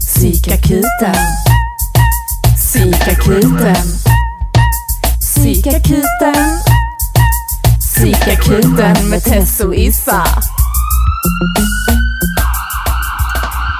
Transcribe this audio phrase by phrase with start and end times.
[0.00, 1.14] Psykakuten.
[2.56, 3.86] Psykakuten.
[5.20, 6.58] Psykakuten.
[7.80, 10.24] Psykakuten med Tess och Issa.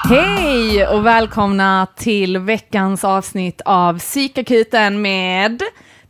[0.08, 5.58] Hej och välkomna till veckans avsnitt av Psykakuten med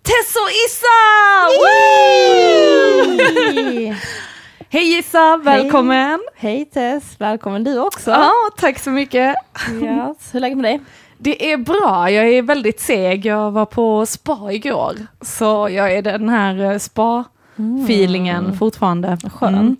[0.02, 1.04] Tess och Issa!
[4.68, 6.20] Hej Issa, välkommen!
[6.36, 8.10] Hej Tess, välkommen du också.
[8.10, 9.36] Ja, tack så mycket.
[9.82, 10.30] Yes.
[10.32, 10.80] Hur är läget med dig?
[11.18, 13.26] Det är bra, jag är väldigt seg.
[13.26, 19.18] Jag var på spa igår, så jag är den här eh, spa-feelingen fortfarande.
[19.34, 19.54] Skönt.
[19.54, 19.76] Mm.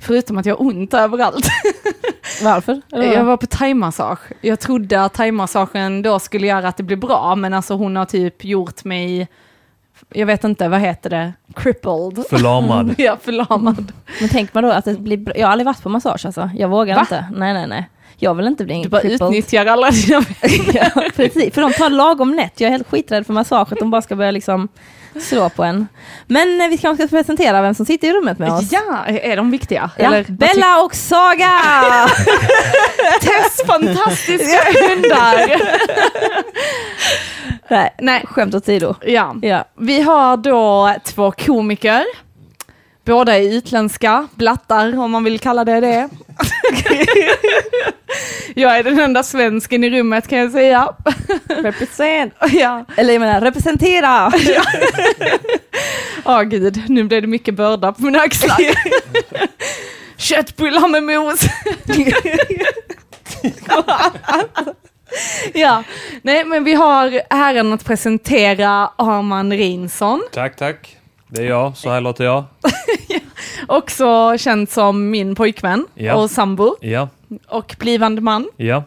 [0.00, 1.46] Förutom att jag har ont överallt.
[2.42, 2.80] Varför?
[2.88, 4.32] Jag var på thaimassage.
[4.40, 8.04] Jag trodde att thaimassagen då skulle göra att det blir bra, men alltså hon har
[8.04, 9.28] typ gjort mig,
[10.08, 11.32] jag vet inte, vad heter det?
[11.54, 12.24] Crippled.
[12.30, 12.94] Förlamad.
[12.98, 13.92] Ja, förlamad.
[14.20, 15.32] Men tänk man då att det blir.
[15.38, 16.50] Jag har aldrig varit på massage alltså.
[16.54, 17.00] Jag vågar Va?
[17.00, 17.26] inte.
[17.34, 17.88] Nej, nej, nej.
[18.16, 19.22] Jag vill inte bli en Du bara crippled.
[19.28, 20.22] utnyttjar alla dina
[20.74, 21.54] ja, precis.
[21.54, 22.60] För de tar lagom nätt.
[22.60, 24.68] Jag är helt skiträdd för massage, att de bara ska börja liksom
[25.20, 25.88] slå på en.
[26.26, 28.72] Men eh, vi kanske ska presentera vem som sitter i rummet med oss.
[28.72, 29.90] Ja, är de viktiga?
[29.98, 31.50] Ja, Eller, Bella och Saga!
[33.20, 35.62] Tess fantastiska hundar!
[37.68, 38.94] nej, Nej, skämt åsido.
[39.06, 39.34] ja.
[39.42, 39.64] Ja.
[39.78, 42.04] Vi har då två komiker.
[43.04, 46.08] Båda är utländska, blattar om man vill kalla det det.
[48.54, 50.94] jag är den enda svensken i rummet kan jag säga.
[51.48, 52.34] Represent.
[52.52, 54.32] ja, Eller jag menar, representera!
[56.24, 58.58] åh gud, nu blev det mycket börda på mina axlar.
[60.16, 61.40] Köttbullar med mos.
[65.54, 65.82] ja,
[66.22, 70.22] nej men vi har äran att presentera Arman Reinsson.
[70.32, 70.96] Tack, tack.
[71.34, 72.44] Det är jag, så här låter jag.
[73.66, 76.14] Också känd som min pojkvän Ja.
[76.14, 77.08] och sambo Ja,
[77.48, 78.48] och blivande man.
[78.56, 78.84] ja.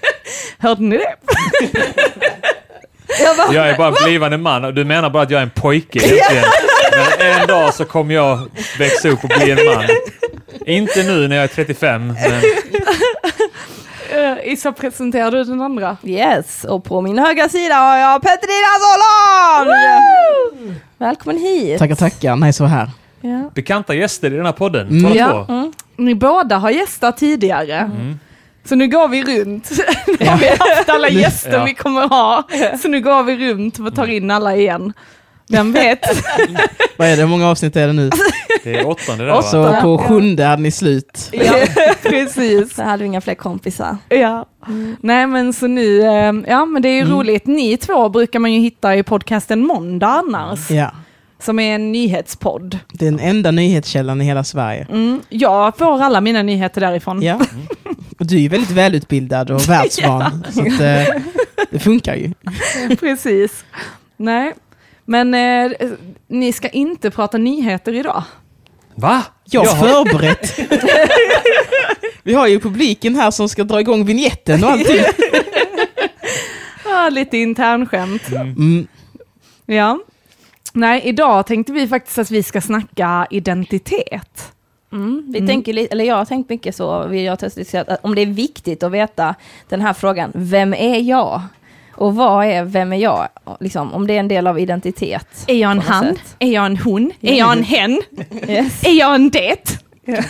[0.58, 1.14] Hörde ni det?
[3.54, 5.98] Jag är bara en blivande man och du menar bara att jag är en pojke
[5.98, 6.44] egentligen.
[7.18, 8.38] Men en dag så kommer jag
[8.78, 9.84] växa upp och bli en man.
[10.66, 12.42] Inte nu när jag är 35, men
[14.14, 15.96] Uh, Issa, presenterar du den andra?
[16.04, 20.76] Yes, och på min högra sida har jag Petrina Solan!
[20.98, 21.78] Välkommen hit!
[21.78, 22.36] Tackar, tackar.
[22.36, 22.90] Nice att vara här.
[23.20, 23.50] Ja.
[23.54, 24.88] bekanta gäster i den här podden.
[24.88, 25.02] Mm.
[25.02, 25.44] Båda Ja.
[25.46, 25.72] två.
[25.96, 27.76] Ni båda har gästat tidigare.
[27.78, 28.18] Mm.
[28.64, 29.70] Så nu går vi runt.
[30.20, 31.64] Nu har vi haft alla gäster Ja.
[31.64, 32.42] vi kommer ha.
[32.82, 34.92] Så nu går vi runt och tar in alla igen.
[35.48, 36.00] Vem vet?
[36.96, 37.22] Vad är det?
[37.22, 38.10] Hur många avsnitt är det nu?
[38.64, 39.42] Det är åttonde där va?
[39.42, 41.28] Så på sjunde hade ni slut.
[41.32, 41.54] ja,
[42.02, 42.74] precis.
[42.74, 43.96] Så hade vi inga fler kompisar.
[44.08, 44.46] Ja.
[45.00, 47.46] Nej men så nu, eh, ja men det är ju roligt.
[47.46, 50.70] Ni två brukar man ju hitta i podcasten Måndag annars.
[50.70, 50.90] Ja.
[51.38, 52.78] Som är en nyhetspodd.
[52.92, 54.86] Det är den enda nyhetskällan i hela Sverige.
[54.90, 57.22] Mm, jag får alla mina nyheter därifrån.
[57.22, 57.40] Ja.
[58.18, 60.46] Och du är ju väldigt välutbildad och världsvan.
[60.52, 61.22] Så att, eh,
[61.70, 62.32] det funkar ju.
[62.96, 63.64] Precis.
[64.16, 64.52] Nej,
[65.04, 65.72] men eh,
[66.28, 68.22] ni ska inte prata nyheter idag.
[68.94, 69.22] Va?
[69.44, 70.58] Jag har förberett.
[72.22, 75.00] Vi har ju publiken här som ska dra igång vignetten och allting.
[76.86, 78.32] Ah, lite internskämt.
[78.32, 78.86] Mm.
[79.66, 79.98] Ja.
[80.72, 84.52] Nej, idag tänkte vi faktiskt att vi ska snacka identitet.
[84.92, 85.24] Mm.
[85.32, 85.48] Vi Mm.
[85.48, 88.26] tänker, li- eller jag har tänkt mycket så, vi har testat att om det är
[88.26, 89.34] viktigt att veta
[89.68, 91.42] den här frågan, vem är jag?
[91.96, 93.28] Och vad är, vem är jag?
[93.60, 95.44] Liksom, om det är en del av identitet.
[95.46, 96.04] Är jag en han?
[96.04, 96.36] sätt.
[96.38, 97.12] Är jag en hon?
[97.20, 98.02] Är jag en hen?
[98.48, 98.84] Yes.
[98.84, 99.78] Är jag en det?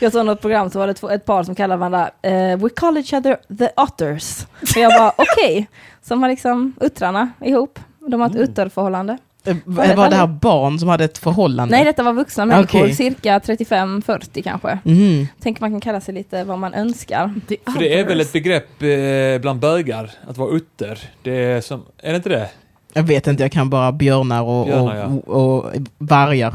[0.00, 2.68] Jag såg något program så var det två, ett par som kallade varandra eh, We
[2.68, 4.46] call each other the otters.
[4.62, 5.68] Och jag bara okej,
[6.02, 7.78] som har liksom uttrarna ihop.
[8.08, 9.18] De har ett utterförhållande.
[9.46, 11.76] Eh, Var det här barn som hade ett förhållande?
[11.76, 12.94] Nej, detta var vuxna människor, Okej.
[12.94, 14.78] cirka 35-40 kanske.
[14.84, 15.26] Mhm.
[15.42, 17.34] Tänker man kan kalla sig lite vad man önskar.
[17.72, 20.98] För det är väl ett begrepp eh, bland bögar, att vara utter.
[21.22, 22.48] Det är som, är det inte det?
[22.92, 25.06] Jag vet inte, jag kan bara björnar och, Björnar, ja.
[25.32, 26.54] och, och vargar.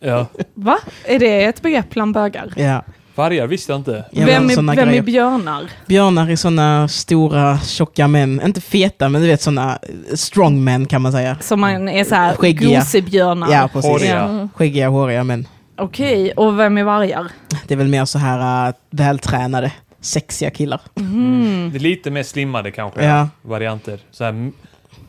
[0.00, 0.26] Ja.
[0.54, 0.78] Va?
[1.04, 2.52] Är det ett begrepp bland bögar?
[2.56, 2.82] Ja.
[3.14, 4.04] Vargar visste jag inte.
[4.10, 5.70] Ja, vem är, såna vem är björnar?
[5.86, 8.40] Björnar är sådana stora, tjocka män.
[8.44, 9.78] Inte feta, men du vet sådana
[10.14, 11.36] strongmen kan man säga.
[11.40, 12.78] Som man är så här Skäggiga.
[12.78, 13.52] gosebjörnar?
[13.52, 13.90] Ja, precis.
[13.90, 14.20] Håriga.
[14.22, 14.48] Mm.
[14.54, 15.48] Skäggiga, håriga män.
[15.76, 17.26] Okej, och vem är vargar?
[17.66, 20.80] Det är väl mer så här uh, vältränade, sexiga killar.
[20.96, 21.70] Mm.
[21.72, 23.28] Det är lite mer slimmade kanske, Ja.
[23.42, 23.98] varianter.
[24.10, 24.50] Så här,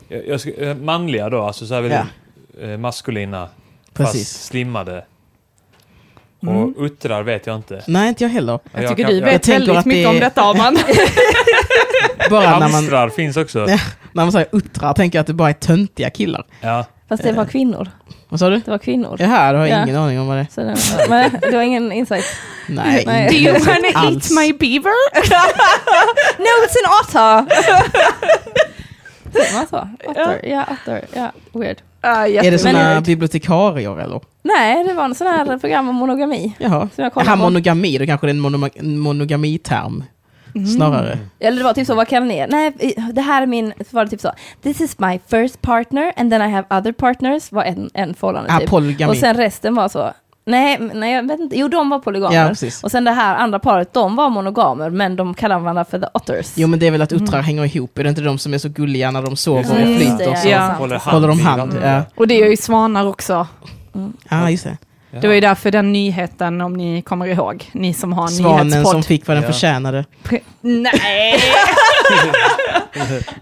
[0.07, 1.99] jag, jag, eh, manliga då, alltså så här väldigt
[2.61, 3.49] eh, maskulina,
[3.93, 4.33] Precis.
[4.33, 5.05] fast slimmade.
[6.47, 6.73] Mm.
[6.73, 7.81] Och uttrar vet jag inte.
[7.87, 8.59] Nej, inte jag heller.
[8.73, 10.77] Jag tycker kan- du jag- vet tänker väldigt att det mycket om är- detta Arman.
[12.29, 13.59] Bara när man, Hamstrar finns också.
[13.69, 13.77] Ja.
[14.13, 16.45] när man säger uttrar tänker jag att det bara är töntiga killar.
[16.61, 16.85] Ja.
[17.09, 17.91] Fast det var kvinnor.
[18.29, 18.57] Vad sa du?
[18.65, 19.15] Det var kvinnor.
[19.19, 19.83] Jaha, du har Ja.
[19.83, 21.09] ingen aning om vad det är.
[21.09, 22.25] Men du har ingen insight?
[22.67, 23.27] Nej, Nej.
[23.29, 24.93] Do you insikt wanna eat my beaver?
[26.37, 27.55] No, it's an otter!
[29.33, 29.89] Säger man så?
[30.09, 30.39] Otter?
[30.49, 31.05] Ja, otter.
[31.13, 31.77] Ja, weird.
[32.05, 34.21] Uh, Är det såna Men- bibliotekarier eller?
[34.43, 36.53] Nej, det var en sån här program om monogami.
[36.59, 36.89] Jaha.
[36.95, 37.41] Som jag Jaha, på.
[37.43, 40.03] monogami, då kanske det är en monoma- monogamiterm.
[40.75, 41.17] Snarare.
[41.39, 42.45] Eller det var typ så, vad kallar ni?
[42.49, 44.31] Nej, det här är min, var det typ så.
[44.63, 48.53] This is my first partner and then I have other partners, var en, en förhållande
[48.53, 48.69] Ah, typ.
[48.69, 49.11] polygami.
[49.13, 50.11] Och sen resten var så.
[50.47, 51.57] Nej, nej, jag vet inte.
[51.59, 52.35] Jo, de var polygamer.
[52.43, 52.83] Ja, precis.
[52.83, 56.05] och sen det här andra paret, de var monogamer, men de kallar varandra för the
[56.13, 56.53] otters.
[56.55, 58.57] Jo men det är väl att uttrar hänger ihop, är det inte de som är
[58.57, 59.91] så gulliga när de sover Mm.
[59.91, 60.31] och flyter?
[60.31, 60.47] det, så?
[60.47, 60.51] ja.
[60.51, 60.73] Ja.
[60.73, 61.61] Håller Håller de hand?
[61.61, 61.83] vattnet.
[61.85, 62.03] Ja.
[62.15, 63.47] Och det är ju svanar också.
[64.29, 64.77] ah, just det.
[65.15, 65.21] Ja.
[65.21, 68.67] Det var ju därför den nyheten, om ni kommer ihåg, ni som har en Svanen
[68.67, 68.91] nyhetspodd.
[68.91, 69.51] som fick vad den Ja.
[69.51, 70.05] förtjänade.
[70.23, 71.39] Pre- Nej!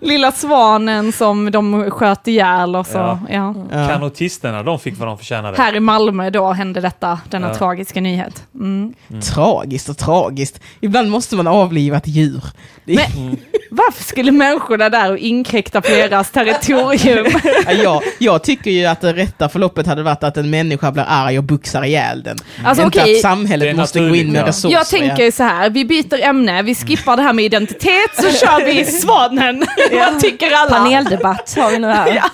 [0.02, 2.98] Lilla svanen som de sköt ihjäl och så.
[2.98, 3.20] Ja.
[3.30, 3.54] Ja.
[3.72, 3.88] Ja.
[3.88, 5.58] Kanotisterna, de fick vad de förtjänade.
[5.58, 7.54] Här i Malmö då hände detta, denna Ja.
[7.56, 8.44] tragiska nyhet.
[8.56, 8.94] Mm.
[9.34, 10.60] Tragiskt och tragiskt.
[10.82, 12.44] Ibland måste man avliva ett djur.
[12.86, 13.38] Men-
[13.76, 17.26] Varför skulle människorna där och inkräkta på deras territorium?
[17.66, 21.06] Ja, jag, jag tycker ju att det rätta förloppet hade varit att en människa blir
[21.08, 22.38] arg och buxar ihjäl den.
[22.66, 24.48] Alltså Inte okej, att samhället måste gå in naturligt, med ja.
[24.48, 24.70] resurser.
[24.76, 28.66] jag tänker så här, vi byter ämne, vi skippar det här med identitet så kör
[28.66, 29.64] vi svanen.
[29.92, 30.72] Vad tycker alla?
[30.78, 32.16] Paneldebatt har vi nu här.
[32.16, 32.30] Ja.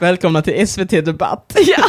[0.00, 1.56] Välkomna till SVT Debatt.
[1.66, 1.84] Ja.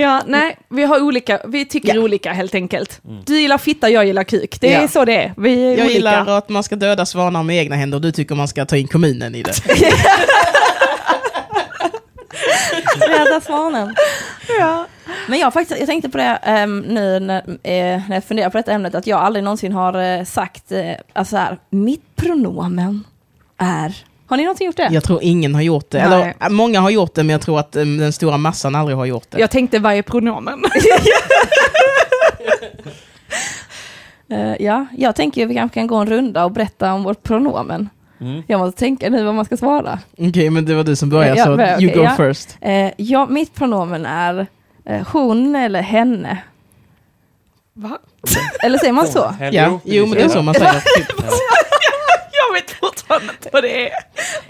[0.00, 2.00] ja, nej, vi har olika, vi tycker Ja.
[2.00, 3.00] olika helt enkelt.
[3.26, 4.60] Du gillar fitta, jag gillar kuk.
[4.60, 4.88] Det är Ja.
[4.88, 5.34] så det är.
[5.36, 5.86] Vi är Jag olika.
[5.92, 8.76] gillar att man ska döda svanar med egna händer och du tycker man ska ta
[8.76, 9.52] in kommunen i det.
[13.00, 13.94] Rädda svanen.
[14.58, 14.86] Ja.
[15.28, 18.56] Men jag, faktiskt, jag tänkte på det ehm, nu när, eh, när jag funderar på
[18.56, 23.04] detta ämnet, att jag aldrig någonsin har eh, sagt, eh, alltså här, mitt pronomen
[23.58, 24.04] är...
[24.26, 24.88] Har ni någonsin gjort det?
[24.90, 26.08] Jag tror ingen har gjort det.
[26.08, 26.36] Nej.
[26.40, 29.04] Eller många har gjort det men jag tror att um, den stora massan aldrig har
[29.06, 29.40] gjort det.
[29.40, 30.64] Jag tänkte, vad är pronomen?
[34.30, 37.22] Eh, ja, jag tänker att vi kanske kan gå en runda och berätta om vårt
[37.22, 37.88] pronomen.
[38.20, 38.42] Mm.
[38.46, 39.98] Jag måste tänka nu vad man ska svara.
[40.18, 42.14] Okej, men det var du som började Ja, så men, you go ja.
[42.16, 42.58] first.
[42.60, 44.46] Eh, ja, mitt pronomen är
[44.84, 46.38] eh, hon eller henne.
[47.74, 47.98] Va?
[48.62, 49.34] Eller säger man så?
[49.52, 50.72] Ja, jo men det är så man säger.
[50.96, 51.06] Typ.
[52.32, 53.90] Jag vet fortfarande inte vad det är.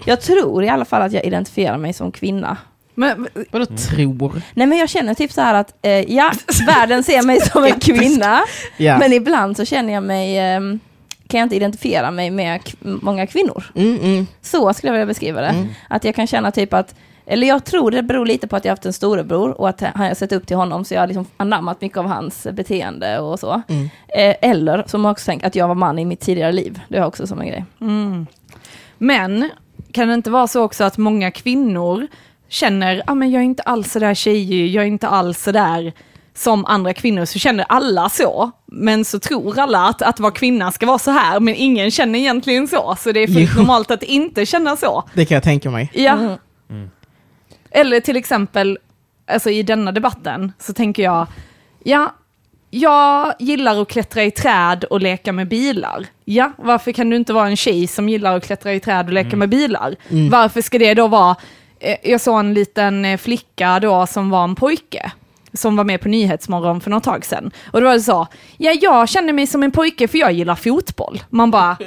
[0.05, 2.57] Jag tror i alla fall att jag identifierar mig som kvinna.
[2.95, 4.41] Men, Vadå tror?
[4.53, 6.31] Nej men jag känner typ så här att, eh, ja,
[6.67, 8.39] världen ser mig som en kvinna,
[8.77, 8.97] Ja.
[8.97, 10.79] men ibland så känner jag mig, ehm,
[11.29, 13.63] kan jag inte identifiera mig med k- många kvinnor.
[13.75, 14.27] Mm, mm.
[14.41, 15.47] Så skulle jag vilja beskriva det.
[15.47, 15.67] Mm.
[15.89, 16.95] Att jag kan känna typ att,
[17.25, 19.81] eller jag tror det beror lite på att jag har haft en storebror och att
[19.81, 23.19] han har sett upp till honom så jag har liksom anammat mycket av hans beteende
[23.19, 23.61] och så.
[23.67, 23.89] Mm.
[24.17, 26.79] Eh, eller som jag också tänkt att jag var man i mitt tidigare liv.
[26.87, 27.65] Det är också som en grej.
[27.81, 28.27] mm.
[28.97, 29.49] Men
[29.91, 32.07] kan det inte vara så också att många kvinnor
[32.47, 35.51] känner, ah, men jag är inte alls så där tjejig, jag är inte alls så
[35.51, 35.93] där
[36.35, 38.51] som andra kvinnor, så känner alla så.
[38.65, 42.19] Men så tror alla att, att vara kvinna ska vara så här, men ingen känner
[42.19, 42.95] egentligen så.
[42.99, 43.59] Så det är fullt Jo.
[43.61, 45.03] normalt att inte känna så.
[45.13, 45.91] Det kan jag tänka mig.
[45.93, 46.13] Ja.
[46.69, 46.89] Mm.
[47.71, 48.77] Eller till exempel,
[49.31, 51.27] alltså i denna debatten så tänker jag,
[51.83, 52.13] ja,
[52.71, 56.05] jag gillar att klättra i träd och leka med bilar.
[56.25, 59.13] Ja, varför kan du inte vara en tjej som gillar att klättra i träd och
[59.13, 59.95] leka med bilar?
[60.09, 60.29] Mm.
[60.29, 61.35] Varför ska det då vara,
[61.79, 65.11] eh, jag såg en liten eh, flicka då som var en pojke
[65.53, 67.51] som var med på Nyhetsmorgon för något tag sedan.
[67.71, 68.27] Och då var det så,
[68.57, 71.23] ja jag känner mig som en pojke för jag gillar fotboll.
[71.29, 71.77] Man bara,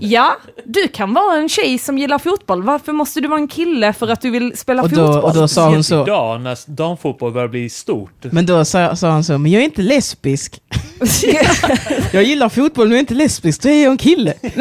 [0.00, 3.92] ja du kan vara en tjej som gillar fotboll, varför måste du vara en kille
[3.92, 5.24] för att du vill spela Och då, fotboll?
[5.24, 8.12] och då sa hon så, idag när damfotboll börjar bli stort.
[8.22, 10.60] men då sa, sa han så, men jag är inte lesbisk.
[12.12, 14.34] Jag gillar fotboll men jag är inte lesbisk, då är jag en kille.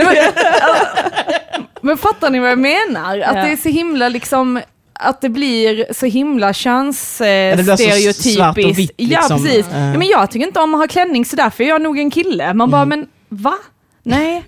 [1.82, 3.20] Men fattar ni vad jag menar?
[3.20, 3.44] Att Ja.
[3.44, 4.60] det är så himla liksom,
[4.94, 8.80] att det blir så himla könsstereotypiskt.
[8.80, 9.44] vitt, Ja, liksom.
[9.44, 9.66] precis.
[9.72, 9.78] Ja.
[9.80, 12.12] Ja, men jag tycker inte om att ha klänning så därför är jag nog en
[12.12, 12.54] kille.
[12.54, 13.54] Man bara, men va?
[14.04, 14.44] Nej.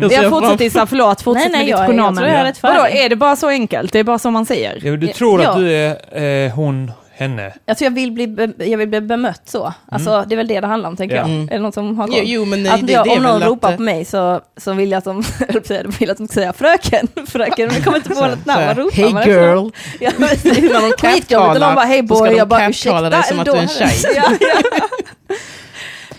[0.00, 2.54] Jag ser Jag fortsätter Isa, förlåt, fortsätt Nej, nej, med jag- ditt jag pronomen.
[2.62, 3.92] jag Vadå, är det bara så enkelt?
[3.92, 4.80] Det är bara så man säger?
[4.84, 5.50] Ja, du tror Ja.
[5.50, 7.52] att du är eh, hon, henne.
[7.66, 9.72] Jag tror jag vill bli, be- jag vill bli bemött så.
[9.88, 11.22] Alltså det är väl det det handlar om tänker Ja.
[11.22, 11.30] jag.
[11.30, 11.48] Mm.
[11.48, 12.16] Är det någon som har koll?
[12.18, 13.82] Jo, jo men det, Att det, det jag, är om någon att, ropar eh, på
[13.82, 17.08] mig så, så vill jag att de, jag att vill att de ska säga fröken,
[17.26, 19.28] fröken, men jag kommer inte på något namn, vad ropar Hey man?
[19.28, 19.68] girl!
[20.00, 20.58] Ja, precis.
[20.72, 23.10] När de Skitjobbigt och någon bara hej så ska boy, de jag bara catcalla ursäkta.
[23.10, 24.12] dig som att du är en tjej.
[24.16, 24.80] Ja, ja.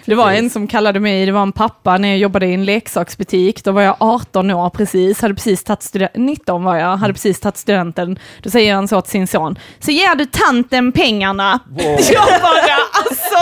[0.07, 2.65] Det var en som kallade mig, det var en pappa när jag jobbade i en
[2.65, 7.13] leksaksbutik, då var jag 18 år precis, hade precis tagit studenten, 19 var jag, hade
[7.13, 8.19] precis tagit studenten.
[8.43, 11.59] Då säger han så till sin son, så ger du tanten pengarna.
[11.69, 11.79] Wow.
[12.11, 13.37] Jag bara, alltså,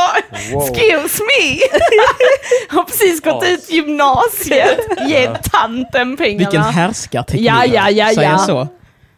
[0.53, 0.63] Wow.
[0.63, 1.59] excuse me.
[2.77, 6.37] Har precis gått ut gymnasiet, ge tanten pengarna.
[6.37, 7.47] Vilken härskarteknik.
[7.47, 8.37] Ja, ja, ja, ja.
[8.37, 8.67] så.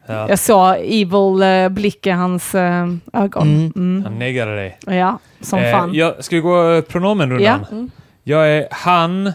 [0.08, 0.30] Ja.
[0.30, 3.48] Jag såg evil eh, blick i hans eh, ögon.
[3.48, 3.72] Mm.
[3.76, 4.04] Mm.
[4.04, 4.78] Han neggade dig.
[4.88, 5.94] Ja, som Eh, fan.
[5.94, 7.60] jag, ska vi gå pronomenrundan?
[7.70, 7.76] Ja.
[7.76, 7.92] Mm.
[8.24, 9.32] Jag är han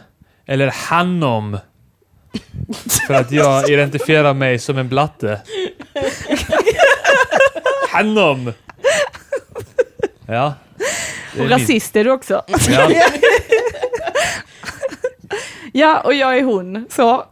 [0.46, 1.58] eller hannom.
[3.06, 5.40] För att jag identifierar mig som en blatte.
[7.90, 8.52] Hannom!
[10.26, 10.54] Ja.
[11.40, 12.42] Och rasist är du också.
[12.70, 12.88] Ja.
[15.74, 16.86] Ja, och jag är hon.
[16.90, 17.24] Så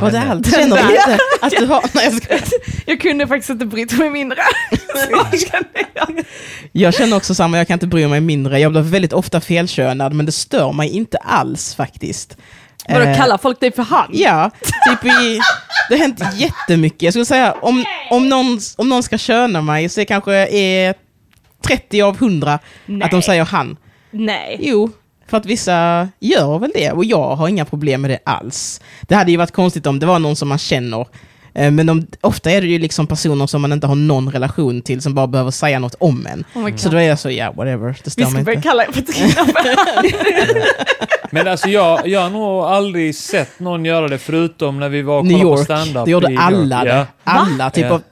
[0.00, 0.50] Var det allt?
[0.54, 1.84] Känner du inte att du har...
[1.94, 2.40] Nej, jag,
[2.86, 4.38] jag kunde faktiskt inte brytt mig mindre.
[5.94, 6.24] Jag.
[6.72, 8.60] jag känner också samma, jag kan inte bry mig mindre.
[8.60, 12.36] Jag blir väldigt ofta felkönad, men det stör mig inte alls faktiskt.
[12.88, 14.10] Vadå, Eh, kallar folk dig för han?
[14.12, 14.50] Ja,
[14.88, 15.40] typ i,
[15.88, 17.02] det har hänt jättemycket.
[17.02, 20.94] Jag skulle säga om, om, någon, om någon ska köna mig så är kanske är
[21.66, 23.22] 30 av 100 att de Nej.
[23.22, 23.76] säger han.
[24.10, 24.56] Nej.
[24.60, 24.90] Jo,
[25.34, 28.80] för att vissa gör väl det och jag har inga problem med det alls.
[29.02, 31.06] Det hade ju varit konstigt om det var någon som man känner.
[31.54, 34.82] eh, Men de, ofta är det ju liksom personer som man inte har någon relation
[34.82, 36.44] till som bara behöver säga något om en.
[36.54, 36.76] Oh.
[36.76, 38.68] Så då är jag så, ja whatever, det Vi stör ska mig börja inte.
[38.68, 40.62] kalla er för Trina för han.
[41.30, 45.18] Men alltså jag, jag har nog aldrig sett någon göra det förutom när vi var
[45.18, 46.84] och New kollade på York, stand-up det gjorde New alla York.
[46.84, 47.06] det.
[47.24, 47.32] Ja.
[47.32, 48.02] Alla, typ av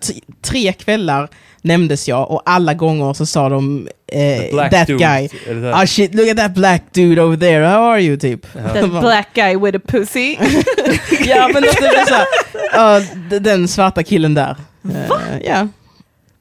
[0.42, 1.28] tre kvällar
[1.62, 4.98] nämndes jag och alla gånger så sa de eh, that dude.
[4.98, 5.28] guy.
[5.48, 5.72] Är?
[5.74, 8.46] Ah shit, look at that black dude over there, how are you typ?
[8.72, 10.36] The black guy with a pussy.
[11.26, 12.26] ja men det blir såhär,
[12.72, 13.00] ah,
[13.30, 14.56] d- den svarta killen där.
[14.84, 15.68] Eh, ja.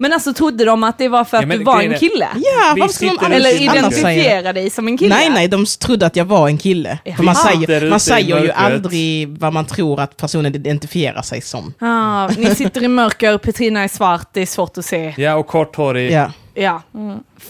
[0.02, 1.96] Men alltså trodde de att det var för Ja, att men du var grejen en
[1.96, 2.28] är- kille?
[2.36, 4.14] Ja, varför skulle de sitter Eller annars säga det?
[4.14, 5.16] identifiera dig som en kille?
[5.16, 7.00] Nej, nej, de trodde att jag var en kille.
[7.18, 7.36] För man.
[7.36, 8.56] Sitter säger, man säger ju mörkret.
[8.58, 11.74] aldrig vad man tror att personen identifierar sig som.
[11.80, 15.14] Ah, ni sitter i mörker, Petrina är svart, det är svårt att se.
[15.18, 16.12] Ja, och korthårig.
[16.12, 16.32] Ja.
[16.54, 16.82] Ja.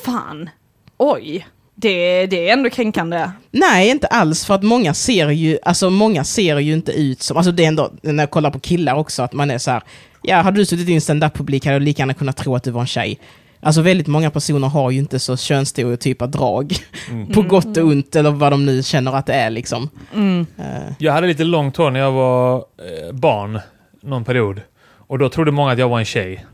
[0.05, 0.50] Fan.
[0.98, 1.48] Oj.
[1.82, 3.32] Det, det är ändå kränkande.
[3.52, 7.38] Nej, inte alls, för att många ser ju, alltså många ser ju inte ut som,
[7.38, 9.82] alltså det är ändå, när jag kollar på killar också, att man är så här,
[10.22, 12.72] ja, hade du suttit i en stand-up-publik hade du lika gärna kunnat tro att du
[12.72, 13.20] var en tjej.
[13.60, 16.74] Alltså väldigt många personer har ju inte så könsstereotypa drag,
[17.34, 19.90] på gott och ont, eller vad de nu känner att det är liksom.
[20.14, 20.46] Mm.
[20.58, 23.60] Eh, Jag hade lite långt hår när jag var eh, barn,
[24.02, 24.62] någon period.
[25.08, 26.46] Och då trodde många att jag var en tjej.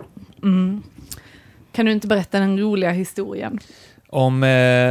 [0.43, 0.81] Mm.
[1.71, 3.59] Kan du inte berätta den roliga historien?
[4.17, 4.47] Om eh,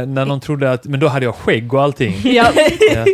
[0.07, 2.13] när någon trodde att, men då hade jag skägg och allting.
[2.23, 2.51] Ja.
[2.93, 3.05] ja.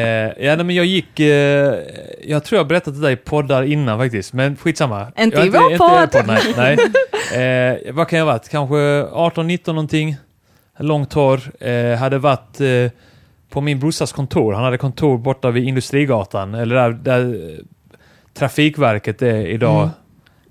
[0.00, 0.02] Eh,
[0.46, 1.74] ja, nej, men jag gick, eh,
[2.24, 5.06] jag tror jag berättat det där i poddar innan faktiskt, men skitsamma.
[5.18, 6.24] Inte jag, i vår podd.
[6.26, 6.76] Nej.
[7.36, 7.76] nej.
[7.84, 8.48] Eh, vad kan jag ha varit?
[8.48, 10.16] Kanske 18-19 någonting.
[10.78, 11.40] Långt hår.
[11.64, 12.90] Eh, hade varit eh,
[13.50, 14.52] på min brorsas kontor.
[14.52, 17.40] Han hade kontor borta vid Industrigatan, eller där, där
[18.34, 19.80] Trafikverket är idag.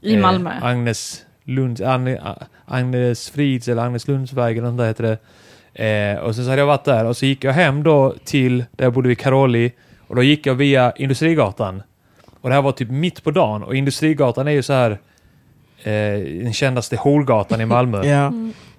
[0.04, 0.18] Mm.
[0.18, 0.50] I Malmö.
[0.50, 5.18] Eh, Agnes Lunds, Agne, A- Agnes Frids eller Agnes Lundsväg eller något där heter det.
[5.86, 8.58] Eh, och sen så hade jag varit där och så gick jag hem då till
[8.58, 9.72] där jag bodde vid Karoli
[10.08, 11.84] och då gick jag via Industrigatan.
[12.42, 14.92] Och det här var typ mitt på dagen och Industrigatan är ju så här
[15.84, 18.06] eh, den kändaste horgatan i Malmö.
[18.08, 18.34] ja.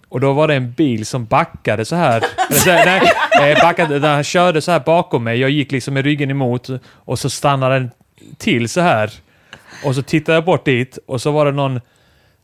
[0.08, 2.24] Och då var det en bil som backade så här.
[2.48, 3.02] Eller så här
[3.38, 5.38] nej, eh, backade, där han körde så här bakom mig.
[5.38, 7.90] Jag gick liksom med ryggen emot och så stannade den
[8.38, 9.12] till så här.
[9.84, 11.80] Och så tittade jag bort dit och så var det någon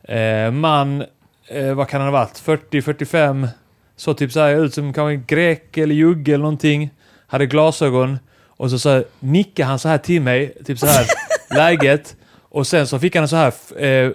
[0.03, 1.03] eh, man,
[1.47, 3.47] eh, vad kan han ha varit, 40-45,
[3.95, 6.89] så typ så här ut som kanske grek eller jugge eller någonting.
[7.27, 11.05] Hade glasögon och så, så här, nickade han så här till mig, typ så här
[11.55, 12.15] läget.
[12.49, 14.11] Och sen så fick han en så här eh,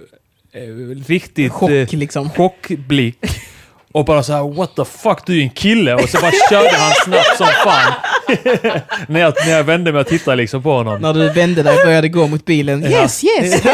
[0.53, 0.69] eh,
[1.07, 1.53] riktigt...
[1.53, 2.31] Chock eh, liksom.
[2.31, 3.19] chockblick
[3.93, 5.95] och bara så här what the fuck, du är en kille!
[5.95, 7.93] Och så bara körde han snabbt som fan.
[9.09, 11.01] när, jag, när jag vände mig och tittade liksom på honom.
[11.03, 12.85] När du vände dig och började gå mot bilen.
[12.85, 13.65] Yes, yes!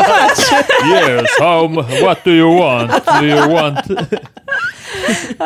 [0.93, 1.69] Yes, how,
[2.05, 2.93] what do you want?
[3.21, 3.79] Do you want?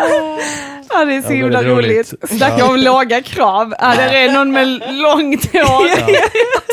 [0.94, 2.12] Ja, det är så Ja, himla roligt.
[2.12, 2.30] roligt.
[2.30, 2.68] Snacka Ja.
[2.68, 3.74] om låga krav.
[3.78, 5.88] Ja, där är någon med långt hår.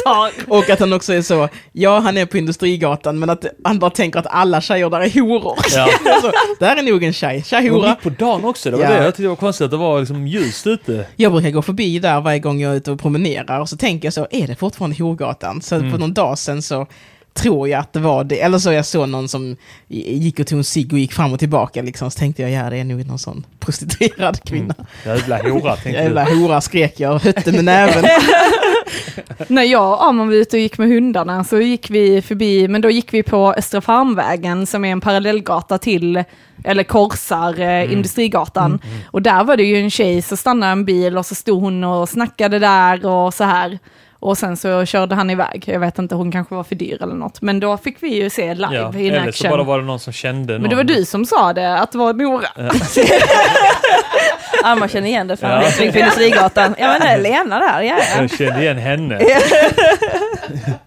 [0.05, 0.31] Tar.
[0.47, 3.91] Och att han också är så, ja han är på Industrigatan men att han bara
[3.91, 5.57] tänker att alla tjejer där är horor.
[5.75, 5.87] Ja.
[6.21, 7.89] så, där är nog en tjej, Det var tjejhora.
[7.89, 8.89] mitt på dagen också, det var Ja.
[8.89, 8.95] det.
[8.97, 11.05] Jag tyckte det var konstigt att det var liksom ljust ute.
[11.15, 14.05] Jag brukar gå förbi där varje gång jag är ute och promenerar och så tänker
[14.05, 15.61] jag så, är det fortfarande Horgatan?
[15.61, 15.91] Så Mm.
[15.91, 16.87] för någon dag sedan så
[17.33, 19.55] tror jag att det var det, eller så jag såg någon som
[19.87, 22.69] gick och tog en cigg och gick fram och tillbaka liksom, så tänkte jag, ja
[22.69, 24.75] det är nog någon sån prostituerad kvinna.
[25.05, 26.35] Jävla hora, tänkte Jävla du.
[26.35, 28.05] hora skrek jag och hötte med näven.
[29.47, 32.81] När jag och Arman var ute och gick med hundarna så gick vi förbi, men
[32.81, 36.23] då gick vi på Östra Farmvägen som är en parallellgata till,
[36.63, 38.79] eller korsar eh, Industrigatan.
[39.11, 41.83] Och där var det ju en tjej, så stannade en bil och så stod hon
[41.83, 43.79] och snackade där och så här.
[44.21, 45.63] Och sen så körde han iväg.
[45.67, 47.41] Jag vet inte, hon kanske var för dyr eller något.
[47.41, 48.93] Men då fick vi ju se live Ja.
[48.99, 50.61] in Eller så bara var det någon som kände någon.
[50.61, 52.47] Men det var du som sa det, att det var Nora.
[54.63, 55.63] Ja, man känner igen det från Ja.
[55.79, 55.83] ja.
[55.83, 56.75] Industrigatan.
[56.79, 58.21] Ja men det är Lena där, ja, ja.
[58.21, 59.19] Jag kände igen henne.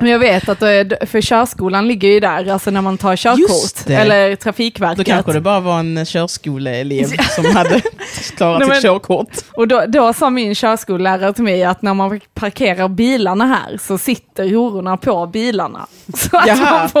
[0.00, 3.90] Men jag vet att det, för körskolan ligger ju där, alltså när man tar körkort.
[3.90, 4.98] Eller Trafikverket.
[4.98, 7.80] Då kanske det bara var en körskoleelev som hade
[8.36, 9.28] klarat Nej, men- sitt körkort.
[9.56, 13.98] Och då, då sa min körskollärare till mig att när man parkerar bilarna här så
[13.98, 15.86] sitter hororna på bilarna.
[16.14, 16.70] Så att Jaha.
[16.70, 17.00] man får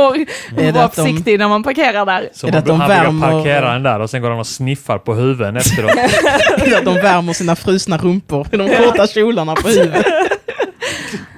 [0.72, 2.28] vara de- försiktig när man parkerar där.
[2.34, 4.98] Så Är det att de värmer- parkera den där och sen går han och sniffar
[4.98, 5.90] på huvuden efteråt.
[6.78, 10.06] Att de värmer sina frusna rumpor i de korta kjolarna på huvudet.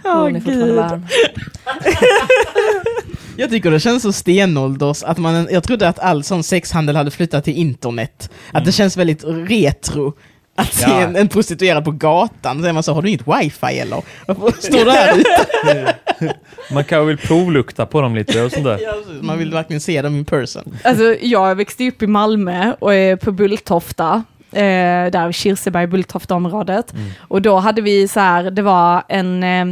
[0.02, 1.07] Hon är fortfarande varm.
[3.37, 7.11] Jag tycker det känns så stenålders att man, jag trodde att all sån sexhandel hade
[7.11, 8.31] flyttat till internet.
[8.52, 10.12] Att det känns väldigt retro.
[10.57, 11.00] Att se Ja.
[11.00, 14.02] en, en prostituerad på gatan, så är man så, har du inget wifi eller?
[14.26, 15.95] Varför står du här ute?
[16.73, 18.81] Man kanske vill provlukta på dem lite och sånt där.
[19.23, 20.76] Man vill verkligen se dem in person.
[20.85, 24.25] Alltså, jag växte upp i Malmö och är på Bulltofta.
[24.54, 26.92] Eh, där Kirseberg, Bulltofta-området.
[26.92, 27.11] Mm.
[27.20, 29.66] Och då hade vi så här, det var en, eh,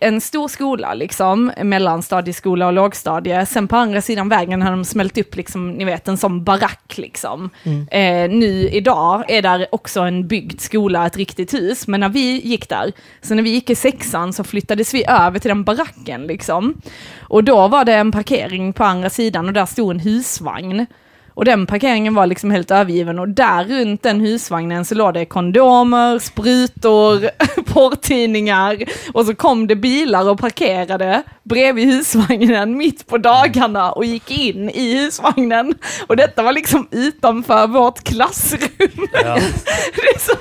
[0.00, 3.46] en stor skola liksom, mellanstadieskola och lågstadie.
[3.46, 6.94] Sen på andra sidan vägen hade de smält upp liksom, ni vet, en sån barack
[6.96, 7.50] liksom.
[7.90, 12.40] Eh, nu idag är där också en byggd skola, ett riktigt hus, men när vi
[12.40, 16.22] gick där, så när vi gick i sexan så flyttades vi över till den baracken
[16.26, 16.74] liksom.
[17.20, 20.86] Och då var det en parkering på andra sidan och där stod en husvagn.
[21.34, 25.24] Och den parkeringen var liksom helt övergiven och där runt den husvagnen så låg det
[25.24, 27.30] kondomer, sprutor,
[27.72, 28.78] porrtidningar
[29.12, 34.70] och så kom det bilar och parkerade bredvid husvagnen mitt på dagarna och gick in
[34.70, 35.74] i husvagnen.
[36.06, 39.08] Och detta var liksom utanför vårt klassrum.
[39.12, 39.38] Ja,
[40.18, 40.32] så,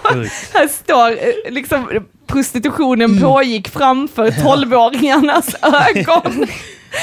[0.54, 6.48] här står eh, liksom prostitutionen pågick framför tolvåringarnas ögon.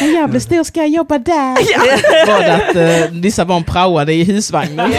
[0.00, 1.54] Jag blir stor ska jag jobba där.
[2.26, 4.92] Var det att eh, vissa barn praoade i husvagnen?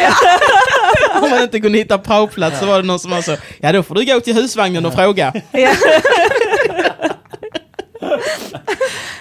[1.22, 3.84] Om man inte kunde hitta praoplats så var det någon som var så, ja då
[3.84, 5.34] får du gå till husvagnen och fråga.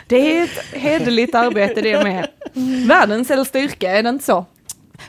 [0.07, 2.29] Det är ett hederligt arbete det med.
[2.89, 4.47] Världens äldsta yrke, är det inte så?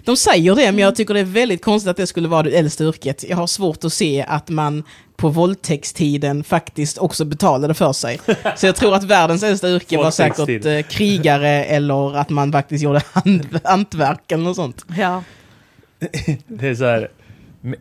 [0.04, 2.52] De säger det, men jag tycker det är väldigt konstigt att det skulle vara det
[2.52, 3.26] äldsta yrket.
[3.30, 4.84] Jag har svårt att se att man
[5.20, 8.20] på våldtäktstiden faktiskt också betalade för sig.
[8.56, 12.84] Så jag tror att världens äldsta yrke var säkert eh, krigare eller att man faktiskt
[12.84, 13.02] gjorde
[13.64, 14.86] hantverk eller något sånt.
[14.98, 15.24] Ja.
[16.48, 17.10] Det är så här.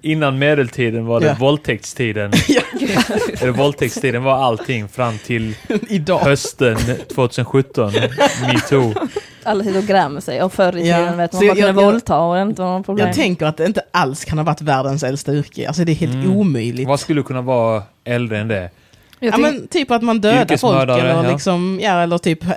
[0.02, 1.36] Innan medeltiden var det Ja.
[1.40, 2.32] våldtäktstiden.
[3.40, 5.54] Eller våldtäktstiden var allting fram till
[5.88, 6.18] Idag.
[6.18, 6.76] hösten
[7.14, 7.92] 2017.
[8.46, 8.94] Metoo.
[9.42, 12.18] Alla sitter och grämer sig och förr i tiden vet man Så jag- kunde våldta
[12.18, 13.06] och inte var något problem.
[13.06, 15.66] Jag tänker att det inte alls kan ha varit världens äldsta yrke.
[15.68, 16.36] Alltså det är helt Mm.
[16.36, 16.88] omöjligt.
[16.88, 18.70] Vad skulle kunna vara äldre än det?
[19.20, 21.32] Ja, men typ att man dödar folk eller, ja.
[21.32, 22.50] liksom, ja, eller typ eh,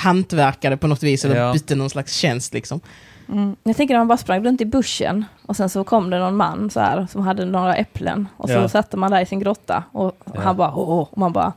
[0.00, 1.52] hantverkade på något vis eller Ja.
[1.52, 2.80] bytte någon slags tjänst liksom.
[3.32, 3.56] Mm.
[3.62, 6.36] Jag tänker när man bara sprang runt i buschen och sen så kom det någon
[6.36, 8.68] man så här som hade några äpplen och så Ja.
[8.68, 10.40] satte man där i sin grotta och Ja.
[10.40, 11.52] han bara åh, och man bara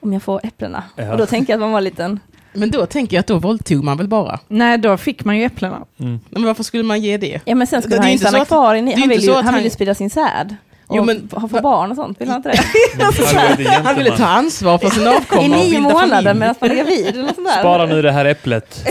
[0.00, 0.82] om jag får äpplena.
[0.96, 1.12] Ja.
[1.12, 2.20] Och då tänker jag att man var liten.
[2.52, 4.38] Men då tänker jag att då våldtog man väl bara.
[4.48, 5.78] Nej, då fick man ju äpplena.
[5.98, 6.20] Mm.
[6.30, 7.40] Men varför skulle man ge det?
[7.44, 9.70] Ja men sen skulle Det han ju stanna kvar Han vill ju, han vill ju
[9.70, 10.56] sprida sin säd.
[10.90, 12.58] Och Jo, men- han får barn och sånt, vill han inte det?
[13.84, 16.74] Han blev ville ta ansvar för sin I avkomma och nio månader medan man är
[16.74, 17.24] gravid.
[17.60, 18.84] Spara nu det här äpplet.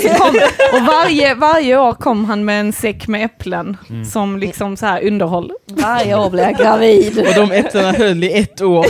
[0.73, 4.05] Och varje, varje år kom han med en säck med äpplen Mm.
[4.05, 5.51] som liksom så här underhåll.
[5.65, 7.19] Varje år blir jag gravid.
[7.19, 8.85] Och de äpplena höll i ett år.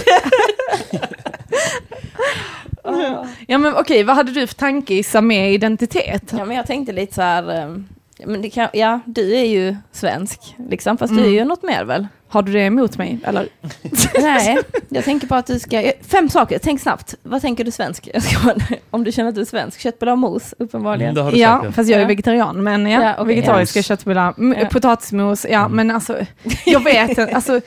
[3.48, 6.34] Ja men okej, vad hade du för tanke Issa med identitet?
[6.38, 7.86] Ja, men jag tänkte lite så här, ehm,
[8.26, 11.30] men det kan, ja, du är ju svensk, liksom, fast du Mm.
[11.34, 12.08] är ju något mer väl?
[12.31, 13.19] Har du det emot mig?
[13.23, 13.47] Eller?
[14.21, 14.57] Nej,
[14.89, 17.15] jag tänker på att du ska, fem saker, tänk snabbt.
[17.23, 18.09] Vad tänker du svensk?
[18.89, 21.09] Om du känner att du är svensk, köttbullar och mos, uppenbarligen.
[21.09, 21.75] Mm, det har du Ja, säkert.
[21.75, 23.83] fast jag är vegetarian, men ja, Ja, okej, vegetariska ja.
[23.83, 24.65] köttbullar, Ja.
[24.71, 25.71] potatismos, ja Mm.
[25.75, 26.17] men alltså,
[26.65, 27.61] jag vet inte, alltså,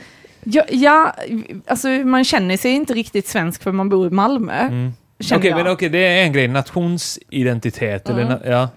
[0.44, 1.14] ja, ja,
[1.66, 4.53] alltså man känner sig inte riktigt svensk för man bor i Malmö.
[4.61, 4.92] Mm.
[5.35, 5.57] Okej, jag.
[5.64, 6.48] men okej, det är en grej.
[6.48, 8.09] Nationsidentitet.
[8.09, 8.33] Eller, Mm.
[8.38, 8.68] na- ja.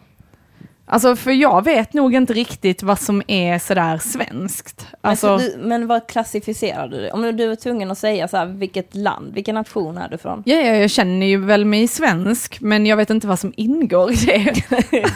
[0.87, 4.87] Alltså för jag vet nog inte riktigt vad som är sådär svenskt.
[5.01, 7.11] Alltså, men, så du, men vad klassificerar du det?
[7.11, 10.43] Om du var tvungen att säga så här, vilket land, vilken nation är du från?
[10.45, 14.11] ja, ja, jag känner ju väl mig svensk, men jag vet inte vad som ingår
[14.11, 14.53] i det.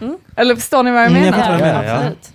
[0.00, 0.18] Mm.
[0.36, 1.38] Eller förstår ni vad jag Mm, jag menar?
[1.38, 1.84] fattar vad du menar.
[1.84, 1.94] Ja.
[1.94, 2.32] absolut.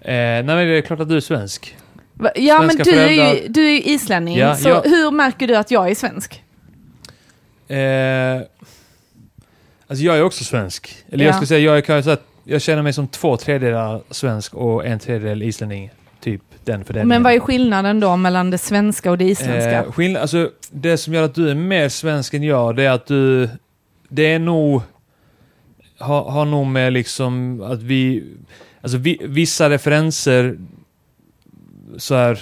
[0.00, 1.76] Eh, nej, men det är klart att du är svensk.
[2.14, 5.10] Va- Ja, men Svenska du är, ju, du är ju islänning, Ja, så jag- hur
[5.10, 6.42] märker du att jag är svensk?
[7.68, 7.76] Eh,
[9.88, 10.96] alltså jag är också svensk.
[11.08, 11.34] Eller jag Ja.
[11.36, 14.98] skulle säga, jag, är, kan jag, jag känner mig som två tredjedelar svensk och en
[14.98, 15.90] tredjedel islänning.
[16.20, 17.08] Typ den fördelningen.
[17.08, 19.84] Men vad är skillnaden då mellan det svenska och det isländska?
[19.84, 22.90] Eh, skillnad, alltså, det som gör att du är mer svensk än jag, det är
[22.90, 23.48] att du...
[24.08, 24.82] Det är nog...
[25.98, 28.24] Har, har nog med liksom att vi...
[28.80, 30.58] Alltså vi, vissa referenser,
[31.96, 32.40] så här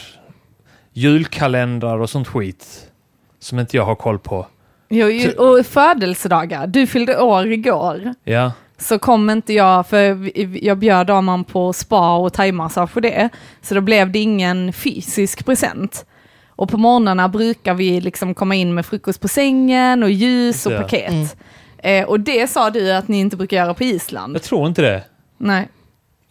[0.92, 2.90] julkalendrar och sånt skit,
[3.38, 4.46] som inte jag har koll på.
[4.94, 6.66] Jo, och födelsedagar.
[6.66, 8.14] Du fyllde år igår.
[8.24, 8.52] Ja.
[8.78, 10.30] Så kom inte jag, för
[10.64, 13.28] jag bjöd Arman på spa och thaimassage för det.
[13.62, 16.06] Så då blev det ingen fysisk present.
[16.48, 20.76] Och på morgnarna brukar vi liksom komma in med frukost på sängen och ljus och
[20.76, 21.10] paket.
[21.10, 22.02] Mm.
[22.02, 24.34] Eh, och det sa du att ni inte brukar göra på Island.
[24.34, 25.02] Jag tror inte det.
[25.38, 25.68] Nej.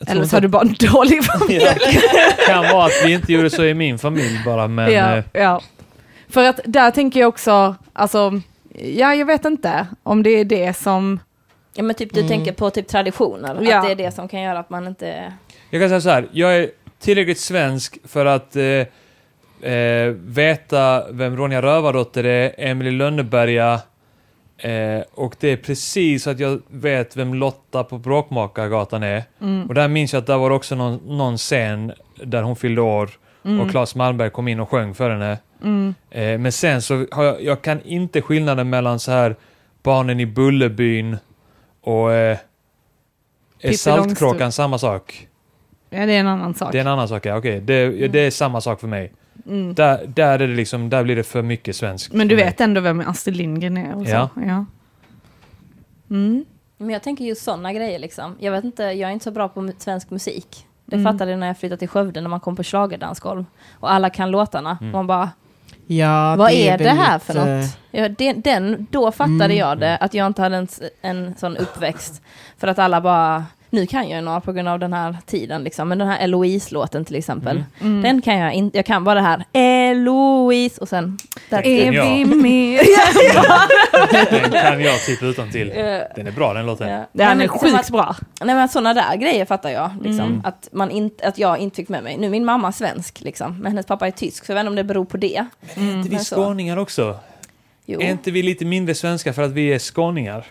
[0.08, 1.66] Eller så har du bara en dålig familj.
[2.16, 4.92] Det kan vara att vi inte gjorde så i min familj bara, men...
[4.92, 5.62] ja, eh, ja.
[6.30, 8.42] För att där tänker jag också, alltså,
[8.74, 11.20] ja jag vet inte om det är det som,
[11.76, 12.30] Ja men typ du Mm.
[12.30, 13.78] tänker på typ traditioner, Ja.
[13.78, 15.34] att det är det som kan göra att man inte...
[15.70, 18.64] Jag kan säga så här, jag är tillräckligt svensk för att eh,
[19.72, 23.80] eh, veta vem Ronja Rövardotter är, Emily Lönneberga,
[24.58, 29.24] eh, och det är precis så att jag vet vem Lotta på Bråkmakargatan är.
[29.42, 31.92] mm, Och där minns jag att det var också någon, någon scen
[32.24, 33.10] där hon fyllde år
[33.44, 35.38] och Claes Malmberg kom in och sjöng för henne.
[35.64, 39.36] mm, Eh, men sen så har jag, jag kan inte skillnaden mellan så här
[39.84, 41.18] barnen i Bullerbyn
[41.82, 42.38] och eh,
[43.60, 45.28] är Saltkråkan samma sak?
[45.90, 46.72] ja det är en annan sak.
[46.72, 47.38] Det är en annan sak, ja.
[47.38, 49.14] Okej, det, det är samma sak för mig.
[49.48, 49.74] Mm.
[49.74, 52.14] Där, där, är det liksom, där blir det för mycket svenskt.
[52.14, 53.96] Men du vet ändå vem Astrid Lindgren är?
[53.96, 54.12] Och så.
[54.12, 54.30] Ja.
[54.36, 54.66] ja.
[56.10, 56.46] Mm.
[56.78, 58.36] Men jag tänker just sådana grejer liksom.
[58.40, 60.68] Jag vet inte, jag är inte så bra på svensk musik.
[60.94, 61.14] Det Mm.
[61.14, 63.46] fattade jag när jag flyttade till Skövde när man kom på schlagerdansgolv.
[63.80, 64.78] Och alla kan låtarna.
[64.82, 64.92] Mm.
[64.92, 65.30] Man bara,
[65.88, 67.78] Ja, vad är, det här för något?
[67.92, 69.58] Ja, den, den, då fattade Mm.
[69.58, 70.68] jag det, att jag inte hade en,
[71.02, 72.22] en sån uppväxt.
[72.58, 73.44] För att alla bara,
[73.74, 75.90] nu kan jag ju några på grund av den här tiden liksom.
[75.90, 77.58] Men den här Eloise-låten till exempel.
[77.58, 77.92] Mm.
[77.92, 78.02] Mm.
[78.02, 81.18] Den kan jag inte, jag kan bara det här, Eloise och sen...
[81.50, 82.80] Är vi med?
[84.42, 85.68] Den kan jag typ utan till.
[86.16, 86.90] Den är bra den låten.
[86.90, 87.06] ja.
[87.14, 88.16] Den är men sjukt att- bra.
[88.44, 89.92] Nej men sådana där grejer fattar jag.
[90.02, 90.26] Liksom.
[90.26, 90.42] Mm.
[90.44, 92.18] Att, man inte, att jag inte fick med mig.
[92.18, 94.70] Nu är min mamma svensk, liksom, men hennes pappa är tysk, så jag vet inte
[94.70, 95.36] om det beror på det.
[95.76, 97.16] Är inte vi men skåningar också?
[97.86, 98.02] Jo.
[98.02, 100.46] Är inte vi lite mindre svenska för att vi är skåningar?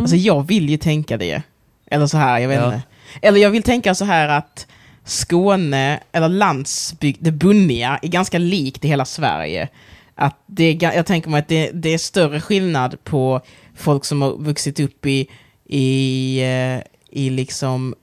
[0.00, 1.42] Alltså jag vill ju tänka det.
[1.90, 2.66] Eller så här, jag vet Ja.
[2.74, 2.82] inte.
[3.22, 4.66] Eller jag vill tänka så här att
[5.04, 9.68] Skåne, eller landsbygd, det bunniga, är ganska likt i hela Sverige.
[10.14, 13.40] Att det är, jag tänker mig att det, det är större skillnad på
[13.76, 15.28] folk som har vuxit upp i,
[15.68, 16.80] i, eh,
[17.20, 17.94] i liksom...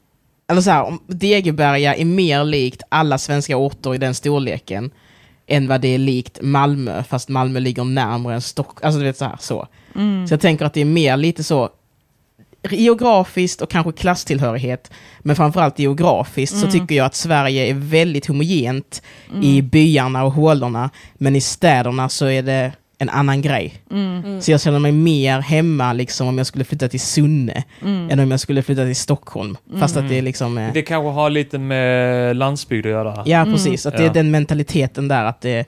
[0.50, 4.91] Eller så här, Degeberga är mer likt alla svenska orter i den storleken
[5.47, 8.86] än vad det är likt Malmö, fast Malmö ligger närmare än Stockholm.
[8.88, 9.67] Alltså du vet så här, så.
[9.95, 10.28] Mm.
[10.28, 11.69] Så jag tänker att det är mer lite så
[12.70, 19.02] geografiskt och kanske klasstillhörighet, men framförallt geografiskt så tycker jag att Sverige är väldigt homogent
[19.41, 23.74] i byarna och hålorna, men i städerna så är det en annan grej.
[23.91, 24.41] Mm.
[24.41, 27.63] Så jag känner mig mer hemma liksom om jag skulle flytta till Sunne
[28.10, 29.58] än om jag skulle flytta till Stockholm.
[29.80, 30.58] Fast att det är liksom...
[30.58, 33.24] eh, Det kanske har lite med landsbygd att göra.
[33.26, 33.86] Ja, precis.
[33.86, 34.10] Att det Ja.
[34.10, 35.65] är den mentaliteten där att, det,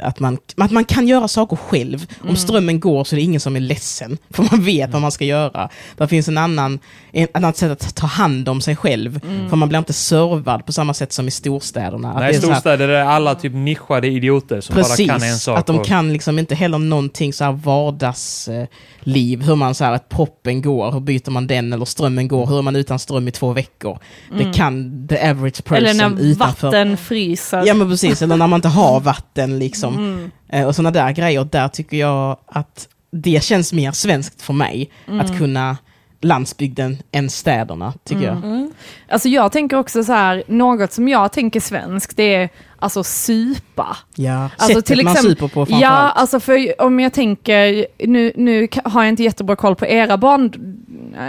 [0.00, 2.06] att, man, att man kan göra saker själv.
[2.28, 4.18] Om strömmen går så är det ingen som är ledsen.
[4.30, 5.68] För man vet vad man ska göra.
[5.96, 6.78] Det finns en annan,
[7.12, 9.20] ett annat sätt att ta hand om sig själv.
[9.48, 12.10] För man blir inte servad på samma sätt som i storstäderna.
[12.12, 15.18] Att Nej, det är så här- storstäder är alla typ nischade idioter som Precis, bara
[15.18, 15.58] kan en sak.
[15.58, 19.92] att de och- kan liksom inte heller någonting så här vardagsliv, hur man så här,
[19.92, 23.28] att proppen går, hur byter man den, eller strömmen går, hur är man utan ström
[23.28, 23.98] i två veckor.
[24.38, 26.66] Det kan the average person Eller när utanför.
[26.66, 27.62] vatten fryser.
[27.66, 29.87] Ja men precis, eller när man inte har vatten liksom.
[29.94, 30.30] Mm.
[30.48, 34.90] Eh, och sådana där grejer, där tycker jag att det känns mer svenskt för mig.
[35.08, 35.20] Mm.
[35.20, 35.76] Att kunna
[36.20, 38.36] landsbygden än städerna, tycker jag.
[38.36, 38.72] Mm.
[39.08, 42.48] Alltså jag tänker också så här, något som jag tänker svenskt, det är
[42.78, 43.96] alltså supa.
[44.14, 46.16] Ja, Alltså sättet till man exempel- super på Ja, framförallt.
[46.16, 50.52] alltså för om jag tänker, nu, nu har jag inte jättebra koll på era barn,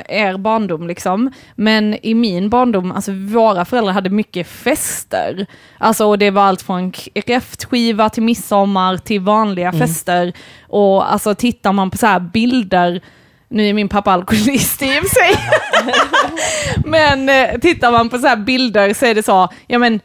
[0.10, 5.45] er barndom liksom, men i min barndom, alltså våra föräldrar hade mycket fester.
[5.78, 6.91] Alltså och det var allt från
[7.25, 10.34] kräftskiva till midsommar till vanliga fester.
[10.67, 13.02] Och alltså tittar man på så här bilder,
[13.47, 15.36] nu är min pappa alkoholist i och för sig,
[16.86, 19.99] men eh, tittar man på så här bilder så är det så, ja men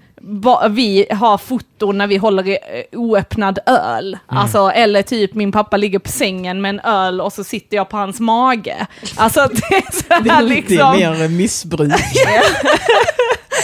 [0.71, 4.19] vi har foton när vi håller i eh, oöppnad öl.
[4.27, 7.89] Alltså, eller typ min pappa ligger på sängen med en öl och så sitter jag
[7.89, 8.87] på hans mage.
[9.17, 10.95] Alltså det är så Det här är liksom.
[10.97, 11.93] lite mer missbruk.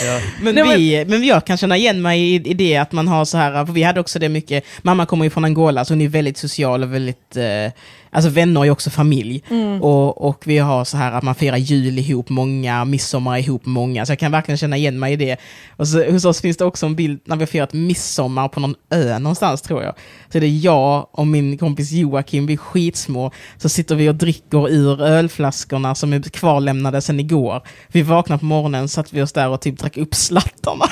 [0.05, 0.21] Ja.
[0.41, 3.25] Men, Nej, vi, men jag kan känna igen mig i, i det att man har
[3.25, 6.01] så här, för vi hade också det mycket, mamma kommer ju från Angola så hon
[6.01, 7.73] är väldigt social och väldigt, eh,
[8.11, 9.43] alltså vänner är också familj.
[9.51, 9.83] Mm.
[9.83, 14.07] Och, och vi har så här att man firar jul ihop många, midsommar ihop många,
[14.07, 15.37] så jag kan verkligen känna igen mig i det.
[15.77, 18.61] Och så, hos oss finns det också en bild när vi har firat midsommar på
[18.61, 19.95] någon ö någonstans tror jag.
[20.33, 24.15] Så är det jag och min kompis Joakim, vi är skitsmå, så sitter vi och
[24.15, 27.63] dricker ur ölflaskorna som är kvarlämnade sedan igår.
[27.89, 30.85] Vi vaknade på morgonen, satt vi oss där och typ drack upp slattarna.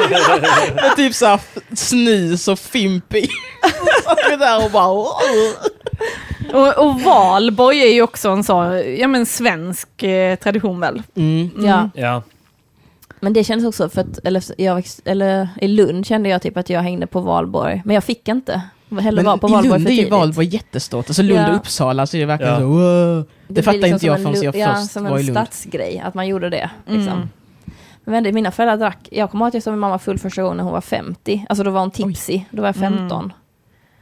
[0.74, 1.40] Med typ såhär
[1.76, 3.26] snus och fimp i.
[3.62, 5.06] Så satt vi där och bara...
[6.52, 11.02] Och, och valborg är ju också en sån, ja men svensk eh, tradition väl?
[11.14, 11.50] Mm.
[11.58, 11.90] Ja.
[11.94, 12.22] Ja.
[13.20, 16.70] Men det kändes också för att, eller, jag, eller i Lund kände jag typ att
[16.70, 17.82] jag hängde på valborg.
[17.84, 18.62] Men jag fick inte
[19.00, 20.12] heller vara på Men i valborg Lund för är ju tidigt.
[20.12, 21.08] valborg jättestort.
[21.08, 21.56] Alltså Lund och.
[21.56, 22.58] Uppsala så är det verkligen Ja.
[22.60, 23.24] så wow.
[23.46, 25.20] Det, blir fattar liksom inte jag som en förrän jag ja, först som var i
[25.20, 25.38] en Lund.
[25.38, 26.70] stadsgrej, att man gjorde det.
[26.86, 27.12] Liksom.
[27.12, 27.28] Mm.
[28.04, 30.42] Men det, mina föräldrar drack, jag kommer ihåg att jag såg min mamma full första
[30.42, 31.46] gången när hon var 50.
[31.48, 33.32] Alltså då var hon tipsy, då var jag 15.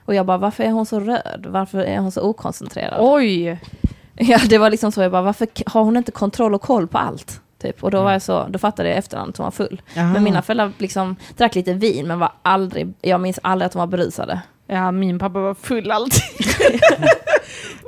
[0.09, 1.47] Och jag bara, varför är hon så röd?
[1.49, 2.97] Varför är hon så okoncentrerad?
[3.01, 3.61] Oj!
[4.21, 6.99] Ja, det var liksom så, jag bara, varför har hon inte kontroll och koll på
[6.99, 7.41] allt?
[7.63, 7.85] Typ.
[7.85, 8.05] Och då Mm.
[8.05, 9.83] var jag så, då fattade jag i efterhand att hon var full.
[9.97, 10.13] Aha.
[10.13, 13.79] Men mina föräldrar liksom drack lite vin, men var aldrig, jag minns aldrig att de
[13.79, 14.41] var berusade.
[14.71, 16.23] Ja, min pappa var full alltid.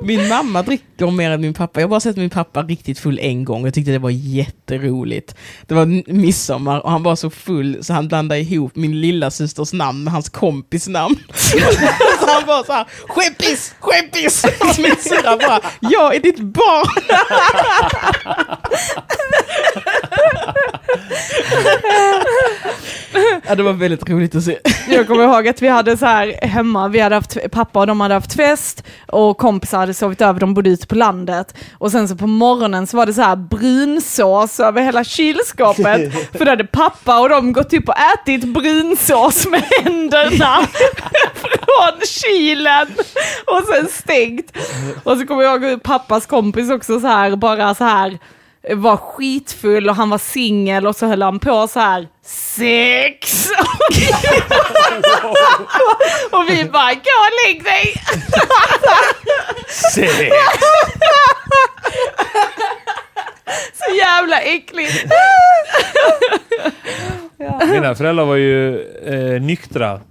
[0.03, 1.79] Min mamma dricker mer än min pappa.
[1.79, 5.35] Jag har bara sett min pappa riktigt full en gång jag tyckte det var jätteroligt.
[5.67, 9.73] Det var midsommar och han var så full så han blandade ihop min lilla systers
[9.73, 11.15] namn med hans kompis namn.
[12.19, 14.43] så han var så här, skeppis, skeppis!
[14.43, 16.87] Och min syrra bara, jag är ditt barn!
[23.47, 24.57] ja, det var väldigt roligt att se.
[24.89, 28.01] Jag kommer ihåg att vi hade så här hemma, vi hade haft, pappa och de
[28.01, 31.55] hade haft fest och kompisar hade sovit över, de bodde ute på landet.
[31.77, 36.13] Och sen så på morgonen så var det så här brunsås över hela kylskåpet.
[36.37, 40.57] för då hade pappa och de gått upp och ätit brunsås med händerna
[41.33, 42.87] från kylen.
[43.45, 44.57] Och sen stängt.
[45.03, 48.19] Och så kommer jag ihåg pappas kompis också så här, bara så här
[48.69, 53.47] var skitfull och han var singel och så höll han på så här sex.
[56.31, 57.93] och vi bara, gå och lägg dig.
[59.67, 60.31] Se.
[63.73, 65.05] Så jävla äckligt.
[67.71, 70.01] Mina föräldrar var ju eh, nyktra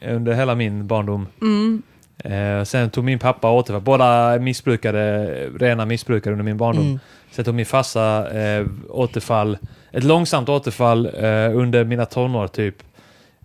[0.00, 1.26] under hela min barndom.
[1.40, 1.82] Mm.
[2.24, 3.82] Eh, sen tog min pappa återfall.
[3.82, 5.26] Båda missbrukade,
[5.58, 6.86] rena missbrukare under min barndom.
[6.86, 7.00] Mm.
[7.30, 9.58] Sen tog min farsa eh, återfall,
[9.92, 12.76] ett långsamt återfall eh, under mina tonår typ.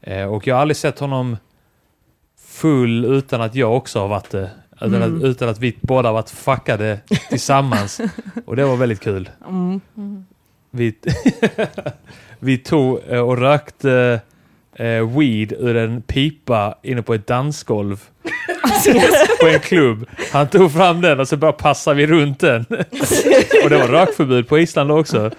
[0.01, 1.37] Eh, och jag har aldrig sett honom
[2.47, 4.49] full utan att jag också har varit det.
[4.81, 5.17] Utan, Mm.
[5.17, 8.01] att, utan att vi båda varit fuckade tillsammans.
[8.45, 9.29] och det var väldigt kul.
[9.49, 9.81] Mm.
[10.71, 10.95] Vi,
[12.39, 14.19] vi tog eh, och rökte
[14.75, 18.01] eh, weed ur en pipa inne på ett dansgolv.
[19.41, 20.05] på en klubb.
[20.31, 22.65] Han tog fram den och så bara passade vi runt den.
[23.63, 25.31] och det var rökförbud på Island också.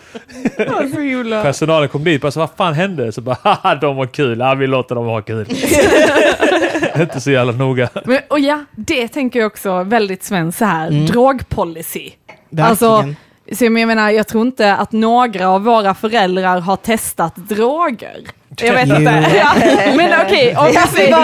[1.42, 3.12] Personalen kom dit och sa vad fan hände?
[3.12, 5.46] Så bara haha de var kul, ja vi låter dem ha kul.
[7.00, 7.88] Inte så jävla noga.
[8.04, 11.06] Men, och ja, det tänker jag också väldigt svenskt så här, Mm.
[11.06, 12.10] drogpolicy.
[12.50, 12.70] Verkligen.
[12.70, 13.04] Alltså,
[13.52, 18.16] Så jag menar, jag tror inte att några av våra föräldrar har testat droger.
[18.62, 19.32] Jag vet inte.
[19.36, 19.54] Ja,
[19.96, 21.16] men okej, om vi säger...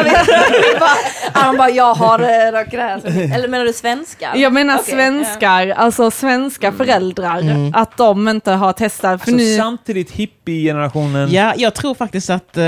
[1.32, 3.34] han bara, jag har eh, här.
[3.34, 4.36] Eller menar du svenskar?
[4.36, 7.74] Jag menar Okej, svenskar, alltså svenska föräldrar, Mm.
[7.74, 9.24] att de inte har testat.
[9.24, 11.32] För Alltså, nu, samtidigt hippie-generationen.
[11.32, 12.64] Ja, jag tror faktiskt att, eh,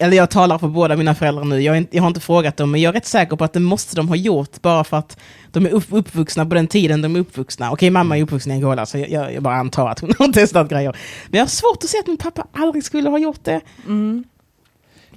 [0.00, 2.88] eller jag talar för båda mina föräldrar nu, jag har inte frågat dem, men jag
[2.90, 5.16] är rätt säker på att det måste de ha gjort bara för att
[5.56, 7.72] de är uppvuxna på den tiden de är uppvuxna.
[7.72, 8.24] Okej, mamma är mm.
[8.24, 10.96] uppvuxen i Angola, så jag, jag, bara antar att hon har testat grejer.
[11.28, 13.60] Men jag har svårt att se att min pappa aldrig skulle ha gjort det.
[13.86, 14.24] Mm.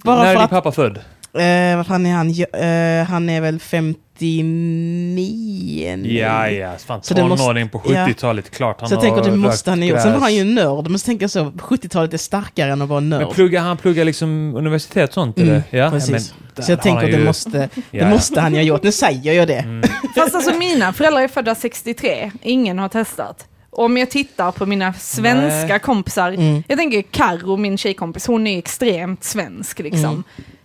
[0.03, 0.97] Bara När är din pappa född?
[1.33, 2.29] Eh, vad fan är han?
[2.29, 6.05] Eh, han är väl 50 70-min.
[6.05, 6.77] Ja, ja.
[6.77, 8.57] Fan, så tonåring på 70-talet, ja.
[8.57, 10.01] klart han Så jag tänker att det måste han ha gjort.
[10.01, 12.89] Sen var han ju nörd, men så tänker jag så, 70-talet är starkare än att
[12.89, 13.21] vara nörd.
[13.21, 15.37] Men pluggar han pluggar liksom universitet och sånt?
[15.37, 16.33] Mm, ja, precis.
[16.55, 17.23] Men, så jag tänker att det, ju...
[17.23, 18.09] måste, det ja, ja.
[18.09, 18.83] måste han ha gjort.
[18.83, 19.59] Nu säger jag det.
[19.59, 19.89] Mm.
[20.15, 24.93] Fast alltså mina föräldrar är födda 63, ingen har testat om jag tittar på mina
[24.93, 25.79] svenska Nej.
[25.79, 26.63] kompisar, mm.
[26.67, 30.03] jag tänker Karo, min tjejkompis, hon är extremt svensk liksom.
[30.09, 30.23] Mm.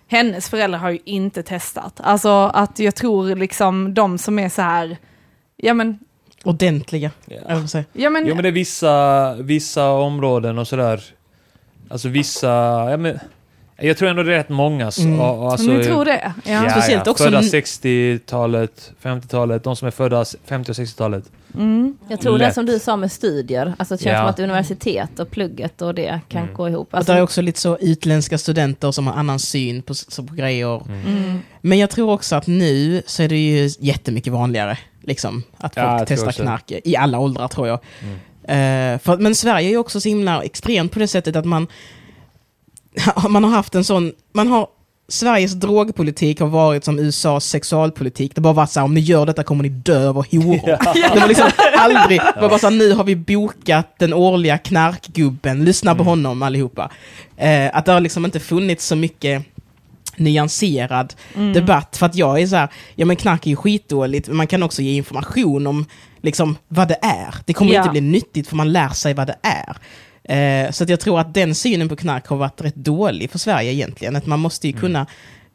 [0.09, 2.01] Hennes föräldrar har ju inte testat.
[2.03, 4.97] Alltså att jag tror liksom de som är så här,
[5.57, 5.99] ja men,
[6.45, 7.11] Ordentliga.
[7.27, 7.37] Ja.
[7.49, 7.85] Jag vill säga.
[7.93, 11.05] ja men, Jo men det är vissa, vissa områden och sådär.
[11.89, 12.49] Alltså vissa,
[12.91, 13.19] ja, men,
[13.77, 14.91] jag tror ändå det är rätt många.
[14.99, 15.21] Mm.
[15.21, 16.33] alltså, ni tror det?
[16.45, 16.51] Ja.
[16.65, 17.11] Ja, Speciellt ja.
[17.13, 21.25] också Födda n- 60-talet, 50-talet, de som är födda s- 50 och 60-talet.
[21.55, 21.97] Mm.
[22.09, 22.55] Jag tror det Lätt.
[22.55, 24.19] som du sa med studier, alltså det känns Ja.
[24.21, 26.55] som att universitet och plugget och det kan Mm.
[26.55, 26.89] gå ihop.
[26.93, 29.95] Och Alltså, det är också lite så utländska studenter som har annan syn på,
[30.29, 30.83] på grejer.
[30.89, 31.39] Mm.
[31.61, 35.99] Men jag tror också att nu så är det ju jättemycket vanligare liksom, att Ja,
[35.99, 37.79] folk tror testar knark i alla åldrar tror jag.
[38.03, 38.15] Mm.
[38.95, 41.67] Eh, för, men Sverige är ju också så himla extremt på det sättet att man,
[43.29, 44.67] man har haft en sån, man har
[45.09, 48.35] Sveriges drogpolitik har varit som USAs sexualpolitik.
[48.35, 50.67] Det bara varit så här, om ni gör detta kommer ni dö av horor.
[51.15, 54.59] Det var liksom aldrig, det var bara så här, nu har vi bokat den årliga
[54.59, 56.07] knarkgubben, lyssna på Mm.
[56.07, 56.91] honom allihopa.
[57.37, 59.45] Eh, att det har liksom inte funnits så mycket
[60.17, 61.53] nyanserad Mm.
[61.53, 61.97] debatt.
[61.97, 64.63] För att jag är så här, ja men knark är ju skitdåligt, men man kan
[64.63, 65.87] också ge information om
[66.23, 67.35] liksom vad det är.
[67.45, 67.79] Det kommer Ja.
[67.81, 69.77] inte bli nyttigt för man lär sig vad det är.
[70.25, 73.39] Eh, så att jag tror att den synen på knark har varit rätt dålig för
[73.39, 74.17] Sverige egentligen.
[74.17, 74.81] Att man måste ju Mm.
[74.81, 75.07] kunna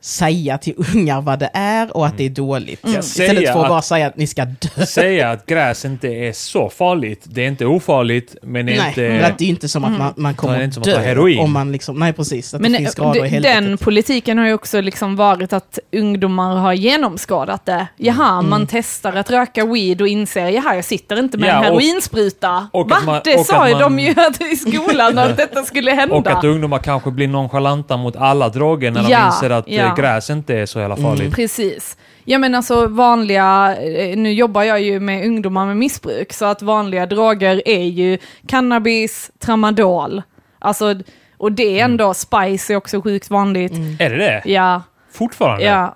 [0.02, 2.84] säga till ungar vad det är och att det är dåligt.
[2.86, 3.00] Mm.
[3.00, 4.86] Istället för att att- bara säga att ni ska dö.
[4.86, 7.22] Säga att gräs inte är så farligt.
[7.24, 9.28] Det är inte ofarligt, men det är Nej, inte...
[9.28, 11.40] att det är inte som att man, man Det kommer att dö heroin.
[11.40, 13.64] om man liksom, nej precis, att Men det finns grader i helvetet.
[13.64, 17.88] den politiken har ju också liksom varit att ungdomar har genomskådat det.
[17.98, 18.50] Jaha, Mm.
[18.50, 21.64] man testar att röka weed och inser, jaha, jag sitter inte med Ja, en och-
[21.82, 22.68] heroinspruta.
[22.74, 22.96] och Va?
[22.98, 24.14] att man- det och sa ju man- de ju
[24.52, 26.16] i skolan att detta skulle hända.
[26.16, 29.89] Och att ungdomar kanske blir nonchalanta mot alla droger när de Ja, inser att ja.
[29.90, 31.36] Eh, gräs inte är så jävla farligt.
[31.36, 31.98] Precis.
[32.24, 36.62] Ja men alltså vanliga, eh, nu jobbar jag ju med ungdomar med missbruk, så att
[36.62, 40.22] vanliga droger är ju cannabis, tramadol.
[40.60, 40.96] Alltså,
[41.38, 43.74] och det är ändå, spice är också sjukt vanligt.
[44.00, 44.42] Är det det?
[44.46, 45.66] Ja, Fortfarande?
[45.66, 45.96] ja.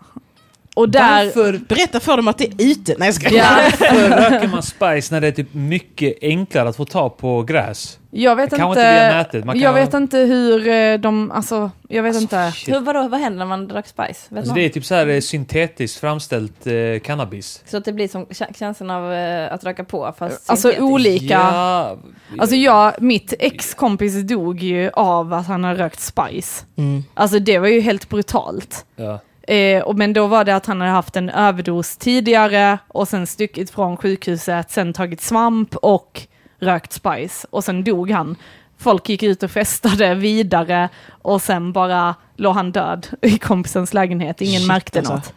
[0.75, 1.25] Och där...
[1.25, 2.95] Varför, Berätta för dem att det är ute.
[2.97, 6.75] Nej, jag ska Ja, varför röker man spice när det är typ mycket enklare att
[6.75, 7.99] få tag på gräs?
[8.15, 12.15] jag vet inte, inte nätet, man jag vet inte hur eh, de, alltså, jag vet
[12.15, 12.51] inte.
[12.51, 12.75] Shit.
[12.75, 14.19] Hur, vadå, vad händer när man drack spice?
[14.29, 17.63] Vet Alltså det är typ så här eh, syntetiskt framställt eh, cannabis.
[17.65, 20.83] Så att det blir som kä- känslan av eh, att röka på fast Alltså syntetiskt.
[20.93, 21.33] olika.
[21.33, 21.97] Ja,
[22.39, 26.65] Alltså jag, mitt ex-kompis dog ju av att han har rökt spice.
[26.77, 27.03] Mm.
[27.13, 28.85] Alltså det var ju helt brutalt.
[28.95, 29.19] ja.
[29.47, 33.27] Eh, och, men då var det att han hade haft en överdos tidigare och sen
[33.27, 36.21] styckit från sjukhuset, sen tagit svamp och
[36.59, 38.35] rökt spice och sen dog han.
[38.77, 40.89] Folk gick ut och festade vidare
[41.21, 45.13] och sen bara låg han död i kompisens lägenhet, ingen Shit, märkte alltså.
[45.13, 45.33] något.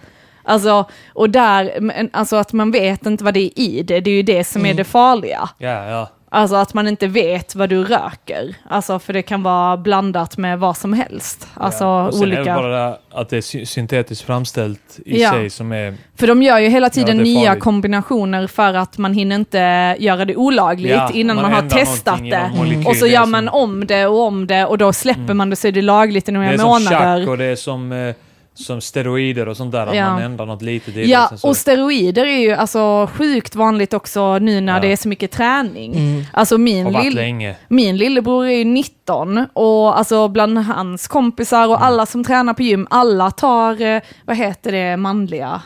[0.48, 1.72] Alltså, och där,
[2.12, 4.60] alltså att man vet inte vad det är i det, det är ju det som
[4.62, 4.76] är Mm.
[4.76, 5.48] det farliga.
[5.58, 6.08] Ja, ja.
[6.28, 8.54] Alltså att man inte vet vad du röker.
[8.68, 11.48] Alltså för det kan vara blandat med vad som helst.
[11.54, 12.06] Alltså ja.
[12.06, 12.54] Och sen är det olika...
[12.54, 15.30] bara det här att det är sy- syntetiskt framställt i Ja.
[15.30, 15.94] sig som är...
[16.16, 19.36] För de gör ju hela tiden Ja, det är nya kombinationer för att man hinner
[19.36, 22.50] inte göra det olagligt Ja, innan man man, har testat det.
[22.56, 24.92] molekyl, Och så det är gör som- man om det och om det och då
[24.92, 25.36] släpper Mm.
[25.36, 27.18] man det så är det lagligt i Det några är som månader.
[27.20, 28.14] chack och det är som, eh,
[28.56, 29.86] som steroider och sånt där.
[29.86, 30.10] Att Ja.
[30.12, 30.96] man ändrar något litet.
[30.96, 34.80] Ja, sen så- och steroider är ju alltså sjukt vanligt också nu när Ja.
[34.80, 35.94] det är så mycket träning.
[35.94, 36.24] Mm.
[36.32, 37.56] Alltså min, lill, länge.
[37.68, 41.70] min lillebror är ju 19 och alltså bland hans kompisar Mm.
[41.70, 45.62] och alla som tränar på gym, alla tar, eh, vad heter det, manliga?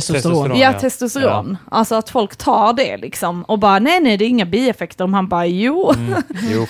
[0.00, 0.32] Testosteron.
[0.34, 0.58] Testosteron.
[0.60, 0.80] Ja, ja.
[0.80, 1.56] testosteron.
[1.70, 5.04] Alltså att folk tar det liksom och bara nej, nej, det är inga bieffekter.
[5.04, 6.14] Och han bara jo, Mm.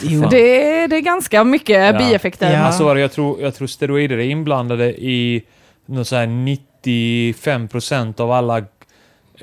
[0.02, 1.98] Jo, det, är, det är ganska mycket Ja.
[1.98, 2.52] bieffekter.
[2.52, 2.58] Ja.
[2.58, 5.42] Alltså, jag, tror, jag tror steroider är inblandade i
[5.86, 8.62] något så här 95% av alla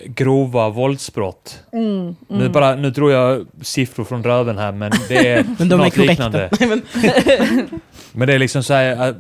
[0.05, 1.59] grova våldsbrott.
[1.73, 2.51] Mm, Nu, mm.
[2.51, 5.95] bara, nu tror jag siffror från röven här, men det är Men de är något
[5.95, 6.27] korrekta.
[6.27, 6.49] liknande.
[8.13, 9.15] Men, det är liksom så här,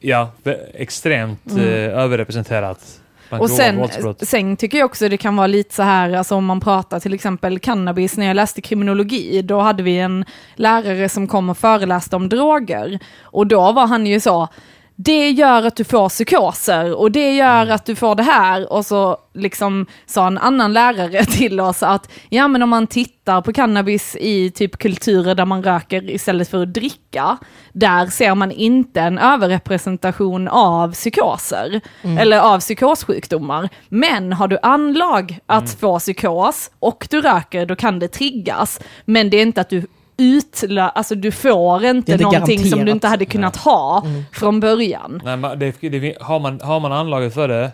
[0.00, 0.30] ja,
[0.74, 1.64] extremt Mm.
[1.64, 6.34] eh, överrepresenterat Och sen, sen tycker jag också det kan vara lite så här, alltså
[6.34, 11.08] om man pratar till exempel cannabis, när jag läste kriminologi, då hade vi en lärare
[11.08, 12.98] som kom och föreläste om droger.
[13.22, 14.48] Och då var han ju så,
[14.98, 17.74] det gör att du får psykoser och det gör Mm.
[17.74, 18.72] att du får det här.
[18.72, 23.40] Och så liksom sa en annan lärare till oss att ja men om man tittar
[23.42, 27.36] på cannabis i typ kulturer där man röker istället för att dricka,
[27.72, 31.80] där ser man inte en överrepresentation av psykoser
[32.18, 33.68] eller av psykossjukdomar.
[33.88, 38.80] Men har du anlag att få psykos och du röker, då kan det triggas.
[39.04, 39.86] Men det är inte att du
[40.18, 42.94] utlö, alltså du får inte någonting som du garanterat.
[42.94, 45.20] inte hade kunnat ha från början.
[45.24, 47.70] Nej, men det, det, har, man, har man anlaget för det,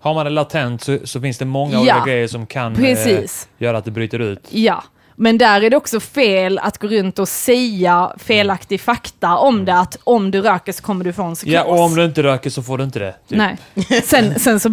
[0.00, 1.80] har man det latent så, så finns det många Ja.
[1.80, 3.20] olika grejer som kan eh,
[3.58, 4.46] göra att det bryter ut.
[4.50, 4.84] Ja,
[5.16, 9.74] men där är det också fel att gå runt och säga felaktig fakta om det,
[9.78, 11.52] att om du röker så kommer du få en psykos.
[11.54, 13.12] Ja, och om du inte röker så får du inte det.
[13.28, 13.38] typ.
[13.38, 13.56] Nej.
[14.04, 14.68] Sen, sen så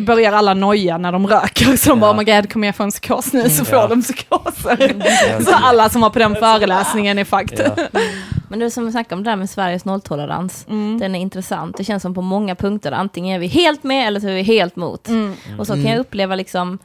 [0.00, 2.00] börjar alla noja när de röker, så de Ja.
[2.00, 3.86] bara, oh my god, kommer jag få en psykos nu så får Ja.
[3.86, 5.40] de psykoser.
[5.44, 7.72] Så alla som var på den föreläsningen är fucked.
[7.76, 8.00] Ja.
[8.48, 10.66] Men det är som vi snackade om det där med Sveriges nolltolerans.
[10.68, 10.98] Mm.
[10.98, 11.76] Den är intressant.
[11.76, 14.42] Det känns som på många punkter, antingen är vi helt med eller så är vi
[14.42, 15.08] helt mot.
[15.08, 15.34] Mm.
[15.58, 16.78] Och så kan jag uppleva liksom,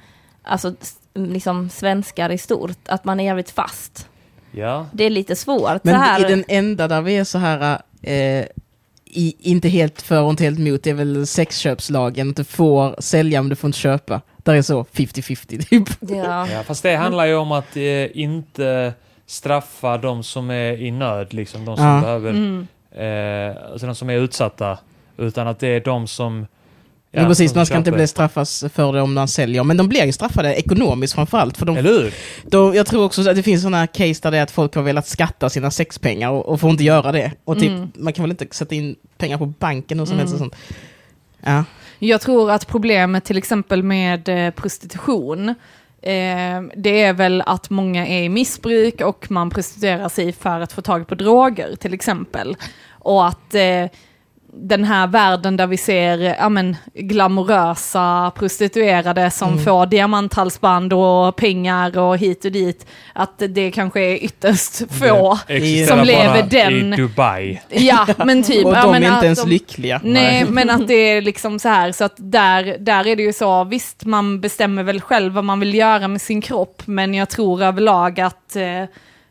[0.44, 0.74] alltså,
[1.16, 4.10] liksom svenskar i stort, att man är jävligt fast.
[4.52, 4.86] ja.
[4.94, 5.72] Det är lite svårt.
[5.72, 8.46] så men här, i den enda där vi är så här, eh,
[9.18, 12.34] i, inte helt för och inte helt mot, det är väl sexköpslagen.
[12.34, 14.22] Du får sälja men du får inte köpa.
[14.38, 15.90] Där är så 50-50 typ.
[16.00, 16.48] ja.
[16.52, 18.94] ja, fast det handlar ju om att eh, inte
[19.26, 22.02] straffa de som är i nöd, liksom de som Ja.
[22.02, 22.68] behöver, Mm.
[22.92, 24.78] eh, alltså de som är utsatta,
[25.18, 26.48] utan att det är de som
[27.16, 29.64] Ja, precis, som man ska inte bli straffas för det om man säljer.
[29.64, 31.58] Men de blir ju straffade ekonomiskt framförallt.
[31.58, 32.14] För de, Eller hur?
[32.44, 34.82] de, jag tror också att det finns sådana case där det är att folk har
[34.84, 37.32] velat skatta sina sexpengar och, och får inte göra det.
[37.44, 37.92] Och typ, Mm.
[37.96, 40.56] man kan väl inte sätta in pengar på banken och som helst och sånt.
[41.42, 41.64] Ja.
[42.00, 45.50] Jag tror att problemet till exempel med eh, prostitution,
[46.02, 50.74] eh, det är väl att många är i missbruk och man prostituerar sig för att
[50.74, 52.58] få tag på droger till exempel.
[52.90, 53.86] Och att eh,
[54.58, 59.64] den här världen där vi ser ja, men, glamorösa prostituerade som Mm.
[59.64, 65.40] får diamanthalsband och pengar och hit och dit, att det kanske är ytterst få.
[65.48, 67.62] Det som lever bara den- i Dubai.
[67.70, 68.66] Ja, men typ.
[68.66, 70.00] Och ja, de men är inte ens de- lyckliga.
[70.04, 73.34] Nej, men att det är liksom så här, så att där, där är det ju
[73.34, 77.30] så, visst man bestämmer väl själv vad man vill göra med sin kropp, men jag
[77.30, 78.84] tror överlag att eh,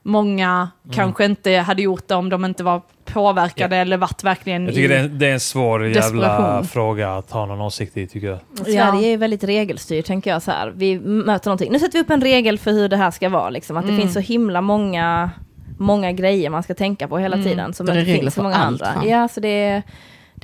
[0.06, 4.74] många kanske inte hade gjort det om de inte var påverkade eller varit verkligen Jag
[4.74, 6.64] tycker det är, en, det är en svår jävla Desperation.
[6.64, 8.38] fråga att ha någon åsikt i, tycker jag.
[8.66, 10.72] Sverige är väldigt regelstyrt, tänker jag så här.
[10.76, 11.72] Vi möter någonting.
[11.72, 13.76] Nu sätter vi upp en regel för hur det här ska vara, liksom.
[13.76, 14.00] Att det Mm.
[14.00, 15.30] finns så himla många,
[15.78, 17.48] många grejer man ska tänka på hela Mm.
[17.48, 17.74] tiden.
[17.74, 19.00] Som Det är regler finns så för många allt, andra.
[19.00, 19.08] fan.
[19.08, 19.82] Ja, så det är,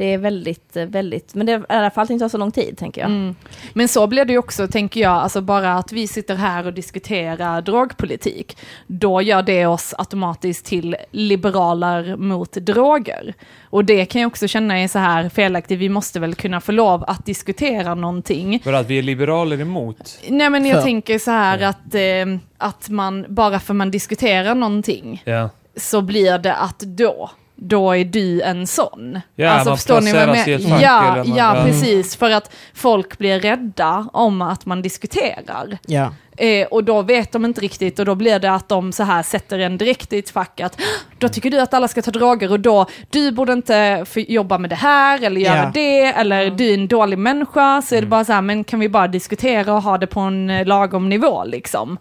[0.00, 2.78] det är väldigt, eh, väldigt, men det är i alla fall inte så lång tid,
[2.78, 3.10] tänker jag.
[3.10, 3.34] Mm.
[3.72, 6.72] Men så blir det ju också, tänker jag, alltså bara att vi sitter här och
[6.72, 13.34] diskuterar drogpolitik, då gör det oss automatiskt till liberaler mot droger.
[13.70, 16.72] Och det kan jag också känna är så här felaktigt, vi måste väl kunna få
[16.72, 18.60] lov att diskutera någonting.
[18.64, 20.18] För att vi är liberaler emot.
[20.28, 24.54] Nej men jag För- tänker så här att, eh, att man, bara för man diskuterar
[24.54, 25.50] någonting, Ja.
[25.76, 27.30] så blir det att då,
[27.62, 29.20] då är du en sån.
[29.36, 31.64] Ja, man placeras i ett fack Ja, eller man- ja, ja.
[31.64, 32.16] precis.
[32.16, 35.78] För att folk blir rädda om att man diskuterar.
[35.86, 36.14] Ja.
[36.36, 39.22] Eh, och då vet de inte riktigt och då blir det att de så här
[39.22, 40.80] sätter en direkt i ett fack att
[41.18, 44.70] då tycker du att alla ska ta droger och då du borde inte jobba med
[44.70, 45.70] det här eller göra Ja.
[45.74, 48.80] det eller du är en dålig människa så är det bara så här men kan
[48.80, 51.98] vi bara diskutera och ha det på en eh, lagom nivå liksom.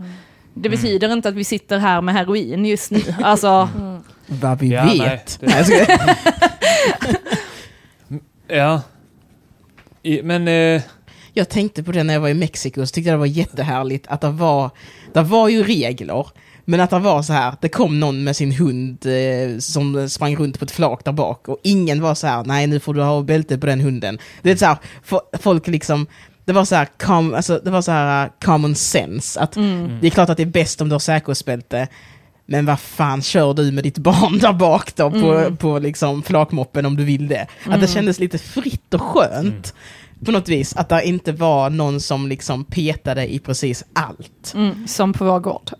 [0.53, 3.01] Det betyder inte att vi sitter här med heroin just nu.
[3.23, 3.69] Alltså,
[4.29, 5.37] Vad vi Ja, nej, vet.
[5.39, 6.17] det- Nej, skojar.
[8.47, 8.81] Ja.
[10.03, 10.47] I, men...
[10.47, 10.81] Eh,
[11.33, 14.07] Jag tänkte på det när jag var i Mexiko, så tyckte jag det var jättehärligt
[14.07, 14.71] att det var,
[15.13, 16.27] det var ju regler,
[16.65, 20.35] men att det var så här, det kom någon med sin hund eh, som sprang
[20.35, 23.01] runt på ett flak där bak och ingen var så här, nej nu får du
[23.01, 24.19] ha bälte på den hunden.
[24.41, 24.77] Det är så här,
[25.09, 26.07] fo- folk liksom,
[26.45, 29.51] det var så här, com, alltså, det var så här uh, common sense, att
[30.01, 31.87] det är klart att det är bäst om du har säkerhetsbälte,
[32.49, 36.85] men vad fan kör du med ditt barn där bak då på, på liksom flakmoppen
[36.85, 37.47] om du vill det?
[37.65, 39.73] Att det kändes lite fritt och skönt.
[40.25, 44.53] På något vis, att det inte var någon som liksom petade i precis allt.
[44.55, 45.71] mm, som på vår gård.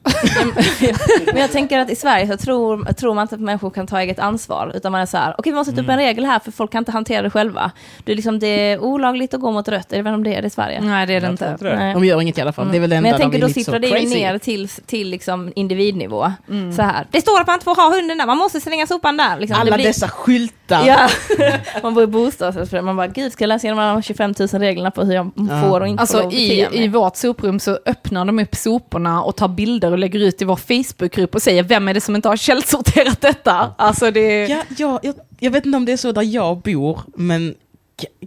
[1.26, 4.00] Men jag tänker att i Sverige så tror, tror man inte att människor kan ta
[4.02, 6.40] eget ansvar, utan man är så här, okej vi måste sätta upp en regel här
[6.40, 7.72] för folk kan inte hantera det själva.
[8.04, 10.42] Det är, liksom, det är olagligt att gå mot rött, är det om det är
[10.42, 10.82] det i Sverige?
[10.82, 11.58] Nej det är det jag inte.
[11.60, 11.94] det.
[11.94, 12.72] De gör inget i alla fall.
[12.72, 15.10] Det är väl det enda Men jag tänker då sipprar det ju ner till, till
[15.10, 16.32] liksom individnivå.
[16.76, 19.18] Så här, det står att man inte får ha hunden där, man måste slänga sopan
[19.18, 19.40] där.
[19.40, 19.62] Liksom.
[19.62, 20.86] Alla blir- dessa skyltar.
[20.88, 21.10] Ja,
[21.84, 24.48] man bor i bostadsrättsförening, man bara gud ska jag läsa igenom alla de 25 000
[24.48, 25.62] reglerna på hur jag Ja.
[25.62, 26.84] får och inte får Alltså lov att i, bete mig.
[26.84, 30.46] i vårt soprum så öppnar de upp soporna och tar bilder och lägger ut i
[30.46, 33.74] vår Facebookgrupp och säger vem är det som inte har källsorterat detta?
[33.78, 34.48] Alltså det...
[34.48, 37.56] Ja, ja, jag, jag vet inte om det är så där jag bor, men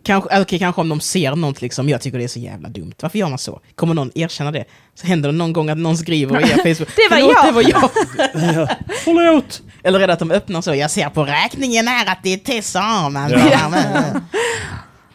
[0.02, 2.92] kanske, okej, kanske om de ser något liksom, jag tycker det är så jävla dumt.
[3.00, 3.60] Varför gör man så?
[3.74, 4.64] Kommer någon erkänna det?
[4.94, 7.46] Så händer det någon gång att någon skriver i er Facebook, Det var "Förlåt, jag."
[7.46, 8.68] det var jag.
[9.04, 9.62] Förlåt!
[9.82, 12.36] Eller är det att de öppnar så, jag ser på räkningen här att det är
[12.36, 13.30] Tessa Arman.
[13.30, 13.40] Ja.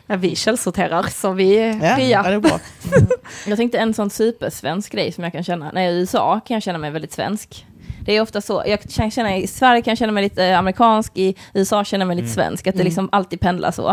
[0.07, 0.13] Ja.
[0.13, 2.21] Ja, vi källsorterar så vi är Ja, fria.
[2.23, 2.59] ja, det är bra.
[3.47, 6.39] Jag tänkte en sån supersvensk grej som jag kan känna, när jag är i USA
[6.47, 7.65] kan jag känna mig väldigt svensk.
[8.05, 11.11] Det är ofta så, jag kan känna, i Sverige kan jag känna mig lite amerikansk,
[11.17, 13.89] i USA känner jag mig lite svensk, att det liksom alltid pendlar så.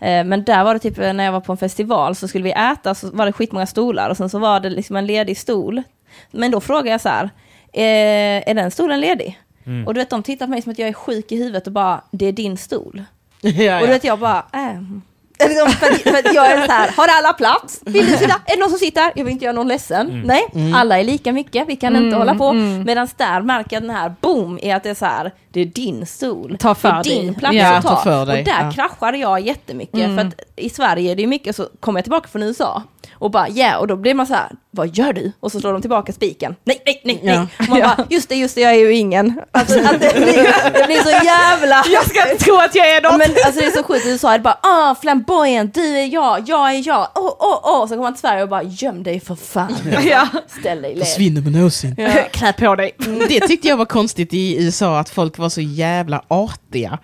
[0.00, 2.52] Eh, Men där var det typ när jag var på en festival så skulle vi
[2.52, 5.82] äta, så var det skitmånga stolar och sen så var det liksom en ledig stol.
[6.30, 7.24] Men då frågade jag så här,
[7.72, 9.40] eh, är den stolen ledig?
[9.86, 11.72] Och du vet, de tittar på mig som att jag är sjuk i huvudet och
[11.72, 13.02] bara, det är din stol.
[13.40, 13.92] Ja, Och du ja.
[13.92, 15.02] vet jag bara, ähm.
[15.46, 17.80] Liksom, för, att- för att jag är så här, har alla plats?
[17.84, 18.34] Vill du sitta?
[18.46, 19.12] Är det någon som sitter?
[19.14, 20.22] Jag vill inte göra någon ledsen.
[20.24, 20.42] Nej,
[20.74, 22.52] alla är lika mycket, vi kan inte hålla på.
[22.86, 25.84] Medan där märker jag den här boom i att det är så här, det är
[25.84, 26.56] din stol.
[26.60, 27.34] Ta för det är din dig.
[27.36, 27.94] plats Ja, att ta.
[27.96, 28.38] ta för dig.
[28.38, 28.70] Och där Ja.
[28.72, 30.06] kraschade jag jättemycket.
[30.06, 32.82] För att i Sverige är det ju mycket, så kommer jag tillbaka från USA
[33.12, 35.32] och bara ja, och då blir man så här, vad gör du?
[35.40, 36.54] Och så slår de tillbaka spiken.
[36.64, 37.34] Nej, nej, nej, nej.
[37.34, 37.46] Ja.
[37.64, 39.40] Och man bara, just det, just det, jag är ju ingen.
[39.52, 41.82] Alltså, att det, blir, det blir så jävla...
[41.92, 43.18] Jag ska inte tro att jag är Ja, något!
[43.18, 46.06] men alltså det är så sjukt i USA, det är bara ah flamboyant, du är
[46.06, 49.02] jag, jag är jag, åh åh åh, så kommer man till Sverige och bara göm
[49.02, 49.76] dig för fan.
[50.10, 50.28] Ja.
[50.60, 51.06] Ställ dig i led.
[51.06, 51.96] Försvinner med någonsin.
[52.32, 52.90] Klä på dig.
[53.28, 56.98] Det tyckte jag var konstigt i USA, att folk var så jävla artiga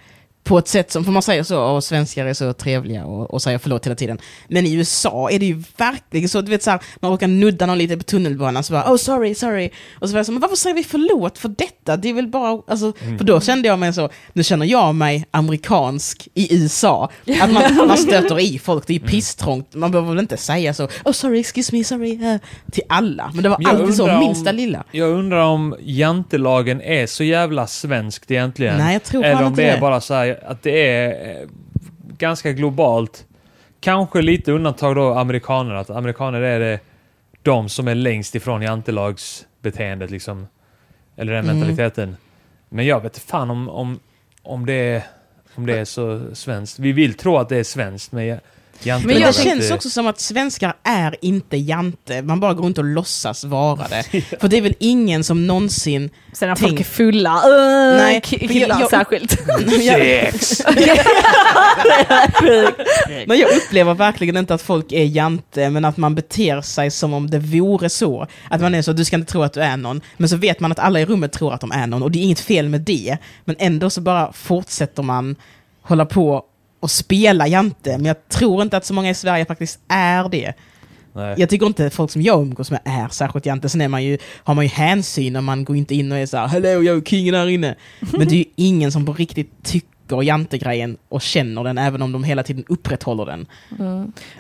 [0.45, 3.42] på ett sätt som, för man säger så, och svenskar är så trevliga och, och
[3.42, 4.18] säger förlåt hela tiden.
[4.49, 7.66] Men i USA är det ju verkligen så, du vet så här, man råkar nudda
[7.66, 9.70] någon lite på tunnelbanan så bara oh sorry, sorry.
[10.01, 11.97] Och så var jag så, men varför säger vi förlåt för detta?
[11.97, 15.26] Det är väl bara, alltså, för då kände jag mig så, nu känner jag mig
[15.30, 17.11] amerikansk i USA.
[17.40, 20.88] Att man, man stöter i folk, det är pisstrångt, man behöver väl inte säga så,
[21.05, 22.36] oh sorry, excuse me, sorry, eh,
[22.72, 23.30] till alla.
[23.34, 24.84] Men det var alltid så, undrar minsta om- lilla.
[24.90, 28.78] Jag undrar om jantelagen är så jävla svenskt egentligen.
[28.78, 29.80] Nej, jag tror Eller om det är det.
[29.80, 31.49] bara så här att det är eh,
[32.18, 33.26] ganska globalt.
[33.80, 36.80] Kanske lite undantag då amerikaner, att amerikaner är det
[37.43, 40.47] de som är längst ifrån jantelagsbeteendet liksom.
[41.16, 41.57] Eller den Mm.
[41.59, 42.16] mentaliteten.
[42.68, 44.01] Men jag vet fan om, om,
[44.43, 45.03] om, det är,
[45.55, 46.78] om det är så svenskt.
[46.78, 48.39] Vi vill tro att det är svenskt, men
[48.83, 49.20] jantelagen...
[49.20, 52.79] Men jag det känns också som att svenskar är inte jante, man bara går runt
[52.79, 54.20] och låtsas vara det.
[54.41, 56.11] För det är väl ingen som någonsin...
[56.33, 59.31] Sen när Tänk- folk är fulla, uh, Nej, killar jag- jag- särskilt.
[59.85, 60.62] Sex!
[63.27, 67.14] Men jag upplever verkligen inte att folk är jante, men att man beter sig som
[67.14, 68.27] om det vore så.
[68.51, 70.01] Att man är så, du ska inte tro att du är någon.
[70.16, 72.18] Men så vet man att alla i rummet tror att de är någon, och det
[72.18, 73.16] är inget fel med det.
[73.45, 75.37] Men ändå så bara fortsätter man
[75.83, 76.43] hålla på
[76.85, 77.99] och spela jante.
[77.99, 80.53] Men jag tror inte att så många i Sverige faktiskt är det.
[81.12, 81.35] Nej.
[81.39, 83.68] Jag tycker inte folk som jag umgås med är särskilt jante.
[83.68, 86.26] Sen är man ju, har man ju hänsyn och man går inte in och är
[86.26, 87.74] så här, Hallå, jag är kingen här inne.
[88.01, 92.12] Men det är ju ingen som på riktigt tycker jantegrejen och känner den, även om
[92.12, 93.47] de hela tiden upprätthåller den.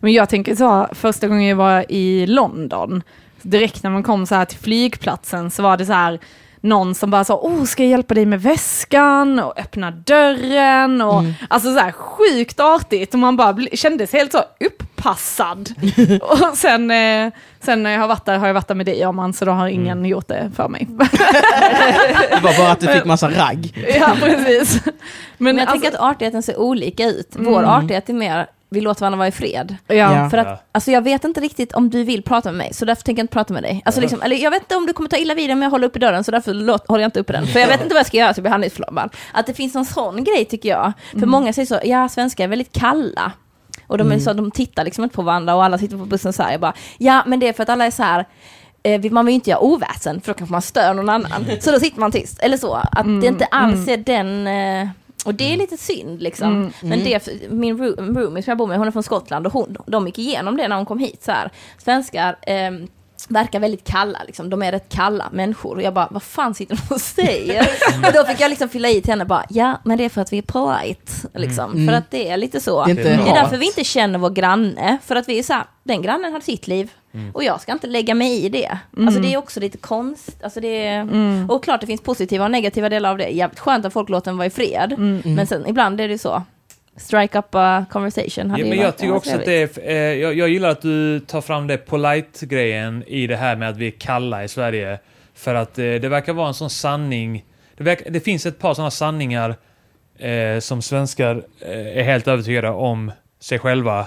[0.00, 3.02] Men jag tänker så, första gången jag var i London,
[3.42, 6.18] direkt när man kom så här till flygplatsen så var det så här
[6.64, 11.22] någon som bara sa, oh ska jag hjälpa dig med väskan och öppna dörren och
[11.48, 15.74] alltså så här sjukt artigt och man bara kändes helt så uppassad.
[16.22, 19.04] och sen, eh, sen när jag har varit där har jag varit där med dig
[19.04, 20.88] Arman så då har ingen gjort det för mig.
[22.30, 23.86] Det var bara att du fick massa ragg.
[23.98, 24.84] ja precis.
[24.84, 24.94] Men,
[25.38, 27.28] Men jag alltså, tänker att artigheten ser olika ut.
[27.32, 29.76] Vår artighet är mer, vi låter varandra vara i fred.
[29.86, 30.30] ja.
[30.30, 30.62] För att, Ja.
[30.72, 33.24] alltså jag vet inte riktigt om du vill prata med mig, så därför tänker jag
[33.24, 33.82] inte prata med dig.
[33.84, 35.70] Alltså liksom, eller jag vet inte om du kommer ta illa vid dig om jag
[35.70, 37.46] håller uppe dörren, så därför låt, håller jag inte uppe den.
[37.46, 39.14] För jag vet inte vad jag ska göra så jag blir handlingsförlamad.
[39.32, 40.92] Att det finns någon sån grej tycker jag.
[41.10, 43.32] För många säger så, ja svenskar är väldigt kalla.
[43.86, 46.32] Och de, är så, de tittar liksom inte på varandra och alla sitter på bussen
[46.32, 48.24] så här, jag bara, ja men det är för att alla är så här,
[48.82, 51.46] eh, vi- man vill ju inte göra oväsen för då kanske man stör någon annan.
[51.60, 52.38] Så då sitter man tyst.
[52.40, 54.46] Eller så, att det inte alls är den...
[55.24, 56.72] eh, Och det är lite synd liksom.
[56.82, 59.76] Men det, min roo- roomie som jag bor med, hon är från Skottland och hon,
[59.86, 61.22] de gick igenom det när hon kom hit.
[61.24, 61.50] Så här.
[61.78, 62.88] Svenskar ehm,
[63.28, 64.50] verkar väldigt kalla, liksom.
[64.50, 65.76] de är rätt kalla människor.
[65.76, 67.60] Och jag bara, vad fan sitter de och säger?
[68.06, 70.20] och då fick jag liksom fylla i till henne bara, ja men det är för
[70.20, 71.12] att vi är polite.
[71.34, 71.86] Liksom.
[71.88, 72.84] För att det är lite så.
[72.84, 72.94] Det är
[73.24, 76.02] Det är därför vi inte känner vår granne, för att vi är så här, den
[76.02, 76.90] grannen har sitt liv.
[77.32, 78.78] Och jag ska inte lägga mig i det.
[78.98, 80.42] Alltså det är också lite konst.
[80.42, 83.28] Alltså det är, Och klart det finns positiva och negativa delar av det.
[83.28, 84.94] Jävligt skönt att folk låter en vara i fred.
[85.24, 86.42] Men sen ibland är det så.
[86.96, 88.50] Strike up a conversation.
[88.50, 91.20] hade Ja, men jag tycker också att det är, eh, jag, jag gillar att du
[91.20, 94.98] tar fram det polite-grejen i det här med att vi är kalla i Sverige.
[95.34, 97.44] För att eh, det verkar vara en sån sanning.
[97.76, 99.56] Det, verkar, det finns ett par sådana sanningar
[100.18, 104.06] eh, som svenskar eh, är helt övertygade om sig själva.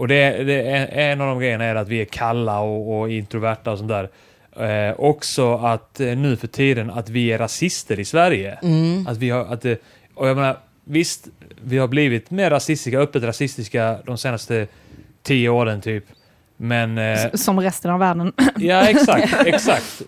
[0.00, 3.10] Och det, det är, en av de grejerna är att vi är kalla och, och
[3.10, 4.08] introverta och sånt där.
[4.88, 8.58] Eh, också att eh, nu för tiden att vi är rasister i Sverige.
[9.06, 9.82] Att vi har, att, det-
[10.14, 11.28] och jag menar, visst,
[11.64, 14.66] vi har blivit mer rasistiska, öppet rasistiska de senaste
[15.22, 16.04] tio åren typ.
[16.56, 16.98] Men...
[16.98, 18.32] Eh, Som resten av världen.
[18.56, 20.02] ja, exakt, exakt.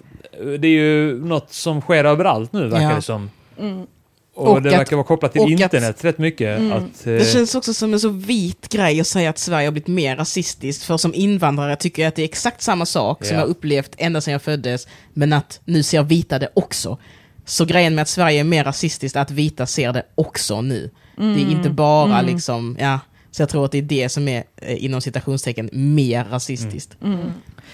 [0.58, 2.94] Det är ju något som sker överallt nu, verkar Ja.
[2.96, 3.30] det som.
[3.60, 3.86] Mm.
[4.34, 6.58] Och, Och det att- verkar vara kopplat till och att- internet rätt mycket.
[6.58, 6.72] Mm.
[6.72, 9.72] Att, eh, Det känns också som en så vit grej att säga att Sverige har
[9.72, 13.34] blivit mer rasistiskt, för som invandrare tycker jag att det är exakt samma sak som
[13.36, 13.40] Ja.
[13.42, 16.98] jag upplevt ända sedan jag föddes, men att nu ser vita det också.
[17.44, 20.90] Så grejen med att Sverige är mer rasistiskt är att vita ser det också nu.
[21.16, 24.44] Det är inte bara liksom, ja, så jag tror att det är det som är,
[24.56, 26.96] eh, inom citationstecken, mer rasistiskt.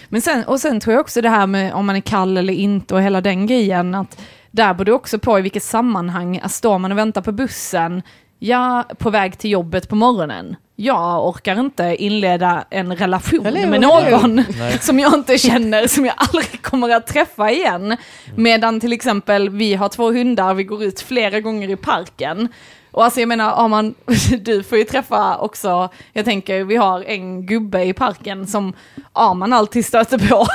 [0.08, 2.52] Men sen, och sen tror jag också det här med om man är kall eller
[2.52, 4.18] inte och hela den grejen, att
[4.50, 8.02] där beror det också på i vilket sammanhang, att står man och väntar på bussen,
[8.38, 13.80] ja, på väg till jobbet på morgonen, jag orkar inte inleda en relation Eller med
[13.80, 14.44] någon
[14.80, 17.96] som jag inte känner, som jag aldrig kommer att träffa igen.
[18.36, 22.48] Medan till exempel vi har två hundar, vi går ut flera gånger i parken.
[22.90, 23.94] Och alltså jag menar, har man,
[24.40, 28.72] du får ju träffa också, jag tänker vi har en gubbe i parken som
[29.12, 30.46] Arman alltid stöter på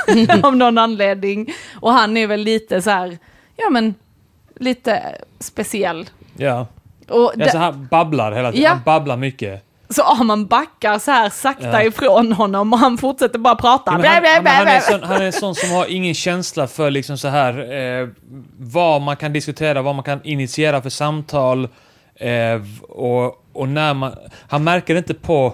[0.46, 1.54] av någon anledning.
[1.80, 3.18] Och han är väl lite så här,
[3.56, 3.94] ja men
[4.56, 5.02] lite
[5.40, 6.10] speciell.
[6.36, 6.66] ja.
[7.08, 8.64] Och Alltså, där- han babblar hela tiden.
[8.64, 8.70] Ja.
[8.70, 9.62] Han babblar mycket.
[9.90, 11.82] så Arman backar så här sakta Ja.
[11.82, 13.90] ifrån honom och han fortsätter bara prata.
[13.90, 16.90] Ja, han, ja, han, blä, är sån, han är sån som har ingen känsla för
[16.90, 18.08] liksom så här eh,
[18.58, 21.68] vad man kan diskutera, vad man kan initiera för samtal.
[22.14, 24.14] Eh, och, och när man...
[24.48, 25.46] Han märker inte på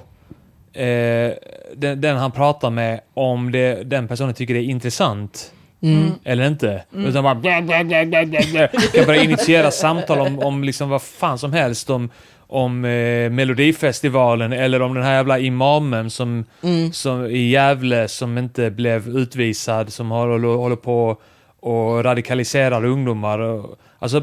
[0.73, 1.31] eh,
[1.77, 5.53] den, den han pratar med om det, den personen tycker det är intressant.
[5.83, 6.11] Mm.
[6.25, 6.83] Eller inte.
[6.93, 8.69] Utan bara blä, blä, blä, blä, blä, blä.
[8.95, 11.91] Kan börja initiera samtal om, om liksom vad fan som helst.
[11.91, 12.11] Om,
[12.47, 16.93] om eh, Melodifestivalen eller om den här jävla imamen som, Mm.
[16.93, 21.17] som i Gävle som inte blev utvisad, som håller, håller på
[21.61, 23.63] och radikaliserar ungdomar.
[23.99, 24.23] Alltså,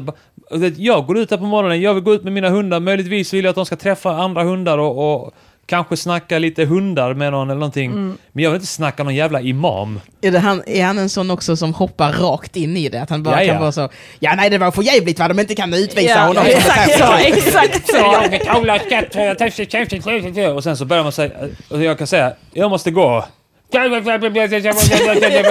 [0.76, 3.44] jag går ut där på morgonen, jag vill gå ut med mina hundar, möjligtvis vill
[3.44, 5.34] jag att de ska träffa andra hundar och, och
[5.68, 7.92] kanske snacka lite hundar med någon eller någonting.
[8.32, 10.00] Men jag vill inte snacka någon jävla imam.
[10.22, 13.02] Är, det han, är han en sån också som hoppar rakt in i det?
[13.02, 13.52] Att han bara Ja, ja.
[13.52, 13.88] kan vara så,
[14.18, 16.44] ja nej det var för jävligt vad de inte kan utvisa Ja, honom.
[16.46, 17.96] exakt så, exakt så.
[20.54, 21.30] Och sen så börjar man säga,
[21.70, 23.24] och jag kan säga, jag måste gå.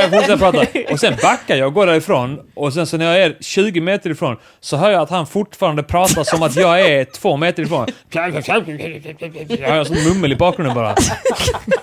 [0.09, 0.91] Fortsätter prata.
[0.93, 2.39] Och sen backar jag och går därifrån.
[2.53, 5.83] Och sen så när jag är 20 meter ifrån så hör jag att han fortfarande
[5.83, 7.87] pratar som att jag är två meter ifrån.
[8.11, 10.95] Jag hör sån mummel i bakgrunden bara.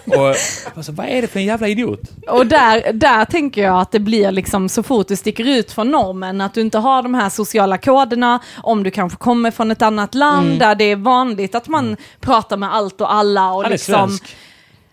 [0.07, 0.35] Och
[0.75, 2.01] alltså, vad är det för en jävla idiot?
[2.29, 5.91] Och där, där tänker jag att det blir liksom så fort du sticker ut från
[5.91, 9.83] normen, att du inte har de här sociala koderna, om du kanske kommer från ett
[9.83, 13.53] annat land där det är vanligt att man pratar med allt och alla.
[13.53, 14.37] Och Han är liksom, svensk.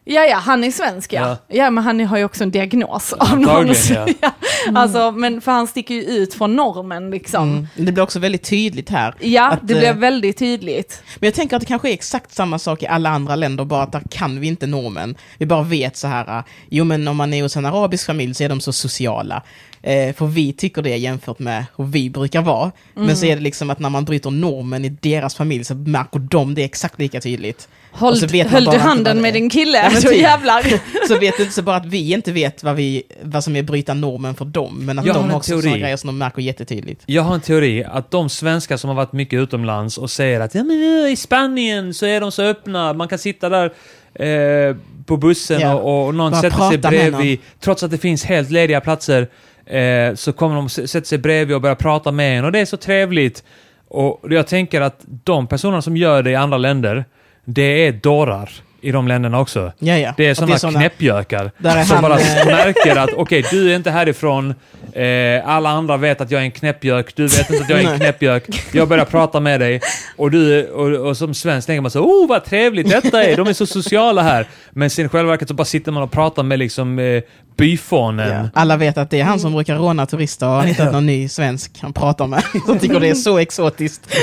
[0.03, 1.21] Ja, ja, han är svensk ja.
[1.21, 1.37] Ja.
[1.47, 3.67] Ja, men han har ju också en diagnos av någon.
[3.89, 4.07] Ja.
[4.21, 4.31] ja.
[4.75, 7.49] Alltså, men för han sticker ju ut från normen liksom.
[7.49, 7.67] Mm.
[7.75, 9.15] Det blir också väldigt tydligt här.
[9.19, 11.03] Ja, Att, det eh, blev väldigt tydligt.
[11.19, 13.83] Men jag tänker att det kanske är exakt samma sak i alla andra länder, bara
[13.83, 15.15] att där kan vi inte normen.
[15.37, 18.33] Vi bara vet så här, äh, jo men om man är hos en arabisk familj
[18.33, 19.43] så är de så sociala.
[19.81, 22.71] Eh, för vi tycker det jämfört med hur vi brukar vara.
[22.93, 26.19] Men så är det liksom att när man bryter normen i deras familj så märker
[26.19, 27.67] de det exakt lika tydligt.
[27.91, 29.77] Håll, så vet höll du handen med din kille?
[29.93, 30.21] Ja, så typ.
[30.21, 30.63] jävlar.
[31.07, 33.63] Så vet det inte så bara att vi inte vet vad, vi, vad som är
[33.63, 36.17] bryta normen för dem, men att Jag har de har också sådana grejer som de
[36.17, 37.03] märker jättetydligt.
[37.05, 40.55] Jag har en teori att de svenskar som har varit mycket utomlands och säger att
[40.55, 43.71] ja, men i Spanien så är de så öppna, man kan sitta där
[44.13, 44.75] eh,
[45.05, 45.73] på bussen Ja.
[45.75, 49.27] och, och någon Bara sätter sig bredvid, trots att det finns helt lediga platser,
[49.65, 52.65] eh, så kommer de sätta sig bredvid och börja prata med en och det är
[52.65, 53.43] så trevligt.
[53.87, 57.05] Och jag tänker att de personerna som gör det i andra länder,
[57.45, 58.49] det är dårar
[58.81, 59.71] i de länderna också.
[59.79, 60.13] Ja, ja.
[60.17, 61.51] Det är sådana såna- knäppjökar
[61.85, 64.53] som bara eh, märker att okej, du är inte härifrån.
[64.93, 67.15] Eh, alla andra vet att jag är en knäppjök.
[67.15, 68.43] Du vet inte att jag är en knäppjök.
[68.71, 69.81] Jag börjar prata med dig
[70.17, 73.37] och, du, och, och som svensk tänker man så oh vad trevligt detta är.
[73.37, 74.47] De är så sociala här.
[74.71, 77.23] Men sen i själva verket så bara sitter man och pratar med liksom eh,
[77.61, 78.29] byfånen.
[78.29, 78.49] Ja.
[78.53, 81.29] Alla vet att det är han som brukar råna turister och har hittat någon ny
[81.29, 82.43] svensk han pratar med.
[82.65, 84.15] Som tycker det är så exotiskt.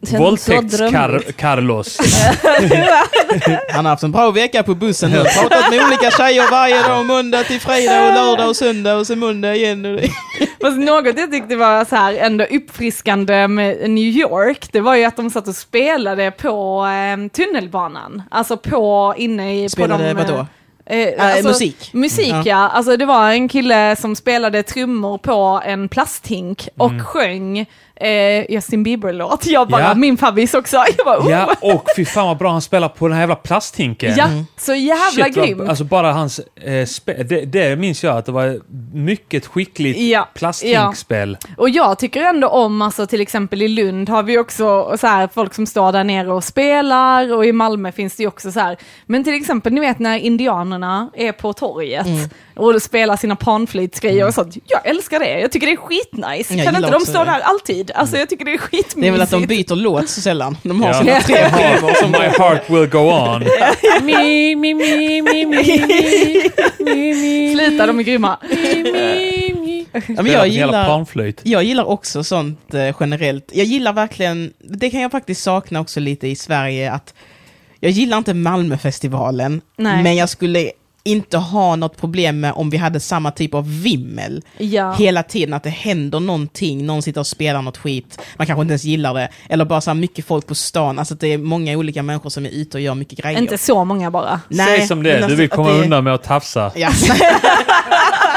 [0.00, 1.98] Våldtäkts-Carlos.
[3.72, 5.16] Han har haft en bra vecka på bussen nu.
[5.16, 9.16] Pratat med olika tjejer varje dag, måndag till fredag och lördag och söndag och så
[9.16, 9.98] måndag igen.
[10.60, 15.04] Fast något jag tyckte var så här ändå uppfriskande med New York, det var ju
[15.04, 18.22] att de satt och spelade på eh, tunnelbanan.
[18.30, 19.68] Alltså på, inne i...
[19.68, 20.46] Spelade på de, vadå?
[20.86, 21.90] Eh, Äh, alltså, musik.
[21.92, 22.68] Musik Mm, ja.
[22.68, 27.04] Alltså det var en kille som spelade trummor på en plasthink och Mm.
[27.04, 27.66] sjöng
[28.00, 29.46] eh, Justin Bieber-låt.
[29.46, 29.94] Jag bara, Ja.
[29.94, 30.76] min favvis också.
[30.96, 31.30] Jag bara, oh.
[31.30, 34.14] Ja, och fy fan vad bra han spelar på den här jävla plasthinken.
[34.16, 35.68] ja, så jävla Shit, vad- grym.
[35.68, 38.60] Alltså bara hans eh, spe- det, det minns jag att det var
[38.96, 41.38] mycket skickligt Ja, plasthinkspel.
[41.56, 45.28] Och jag tycker ändå om, alltså till exempel i Lund har vi också så här,
[45.34, 48.60] folk som står där nere och spelar och i Malmö finns det ju också så
[48.60, 48.76] här.
[49.06, 54.16] Men till exempel, ni vet när indianerna är på torget Mm och spela sina panflöjtsgrejer
[54.16, 54.28] mm.
[54.28, 54.56] och sånt.
[54.66, 56.54] Jag älskar det, jag tycker det är skitnice.
[56.54, 57.90] Jag kan inte de stå där alltid?
[57.94, 59.00] Alltså jag tycker det är skitmysigt.
[59.00, 60.56] Det är väl att de byter låt så sällan.
[60.62, 60.98] De har ja.
[60.98, 61.94] sina tre skivor.
[62.00, 63.44] som My heart will go on.
[64.06, 65.56] mi, mi, mi, mi, mi, mi,
[66.78, 67.56] mi, mi.
[67.56, 68.38] Sluta, de är grymma.
[68.50, 69.66] Mi, mi, mi.
[70.08, 71.06] Ja, men jag, gillar,
[71.42, 73.50] jag gillar också sånt eh, generellt.
[73.54, 77.14] Jag gillar verkligen, det kan jag faktiskt sakna också lite i Sverige, att
[77.80, 80.02] jag gillar inte Malmöfestivalen, Nej.
[80.02, 80.70] men jag skulle
[81.06, 84.92] inte ha något problem med om vi hade samma typ av vimmel Ja.
[84.92, 88.72] hela tiden, att det händer någonting, någon sitter och spelar något skit, man kanske inte
[88.72, 91.38] ens gillar det, eller bara så här mycket folk på stan, alltså att det är
[91.38, 93.38] många olika människor som är ute och gör mycket grejer.
[93.38, 94.40] Inte så många bara.
[94.56, 96.72] Säg som det du alltså vill att komma det- undan med att tafsa.
[96.76, 96.88] Ja.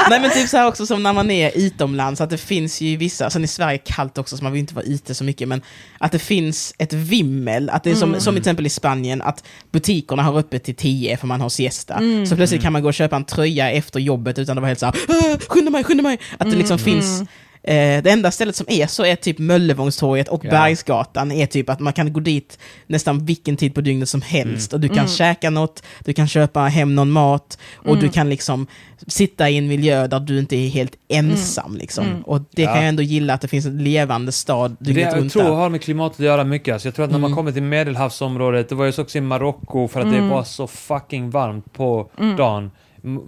[0.10, 2.98] Nej men typ så här också som när man är utomlands, att det finns ju
[2.98, 5.48] vissa, sen i Sverige är kallt också så man vill inte vara ute så mycket,
[5.48, 5.62] men
[5.98, 9.44] att det finns ett vimmel, att det är som, som till exempel i Spanien, att
[9.72, 12.02] butikerna har öppet till 10 för man har siesta.
[12.30, 14.80] Så plötsligt kan man gå och köpa en tröja efter jobbet utan att vara helt
[14.80, 16.20] såhär, skynda mig, skynda mig!
[16.38, 17.24] Att det liksom finns
[17.70, 20.50] Eh, det enda stället som är så är typ Möllevångstorget och Ja.
[20.52, 24.74] Bergsgatan är typ att man kan gå dit nästan vilken tid på dygnet som helst
[24.74, 25.08] och du kan Mm.
[25.10, 28.00] käka något, du kan köpa hem någon mat och Mm.
[28.00, 28.68] du kan liksom
[29.08, 32.06] sitta i en miljö där du inte är helt ensam liksom.
[32.06, 32.22] Mm.
[32.22, 32.68] Och det Ja.
[32.74, 35.44] kan jag ändå gilla att det finns en levande stad Det dygnet jag runt tror
[35.44, 35.50] där.
[35.52, 36.74] har med klimatet att göra mycket.
[36.74, 37.36] Alltså jag tror att när man Mm.
[37.38, 40.24] kommer till medelhavsområdet, det var ju så också i Marocko för att Mm.
[40.24, 42.36] det var så fucking varmt på Mm.
[42.38, 42.72] dagen.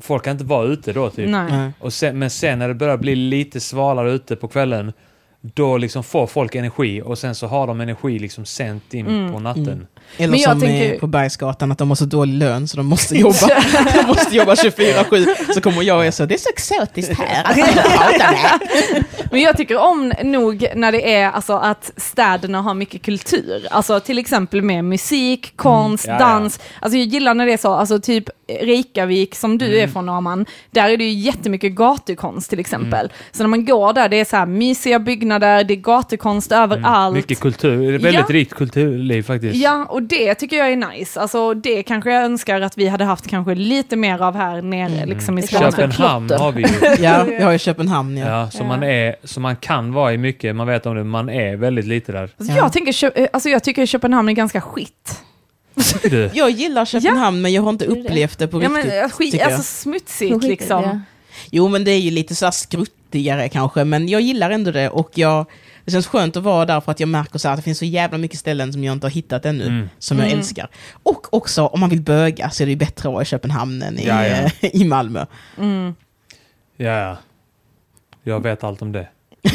[0.02, 1.30] Folk kan inte vara ute då typ.
[1.30, 1.52] Nej.
[1.52, 1.72] Nej.
[1.80, 4.94] Och sen, men sen när det börjar bli lite svalare ute på kvällen,
[5.42, 9.34] då liksom får folk energi och sen så har de energi liksom sent in Mm.
[9.34, 9.68] på natten.
[9.68, 9.88] Mm.
[10.18, 12.86] Eller Men jag som tänker- på Bergsgatan, att de har så dålig lön så de
[12.86, 13.48] måste jobba,
[14.02, 15.54] de måste jobba 24-7.
[15.54, 17.44] Så kommer jag och är så, det är så exotiskt här.
[17.52, 22.62] att jag pratar med." Men jag tycker om nog när det är alltså att städerna
[22.62, 23.68] har mycket kultur.
[23.72, 26.18] Alltså till exempel med musik, konst, Mm.
[26.20, 26.34] Ja, ja.
[26.34, 26.60] dans.
[26.80, 28.24] Alltså jag gillar när det är så, alltså typ
[28.62, 29.84] Reykjavik som du Mm.
[29.84, 33.00] är från Norman, där är det ju jättemycket gatukonst till exempel.
[33.06, 33.12] Mm.
[33.32, 37.16] Så när man går där, det är så här mysiga byggnader, det är gatukonst överallt.
[37.16, 38.26] Mycket kultur, det är väldigt Ja.
[38.30, 39.56] rikt kulturliv faktiskt.
[39.56, 41.20] Ja, och det tycker jag är nice.
[41.20, 44.92] Alltså det kanske jag önskar att vi hade haft kanske lite mer av här nere
[44.94, 45.10] Mm.
[45.10, 45.72] liksom i Skåne.
[45.72, 46.68] så Köpenhamn har vi ju.
[47.04, 48.28] Ja, vi har ju Köpenhamn ja.
[48.28, 48.64] Ja, så Ja.
[48.68, 51.86] man är, så man kan vara i mycket, man vet om det, man är väldigt
[51.86, 52.22] lite där.
[52.22, 52.56] Alltså, Ja.
[52.56, 55.20] jag, tänker, eh, alltså jag tycker Köpenhamn är ganska skit.
[56.34, 58.86] Jag gillar Köpenhamn men jag har inte upplevt det på Ja, riktigt.
[58.94, 60.84] men, eh, skit, alltså smutsigt liksom.
[60.84, 61.00] Ja.
[61.52, 64.90] Jo men det är ju lite så här skruttigare kanske, men jag gillar ändå det
[64.90, 65.46] och jag,
[65.86, 67.78] det känns skönt att vara där för att jag märker så här att det finns
[67.78, 69.90] så jävla mycket ställen som jag inte har hittat ännu, Mm.
[70.00, 70.40] som jag Mm.
[70.40, 70.68] älskar.
[71.04, 73.82] Och också om man vill böga så är det ju bättre att vara i Köpenhamn
[73.82, 74.50] än i, Ja, ja.
[74.74, 75.26] i Malmö.
[75.58, 75.96] Mm.
[76.78, 77.18] Ja, ja.
[78.24, 79.08] Jag vet allt om det.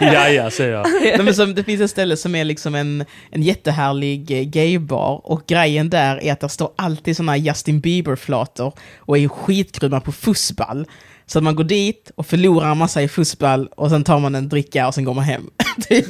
[0.00, 0.86] ja, ja, säger jag.
[1.02, 5.20] Nej, men som, det finns ett ställe som är liksom en, en jättehärlig eh, gaybar
[5.24, 10.00] och grejen där är att det står alltid såna här Justin Bieber-flator och är skitgrymma
[10.00, 10.86] på fussball.
[11.30, 14.34] Så att man går dit och förlorar en massa i fussball och sen tar man
[14.34, 15.50] en dricka och sen går man hem.
[15.88, 16.06] typ.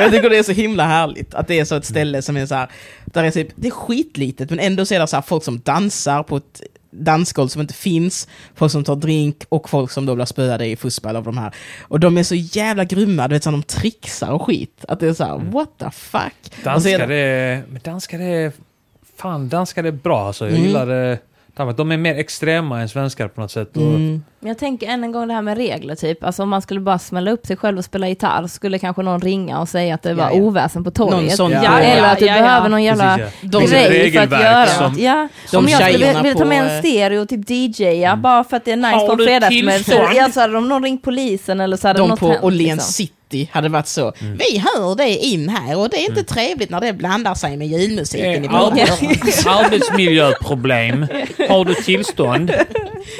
[0.00, 2.46] Jag tycker det är så himla härligt att det är så ett ställe som är
[2.46, 2.68] så här,
[3.04, 5.60] där är typ, det är skitlitet men ändå så är det så här folk som
[5.60, 10.14] dansar på ett dansgolv som inte finns, folk som tar drink och folk som då
[10.14, 11.54] blir spöade i fussball av de här.
[11.82, 14.84] Och de är så jävla grymma, du vet så de trixar och skit.
[14.88, 16.58] Att det är så här, what the fuck?
[16.60, 17.62] Är Danskar är...
[17.68, 18.52] Men danskar är...
[19.16, 20.44] Fan, danskar är bra alltså.
[20.44, 20.66] Jag Mm.
[20.66, 21.18] gillar det.
[21.76, 23.76] De är mer extrema än svenskar på något sätt.
[23.76, 24.24] Mm.
[24.40, 26.24] Men jag tänker än en gång det här med regler typ.
[26.24, 29.02] Alltså om man skulle bara smälla upp sig själv och spela gitarr så skulle kanske
[29.02, 30.42] någon ringa och säga att det var Ja, ja.
[30.42, 31.20] oväsen på torget.
[31.20, 32.42] Någon sån- Ja, Eller att du ja, ja.
[32.42, 33.40] behöver någon jävla Precis.
[33.42, 34.98] De grej för att göra som- något.
[35.00, 35.28] Ja.
[35.50, 38.44] De Om jag skulle vilja ta med på, en eh, stereo och typ DJa bara
[38.44, 39.72] för att det är nice på en fredagsmiddag.
[39.78, 40.08] Så, tillstånd?
[40.14, 42.60] ja, så hade de nog ringt polisen eller så hade De något på hänt, Åhléns
[42.70, 42.92] liksom.
[42.92, 43.14] City
[43.52, 44.12] hade varit så.
[44.20, 44.36] Mm.
[44.36, 47.66] Vi hör det in här och det är inte trevligt när det blandar sig med
[47.68, 51.06] julmusiken i våra Arbets- Arbetsmiljöproblem.
[51.48, 52.50] Har du tillstånd?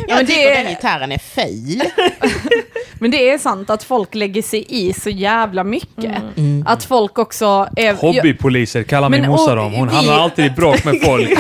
[0.08, 1.82] Jag men det tycker är- den gitarren är ful.
[2.98, 6.14] Men det är sant att folk lägger sig i så jävla mycket.
[6.36, 6.64] Mm.
[6.66, 7.94] Att folk också är...
[7.94, 9.72] Hobbypoliser kallar min morsa dem.
[9.74, 11.30] Hon vi- hamnar alltid i bråk med folk.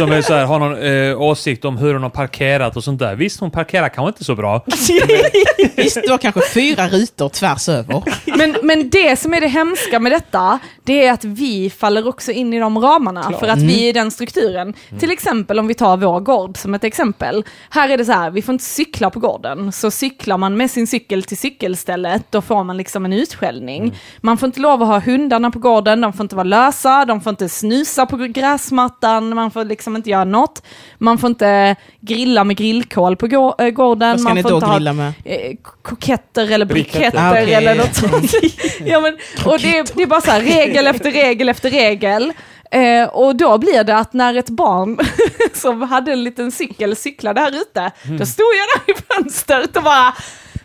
[0.00, 2.98] som är så här, har någon eh, åsikt om hur hon har parkerat och sånt
[2.98, 3.14] där.
[3.14, 4.64] Visst, hon parkerar kanske inte så bra.
[5.76, 8.02] Visst, du har kanske fyra rutor tvärs över.
[8.36, 12.32] Men, men det som är det hemska med detta, det är att vi faller också
[12.32, 13.22] in i de ramarna.
[13.22, 13.40] Klart.
[13.40, 14.74] För att vi är i den strukturen.
[15.00, 17.44] Till exempel om vi tar vår gård som ett exempel.
[17.70, 19.72] Här är det så här, vi får inte cykla på gården.
[19.72, 23.98] Så cyklar man med sin cykel till cykelstället, då får man liksom en utskällning.
[24.20, 27.20] Man får inte lov att ha hundarna på gården, de får inte vara lösa, de
[27.20, 30.62] får inte snusa på gräsmattan, man får liksom inte göra något.
[30.98, 34.10] Man får inte grilla med grillkol på äh, gården.
[34.10, 35.12] Vad ska man ni får då inte ha grilla med?
[35.24, 37.18] eh, koketter eller Briketter.
[37.18, 37.54] Ah, okej.
[37.54, 38.32] eller något sånt.
[38.84, 42.32] ja, men, och det, är- det är bara så här, regel efter regel efter regel.
[42.72, 44.98] Eh, och då blir det att när ett barn
[45.54, 49.82] som hade en liten cykel cyklade här ute, då stod jag där i fönstret och
[49.82, 50.14] bara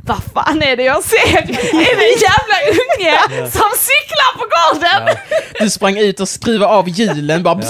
[0.06, 1.38] vad fan är det jag ser?
[1.38, 3.20] Är det en jävla unge
[3.52, 5.16] som cyklar på gården?
[5.60, 7.66] Du sprang ut och skruvade av hjulen bara Men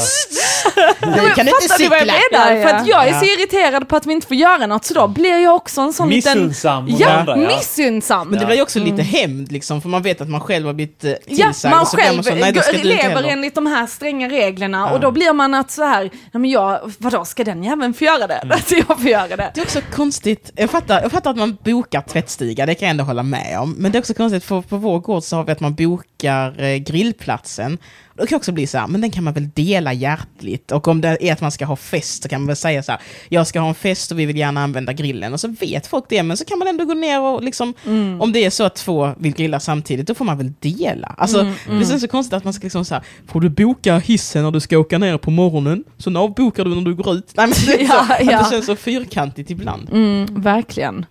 [1.35, 2.39] kan du inte fattar ni vad jag cykla.
[2.39, 2.51] menar?
[2.51, 2.67] Ja, ja.
[2.69, 3.31] För att jag är så Ja.
[3.33, 6.09] irriterad på att vi inte får göra något, så då blir jag också en sån
[6.09, 6.33] liten...
[6.37, 7.47] Missunnsam mot Ja, andra, ja.
[7.47, 8.27] missunnsam.
[8.29, 10.73] Men det blir ju också lite hämnd liksom, för man vet att man själv har
[10.73, 11.71] blivit eh, Ja, tillsagd.
[11.71, 12.29] man och så blir själv så,
[12.71, 14.93] du inte lever enligt de här stränga reglerna Ja.
[14.93, 18.03] och då blir man att så här, nej men jag, vadå ska den jäveln få
[18.03, 18.39] göra det?
[18.51, 19.51] Att jag får göra det?
[19.55, 22.91] Det är också konstigt, jag fattar, jag fattar att man bokar tvättstuga, det kan jag
[22.91, 23.71] ändå hålla med om.
[23.77, 26.61] Men det är också konstigt, för på vår gård så har vi att man bokar
[26.63, 27.77] eh, grillplatsen.
[28.17, 30.71] Då kan också bli så här, men den kan man väl dela hjärtligt.
[30.71, 32.91] Och om det är att man ska ha fest så kan man väl säga så
[32.91, 35.33] här, jag ska ha en fest och vi vill gärna använda grillen.
[35.33, 38.21] Och så vet folk det, men så kan man ändå gå ner och liksom, Mm.
[38.21, 41.15] om det är så att två vill grilla samtidigt, då får man väl dela.
[41.17, 43.97] Alltså, Mm, det känns så konstigt att man ska liksom så här, får du boka
[43.97, 47.31] hissen när du ska åka ner på morgonen, sen avbokar du när du går ut.
[47.35, 48.43] Nej, men det, är så, Ja, ja.
[48.43, 49.89] det känns så fyrkantigt ibland.
[49.91, 51.05] Mm, verkligen.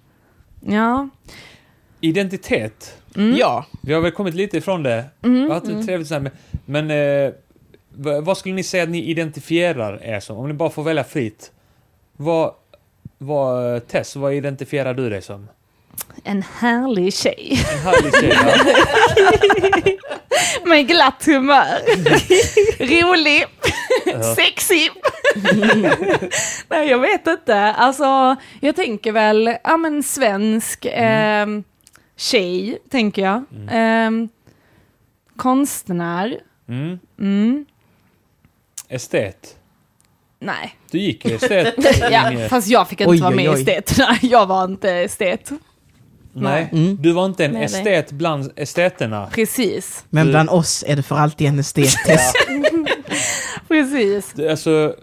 [0.67, 1.09] Ja.
[2.01, 3.03] identitet.
[3.17, 3.37] Mm.
[3.37, 3.67] Ja.
[3.83, 5.05] Vi har väl kommit lite ifrån det.
[5.23, 5.49] Mm.
[5.49, 6.31] Det trevligt så här
[6.65, 7.33] men eh,
[8.23, 10.39] vad skulle ni säga att ni identifierar er som?
[10.39, 11.53] Om ni bara får välja fritt.
[12.17, 12.55] Vad,
[13.19, 15.49] vad, Tess, vad identifierar du dig som?
[16.25, 17.65] En härlig tjej.
[17.73, 18.53] En härlig tjej, va?
[20.69, 21.79] Med glatt humör.
[22.79, 23.45] Rolig.
[24.07, 24.35] Ja.
[24.35, 24.91] Sexig.
[26.69, 27.57] Nej, jag vet inte.
[27.61, 31.47] Alltså, jag tänker väl, ja men svensk eh,
[32.17, 33.37] tjej, tänker jag.
[33.71, 34.11] Eh,
[35.37, 36.39] konstnär.
[36.69, 36.99] Mm.
[37.21, 37.67] Mm.
[38.89, 39.57] Estet.
[40.39, 40.77] Nej.
[40.91, 41.75] Du gick ju estet.
[42.11, 43.55] Ja, fast jag fick inte Oj, vara oj, med i oj.
[43.61, 44.17] esteterna.
[44.23, 45.51] Jag var inte estet.
[46.35, 46.97] Nej, Mm.
[47.01, 47.81] du var inte en Nej, nej.
[47.95, 49.27] estet bland esteterna.
[49.33, 50.05] Precis.
[50.11, 52.37] Men Du- bland oss är det för alltid en estet-test.
[53.69, 54.33] Precis.
[54.35, 54.95] Du, Alltså,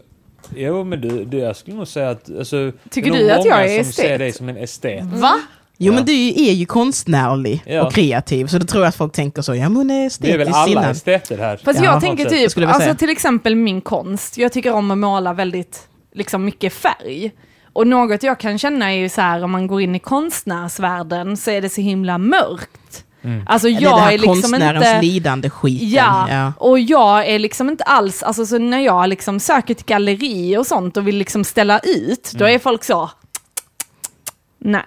[0.56, 2.30] jo men du, du, jag skulle nog säga att...
[2.38, 4.20] Alltså, Tycker du att jag är som ser estet?
[4.20, 5.04] dig som en estet.
[5.06, 5.34] Va?
[5.78, 5.96] Jo Ja.
[5.96, 7.84] men du är ju konstnärlig Ja.
[7.88, 10.32] och kreativ, så då tror jag att folk tänker så, ja men hon är Det
[10.32, 10.92] är väl alla sinnad.
[10.92, 11.58] esteter här.
[11.64, 14.38] Fast Ja, jag tänker typ, alltså till exempel min konst.
[14.38, 17.32] Jag tycker om att måla väldigt, liksom mycket färg.
[17.74, 21.38] Och något jag kan känna är ju så här, om man går in i konstnärsvärlden
[21.38, 23.06] så är det så himla mörkt.
[23.24, 23.44] Mm.
[23.48, 25.02] Alltså Ja, det är det jag här är liksom konstnärens inte...
[25.02, 25.90] lidande skiten.
[25.90, 26.54] Ja, ja.
[26.58, 30.68] och jag är liksom inte alls, alltså så när jag liksom söker till galleri och
[30.68, 32.56] sånt och vill liksom ställa ut, då Mm.
[32.56, 33.10] är folk så,
[34.60, 34.84] nej.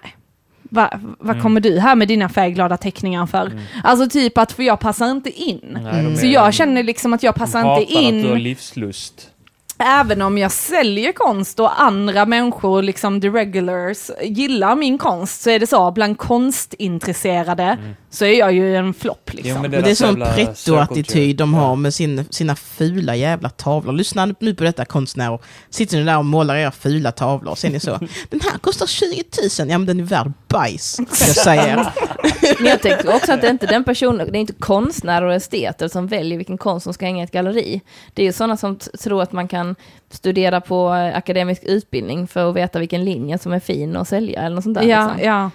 [0.69, 1.41] Va, vad Mm.
[1.43, 3.45] kommer du här med dina färgglada teckningar för?
[3.45, 3.59] Mm.
[3.83, 5.77] Alltså typ att, för jag passar inte in.
[5.83, 8.17] Nej, Så jag känner liksom att jag passar inte in.
[8.17, 9.29] att du har livslust.
[9.77, 15.49] Även om jag säljer konst och andra människor, liksom the regulars, gillar min konst så
[15.49, 17.77] är det så, bland konstintresserade
[18.09, 19.63] så är jag ju en flopp liksom.
[19.63, 23.93] Jo, det är sån pretto-attityd de har med sin, sina fula jävla tavlor.
[23.93, 25.39] Lyssna nu på detta konstnärer.
[25.69, 27.99] Sitter ni där och målar era fula tavlor och sen är ni så,
[28.29, 29.23] den här kostar 20
[29.59, 30.99] 000, ja men den är värd bajs.
[30.99, 31.75] Jag säger.
[32.59, 35.33] Men jag tänker också att det är inte den personen, det är inte konstnärer och
[35.33, 37.81] esteter som väljer vilken konst som ska hänga i ett galleri.
[38.13, 39.64] Det är ju sådana som tror att man kan
[40.09, 44.55] studera på akademisk utbildning för att veta vilken linje som är fin att sälja eller
[44.55, 44.83] något sånt där.
[44.83, 45.27] ja, liksom.
[45.27, 45.49] ja.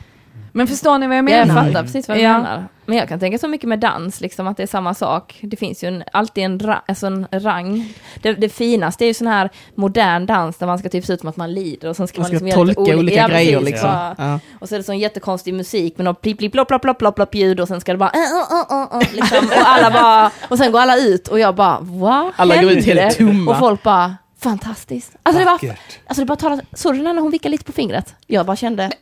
[0.53, 1.65] Men förstår ni vad jag Ja, jag menar?
[1.67, 2.33] fattar precis vad du Ja.
[2.39, 2.65] menar.
[2.87, 5.39] Men jag kan tänka så mycket med dans, liksom att det är samma sak.
[5.43, 7.93] Det finns ju en, alltid en, ra, alltså en rang.
[8.23, 11.21] Det, det finaste är ju sån här modern dans där man ska typ se ut
[11.21, 13.17] som att man lider och sen ska Man man, ska liksom göra lite tolka olika
[13.21, 13.71] ja, grejer precis.
[13.71, 13.91] liksom.
[13.91, 14.15] Ja.
[14.19, 14.39] Ja.
[14.59, 17.15] Och så är det sån jättekonstig musik med något pip, pip, plopp, plopp, plopp, plopp,
[17.17, 19.47] plopp ljud och sen ska det bara, äh, äh, äh, äh, liksom.
[19.47, 22.85] och alla bara, och sen går alla ut och jag bara, vad Alla går ut
[22.85, 23.51] helt tomma.
[23.53, 25.13] Och folk bara, fantastiskt.
[25.23, 25.77] Alltså det var,
[26.07, 28.15] alltså det bara talat, såg du när hon vickade lite på fingret?
[28.27, 28.93] Jag bara kände,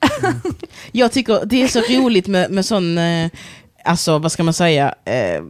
[0.92, 3.30] Jag tycker det är så roligt med, med sån, eh,
[3.84, 5.42] alltså vad ska man säga, eh,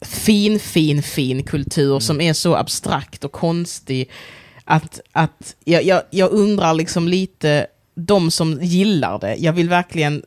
[0.00, 4.10] fin, fin, fin kultur som är så abstrakt och konstig.
[4.64, 10.22] Att, att jag, jag, jag undrar liksom lite, de som gillar det, jag vill verkligen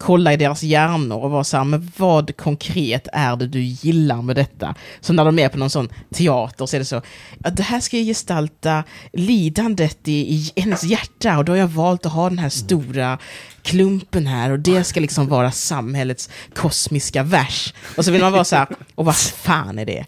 [0.00, 4.22] kolla i deras hjärnor och vara så här, men vad konkret är det du gillar
[4.22, 4.74] med detta?
[5.00, 7.02] Så när de är på någon sån teater så är det så,
[7.44, 11.68] ja, det här ska jag gestalta lidandet i, i hennes hjärta och då har jag
[11.68, 13.18] valt att ha den här stora
[13.62, 17.74] klumpen här och det ska liksom vara samhällets kosmiska vers.
[17.96, 20.04] Och så vill man vara så här, och vad fan är det?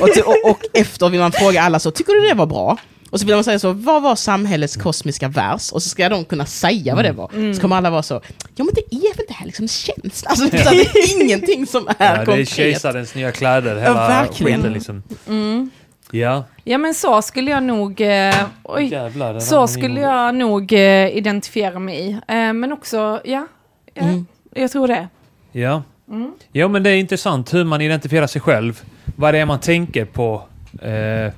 [0.00, 2.78] och, och, och efter vill man fråga alla så, tycker du det var bra?
[3.14, 5.72] Och så vill man säga så, vad var samhällets kosmiska vers?
[5.72, 7.52] Och så ska de kunna säga vad det var.
[7.54, 8.14] Så kommer alla vara så,
[8.54, 10.30] ja men det är väl det här liksom känslan.
[10.30, 12.48] Alltså, det är ingenting som är Ja, det är konkret.
[12.48, 14.56] kejsarens nya kläder, hela verkligen.
[14.58, 15.02] skiten liksom.
[15.28, 15.70] Mm.
[16.10, 16.44] Ja.
[16.64, 21.78] Ja men så skulle jag nog, eh, oj, Jävlar, så skulle jag nog eh, identifiera
[21.78, 22.10] mig i.
[22.12, 23.46] Eh, men också, ja,
[23.94, 24.26] ja Mm.
[24.54, 25.08] jag tror det.
[25.52, 25.82] Ja.
[26.10, 26.32] Mm.
[26.52, 28.82] ja, men det är intressant hur man identifierar sig själv.
[29.16, 30.42] Vad det är man tänker på
[30.82, 31.32] eh,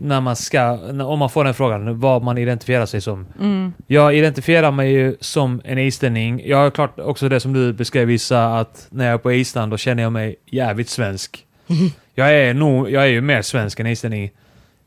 [0.00, 3.26] när man ska, när, om man får den frågan, vad man identifierar sig som.
[3.40, 3.72] Mm.
[3.86, 6.42] Jag identifierar mig ju som en islänning.
[6.44, 9.72] Jag har klart också det som du beskrev Vissa, att när jag är på Island
[9.72, 11.46] då känner jag mig jävligt svensk.
[12.14, 14.30] Jag är, nog, jag är ju mer svensk än islänning.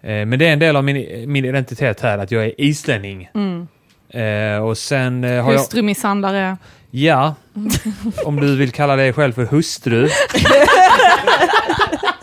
[0.01, 3.29] Eh, men det är en del av min, min identitet här, att jag är islänning.
[3.33, 3.67] Mm.
[4.09, 5.59] Eh, och sen eh, har jag...
[5.59, 6.57] Hustrumisshandlare.
[6.91, 7.35] Ja,
[8.25, 10.09] om du vill kalla dig själv för hustru.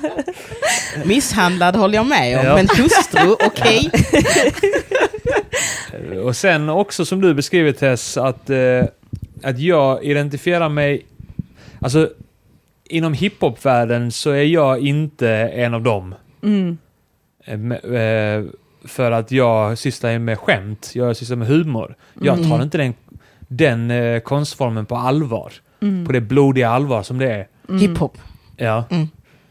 [1.04, 2.54] Misshandlad håller jag med om, Ja.
[2.54, 3.90] men hustru, okej.
[6.24, 8.84] Och sen också som du beskriver Tess, att, eh,
[9.42, 11.06] att jag identifierar mig...
[11.80, 12.10] Alltså,
[12.84, 16.14] inom hiphopvärlden så är jag inte en av dem.
[16.42, 16.78] Mm.
[17.44, 18.44] Eh, eh,
[18.84, 21.94] För att jag sysslar med skämt, jag sysslar med humor.
[22.22, 22.60] Jag tar Mm.
[22.62, 22.94] inte den,
[23.48, 25.52] den eh, konstformen på allvar.
[25.82, 26.06] Mm.
[26.06, 27.46] På det blodiga allvar som det är.
[27.68, 27.80] Mm.
[27.80, 28.18] Hiphop.
[28.56, 28.84] Ja.
[28.90, 29.08] Mm.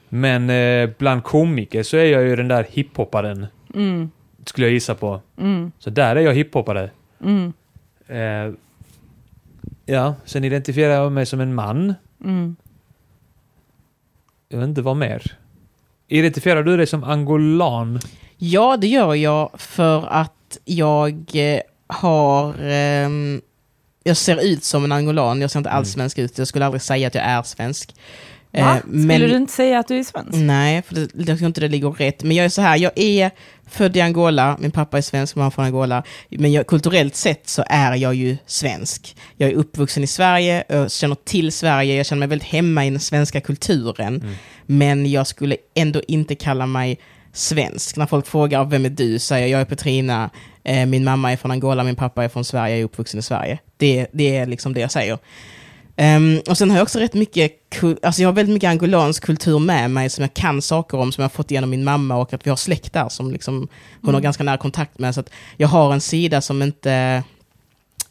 [0.09, 4.11] Men eh, bland komiker så är jag ju den där hiphopparen, Mm.
[4.45, 5.21] skulle jag gissa på.
[5.37, 5.71] Mm.
[5.79, 6.89] Så där är jag hiphoppare.
[7.23, 7.53] Mm.
[8.07, 8.53] Eh,
[9.85, 11.93] Ja, sen identifierar jag mig som en man.
[12.23, 12.55] Mm.
[14.49, 15.37] Jag vet inte vad mer.
[16.07, 17.99] Identifierar du dig som angolan?
[18.37, 22.55] Ja, det gör jag för att jag eh, har...
[22.61, 23.41] ehm,
[24.03, 25.99] jag ser ut som en angolan, jag ser inte alls Mm.
[26.09, 26.37] svensk ut.
[26.37, 27.95] Jag skulle aldrig säga att jag är svensk.
[28.51, 28.75] Va?
[28.75, 30.33] Eh, Skulle du inte säga att du är svensk?
[30.33, 32.23] Nej, för det, jag tror inte det ligger rätt.
[32.23, 33.31] Men jag är så här, jag är
[33.67, 36.03] född i Angola, min pappa är svensk, mamma är från Angola.
[36.29, 39.15] Men jag, kulturellt sett så är jag ju svensk.
[39.37, 42.89] Jag är uppvuxen i Sverige, jag känner till Sverige, jag känner mig väldigt hemma i
[42.89, 44.15] den svenska kulturen.
[44.15, 44.33] Mm.
[44.65, 46.99] Men jag skulle ändå inte kalla mig
[47.33, 47.97] svensk.
[47.97, 50.29] När folk frågar vem är du, säger jag jag är Petrina,
[50.63, 53.23] eh, min mamma är från Angola, min pappa är från Sverige, jag är uppvuxen i
[53.23, 53.59] Sverige.
[53.77, 55.17] Det, det är liksom det jag säger.
[56.01, 57.51] Ehm, och sen har jag också rätt mycket,
[58.03, 61.21] alltså jag har väldigt mycket angolansk kultur med mig som jag kan saker om, som
[61.21, 63.67] jag har fått genom min mamma och att vi har släkt där som liksom,
[64.01, 65.15] hon har ganska nära kontakt med.
[65.15, 67.23] Så att jag har en sida som inte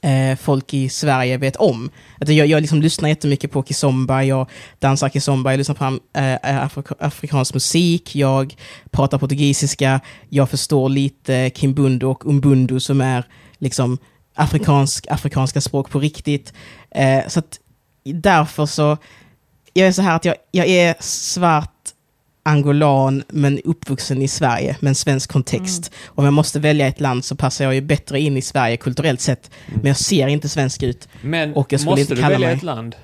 [0.00, 1.90] eh, folk i Sverige vet om.
[2.20, 6.64] Att jag, jag liksom lyssnar jättemycket på kizomba, jag dansar kizomba, jag lyssnar på eh,
[6.64, 8.56] afrika, afrikansk musik, jag
[8.90, 13.24] pratar portugisiska, jag förstår lite kimbundu och umbundu som är
[13.58, 13.98] liksom
[14.34, 16.52] afrikansk, afrikanska språk på riktigt.
[16.90, 17.58] Eh, så att
[18.12, 18.96] därför så,
[19.72, 21.72] jag är så här att jag, jag är svart
[22.42, 25.92] angolan men uppvuxen i Sverige med en svensk kontext.
[26.06, 29.20] Om jag måste välja ett land så passar jag ju bättre in i Sverige kulturellt
[29.20, 29.50] sett.
[29.74, 31.08] Men jag ser inte svensk ut.
[31.22, 32.96] Men Och jag skulle måste inte du välja mig- ett land?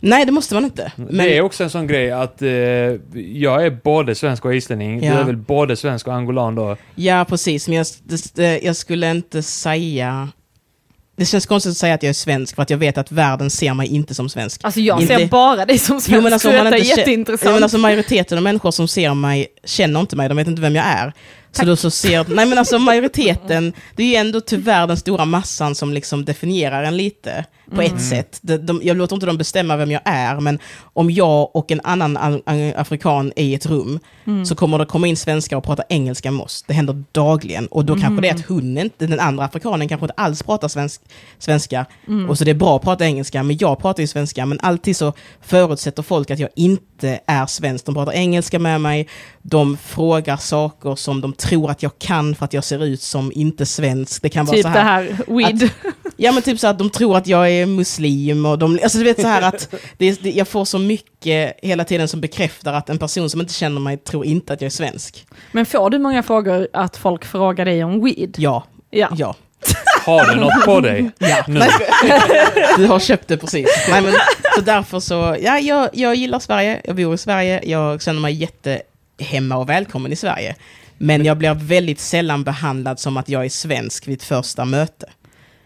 [0.00, 0.92] Nej, det måste man inte.
[0.96, 5.04] Men, Det är också en sån grej att eh, jag är både svensk och islänning.
[5.04, 5.12] Ja.
[5.14, 6.76] Du är väl både svensk och angolan då?
[6.94, 7.68] Ja, precis.
[7.68, 7.86] Men jag,
[8.34, 10.28] det, jag skulle inte säga...
[11.16, 13.50] Det känns konstigt att säga att jag är svensk för att jag vet att världen
[13.50, 14.60] ser mig inte som svensk.
[14.64, 17.44] Alltså jag Inte- ser bara dig som svensk, Jo, men alltså, så detta är jätteintressant.
[17.48, 20.62] Ja, men alltså, majoriteten av människor som ser mig känner inte mig, de vet inte
[20.62, 21.12] vem jag är.
[21.52, 22.78] Så då så ser, nej men alltså
[23.18, 27.80] majoriteten, det är ju ändå tyvärr den stora massan som liksom definierar en lite på
[27.80, 28.38] ett sätt.
[28.42, 31.80] De, de, jag låter inte dem bestämma vem jag är, men om jag och en
[31.84, 33.98] annan an, an, afrikan är i ett rum
[34.46, 36.64] så kommer det komma in svenskar och prata engelska med oss.
[36.66, 37.66] Det händer dagligen.
[37.66, 40.68] Och då kanske det är att hon inte, den andra afrikanen kanske inte alls pratar
[40.68, 41.00] svensk,
[41.38, 41.86] svenska.
[42.28, 44.46] Och så det är bra att prata engelska, men jag pratar ju svenska.
[44.46, 47.86] Men alltid så förutsätter folk att jag inte är svensk.
[47.86, 49.08] De pratar engelska med mig,
[49.42, 53.32] de frågar saker som de tror att jag kan för att jag ser ut som
[53.34, 54.22] inte svensk.
[54.22, 55.02] Det kan vara typ så det här.
[55.02, 55.70] här weed.
[56.16, 59.04] Ja men typ så att de tror att jag är muslim och de, alltså du
[59.04, 62.90] vet så här att det, det, jag får så mycket hela tiden som bekräftar att
[62.90, 65.26] en person som inte känner mig tror inte att jag är svensk.
[65.52, 68.34] Men får du många frågor att folk frågar dig om weed?
[68.38, 69.08] Ja, Ja.
[69.16, 69.34] ja.
[70.04, 71.10] Har du något på dig?
[71.18, 71.60] Ja, Nu.
[72.76, 73.86] Du har köpt det precis.
[73.90, 74.12] Nej, men,
[74.54, 78.34] så därför så, ja, jag, jag gillar Sverige, jag bor i Sverige, jag känner mig
[78.34, 80.56] jättehemma och välkommen i Sverige.
[80.98, 85.06] Men jag blir väldigt sällan behandlad som att jag är svensk vid ett första möte.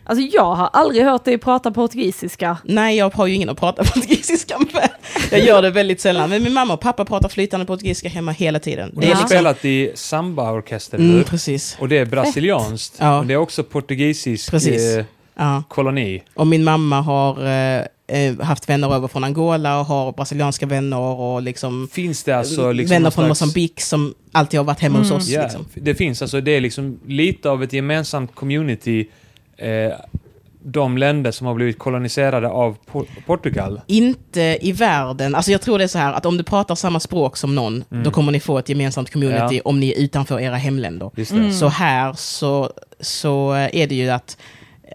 [0.08, 2.56] Alltså jag har aldrig hört dig prata portugisiska.
[2.64, 4.90] Nej, jag har ju ingen att prata portugisiska med.
[5.30, 6.30] Jag gör det väldigt sällan.
[6.30, 8.90] Men min mamma och pappa pratar flytande portugisiska hemma hela tiden.
[8.94, 11.24] Du Det är har liksom, spelat i samba-orkester mm, nu.
[11.24, 11.76] precis.
[11.80, 12.94] Och det är brasilianskt.
[12.98, 13.18] Ja.
[13.18, 14.96] Och det är också portugisisk Precis.
[14.96, 15.04] eh,
[15.40, 15.62] Ja.
[15.68, 16.22] koloni.
[16.34, 17.82] Och min mamma har eh,
[18.18, 22.72] eh, haft vänner över från Angola och har brasilianska vänner och liksom Finns det alltså
[22.72, 25.16] liksom vänner från slags- Mosambik som alltid har varit hemma hos Mm.
[25.18, 25.28] oss.
[25.28, 25.64] Ja, Liksom.
[25.74, 29.06] det finns alltså, det är liksom lite av ett gemensamt community.
[29.58, 29.92] Eh,
[30.62, 33.80] de länder som har blivit koloniserade av Por- Portugal.
[33.86, 37.00] Inte i världen, alltså jag tror det är så här att om du pratar samma
[37.00, 38.04] språk som någon, Mm.
[38.04, 39.62] då kommer ni få ett gemensamt community Ja.
[39.64, 41.10] om ni är utanför era hemländer.
[41.30, 41.52] Mm.
[41.52, 44.36] Så här så, så är det ju att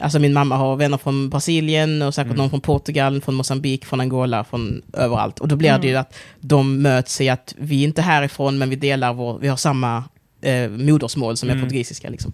[0.01, 2.37] Alltså min mamma har vänner från Brasilien och säkert Mm.
[2.37, 5.39] någon från Portugal, från Mosambik, från Angola, från överallt.
[5.39, 8.69] Och då blir det ju att de möts i att vi är inte härifrån men
[8.69, 10.03] vi delar vår, vi har samma
[10.41, 11.63] eh, modersmål som är Mm.
[11.65, 12.33] portugisiska liksom.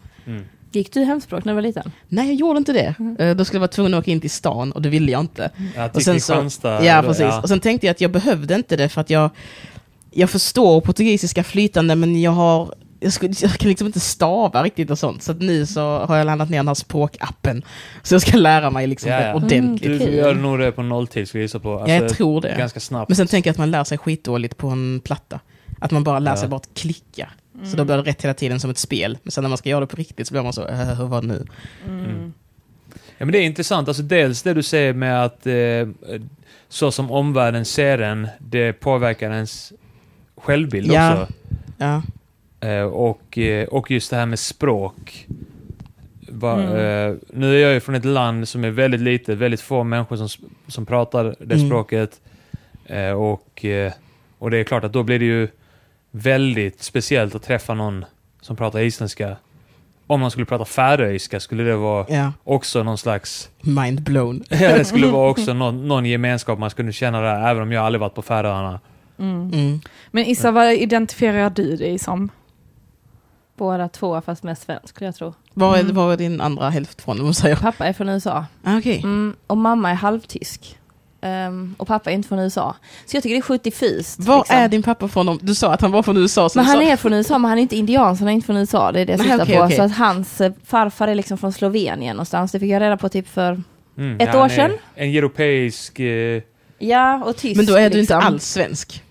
[0.72, 0.80] Mm.
[0.84, 1.92] Gick du hemspråk när du var liten?
[2.08, 2.96] Nej, jag gjorde inte det.
[3.20, 5.22] Eh, då skulle jag vara tvungen att åka in till stan och det ville jag
[5.22, 5.52] inte.
[5.76, 6.80] Ja, Och sen till så-.
[6.84, 7.34] Ja, precis.
[7.44, 9.30] Och sen tänkte jag att jag behövde inte det för att jag,
[10.12, 14.90] jag förstår portugisiska flytande men jag har jag, skulle, jag kan liksom inte stava riktigt
[14.92, 15.24] och sånt.
[15.24, 17.64] Så att nu så har jag laddat ner den här språkappen.
[18.04, 19.34] Så jag ska lära mig liksom Ja, ja.
[19.36, 20.00] ordentligt.
[20.00, 20.16] Du Okej.
[20.16, 21.74] gör nog det på nolltid, skulle jag gissa på.
[21.74, 22.56] Alltså, ja, jag tror det.
[22.58, 23.10] Ganska snabbt.
[23.10, 25.40] Men sen tänker jag att man lär sig skitdåligt på en platta.
[25.80, 26.50] Att man bara lär sig Ja.
[26.50, 27.30] bara att klicka.
[27.66, 29.18] Så då blir det rätt hela tiden som ett spel.
[29.24, 31.06] Men sen när man ska göra det på riktigt så blir man så, äh, hur
[31.08, 31.46] var det nu?
[31.88, 32.34] Mm.
[33.18, 33.88] Ja, men det är intressant.
[33.88, 35.88] Alltså, dels det du säger med att eh,
[36.70, 39.74] så som omvärlden ser en, det påverkar ens
[40.38, 41.22] självbild Ja.
[41.22, 41.34] också.
[41.78, 42.02] Ja.
[42.68, 45.28] Eh, och, eh, och just det här med språk.
[46.32, 47.12] Va, Mm.
[47.12, 50.16] eh, nu är jag ju från ett land som är väldigt litet, väldigt få människor
[50.16, 50.28] som,
[50.68, 51.68] som pratar det Mm.
[51.68, 52.20] språket.
[52.86, 53.92] Eh, och, eh,
[54.40, 55.48] och det är klart att då blir det ju
[56.12, 58.06] väldigt speciellt att träffa någon
[58.42, 59.36] som pratar isländska
[60.08, 63.50] om man skulle prata färöiska skulle det vara Ja, också någon slags...
[63.62, 64.44] mind blown.
[64.50, 67.86] Ja, det skulle vara också någon, någon gemenskap man skulle känna där, även om jag
[67.86, 68.80] aldrig varit på Färöarna.
[69.20, 69.82] Mm.
[70.12, 72.30] Men Issa, vad identifierar du dig som?
[73.58, 75.34] Båda två, fast mest svensk skulle jag tro.
[75.54, 75.96] Var, är, Mm.
[75.96, 77.22] var är din andra hälft från?
[77.22, 77.56] om säger?
[77.56, 78.46] Pappa är från USA.
[78.64, 78.98] Ah, Okej.
[78.98, 80.79] Mm, och mamma är halvtysk.
[81.22, 82.76] Ehm, och pappa är inte från USA.
[83.06, 84.20] Så jag tycker det är 70 fist.
[84.20, 84.56] Var liksom.
[84.56, 85.30] är din pappa från?
[85.30, 86.50] Om, du sa att han var från USA.
[86.50, 88.34] så Men han sa, är från USA, men han är inte indian, så han är
[88.34, 88.92] inte från USA.
[88.92, 89.64] Det är det jag syftar okej, på.
[89.64, 89.78] okej.
[89.78, 92.52] Så att hans eh, farfar är liksom från Slovenien någonstans.
[92.52, 93.62] Det fick jag reda på typ för...
[93.98, 94.72] Mm, Ett han år sedan?
[94.96, 96.00] En europeisk...
[96.00, 96.42] Eh,
[96.80, 97.58] Ja, och tysk.
[97.58, 98.20] Men då är du inte liksom.
[98.20, 99.04] alls svensk.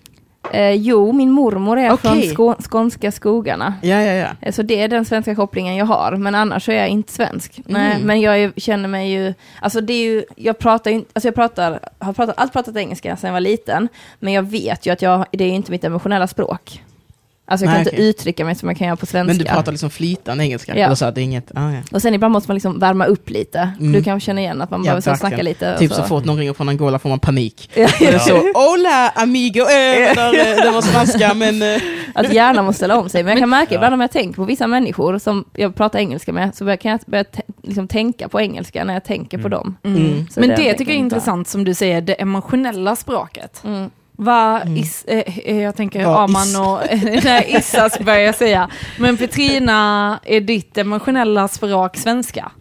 [0.53, 2.27] Eh, jo, min mormor är från Okej.
[2.29, 3.73] skå skånska skogarna.
[3.81, 4.27] Ja, ja, ja.
[4.41, 7.13] Eh, Så det är den svenska kopplingen jag har, men annars så är jag inte
[7.13, 7.61] svensk.
[7.65, 8.07] Nej, Mm.
[8.07, 11.35] men jag är, känner mig ju, alltså det är ju, jag pratar ju alltså jag
[11.35, 13.87] pratar, har pratat, allt pratat engelska sedan jag var liten,
[14.19, 16.83] men jag vet ju att jag, det är inte mitt emotionella språk.
[17.49, 18.09] Alltså jag kan Nej, inte okej.
[18.09, 19.27] uttrycka mig som jag kan göra på svenska.
[19.33, 20.77] Men du pratar liksom flytande engelska?
[20.77, 20.85] Ja.
[20.85, 21.51] Eller så att det är inget...
[21.55, 21.79] Ah, ja.
[21.91, 23.71] Och sen ibland måste man liksom värma upp lite.
[23.79, 23.91] Mm.
[23.91, 25.29] Du kan känna igen att man Ja, behöver så verkligen.
[25.31, 25.77] snacka lite.
[25.77, 27.69] Typ så fort någon ringer från Angola får man panik.
[27.75, 29.65] Ja, så, hola amigo, äh,
[30.15, 31.61] där, eh, det var spanska men...
[31.61, 31.81] eh,
[32.15, 33.23] Att hjärnan måste ställa om sig.
[33.23, 36.33] Men jag kan märka ibland om jag tänker på vissa människor som jag pratar engelska
[36.33, 37.23] med, så kan jag börja
[37.63, 39.51] liksom tänka på engelska när jag tänker på Mm.
[39.51, 39.77] dem.
[39.83, 40.27] Mm.
[40.31, 42.95] Så Men det det, tänker tycker jag är jag intressant som du säger, det emotionella
[42.95, 43.63] språket.
[44.19, 44.25] Mm.
[44.25, 44.77] Vad Mm.
[44.77, 46.79] is, eh, eh, jag tänker Vad Aman is- och
[47.23, 48.69] nej, Issas börjar jag säga.
[48.99, 52.51] Men Petrina, är ditt emotionella språk svenska?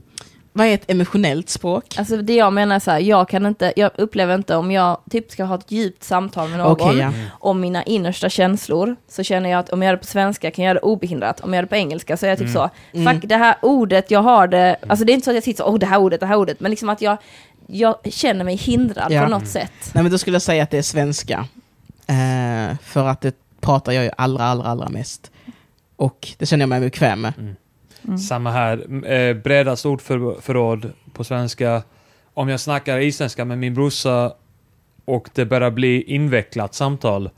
[0.53, 1.85] Vad är ett emotionellt språk?
[1.99, 4.99] Alltså det jag menar är så här, jag kan inte, jag upplever inte om jag
[5.11, 7.11] typ ska ha ett djupt samtal med någon Okej, ja.
[7.31, 10.65] om mina innersta känslor, så känner jag att om jag gör det på svenska kan
[10.65, 11.41] jag göra det obehindrat.
[11.41, 13.15] Om jag gör det på engelska så är jag typ så, Mm.
[13.15, 15.65] fuck det här ordet, jag har det, alltså det är inte så att jag sitter
[15.65, 17.17] så, oh det här ordet, det här ordet, men liksom att jag,
[17.71, 19.23] jag känner mig hindrad Ja.
[19.23, 19.73] på något sätt.
[19.95, 21.47] Nej men då skulle jag säga att det är svenska.
[22.07, 25.31] Eh, för att det pratar jag ju allra, allra, allra mest.
[25.97, 27.33] Och det känner jag mig bekväm med.
[27.39, 28.19] Mm.
[28.19, 29.05] Samma här.
[29.13, 31.83] Eh, bredast ordförråd på svenska.
[32.35, 34.33] Om jag snackar isländska med min brorsa
[35.05, 37.31] och det börjar bli invecklat samtal,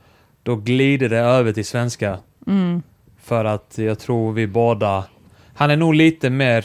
[0.43, 2.18] då glider det över till svenska.
[2.47, 2.83] Mm.
[3.22, 5.05] För att jag tror vi båda...
[5.55, 6.64] Han är nog lite mer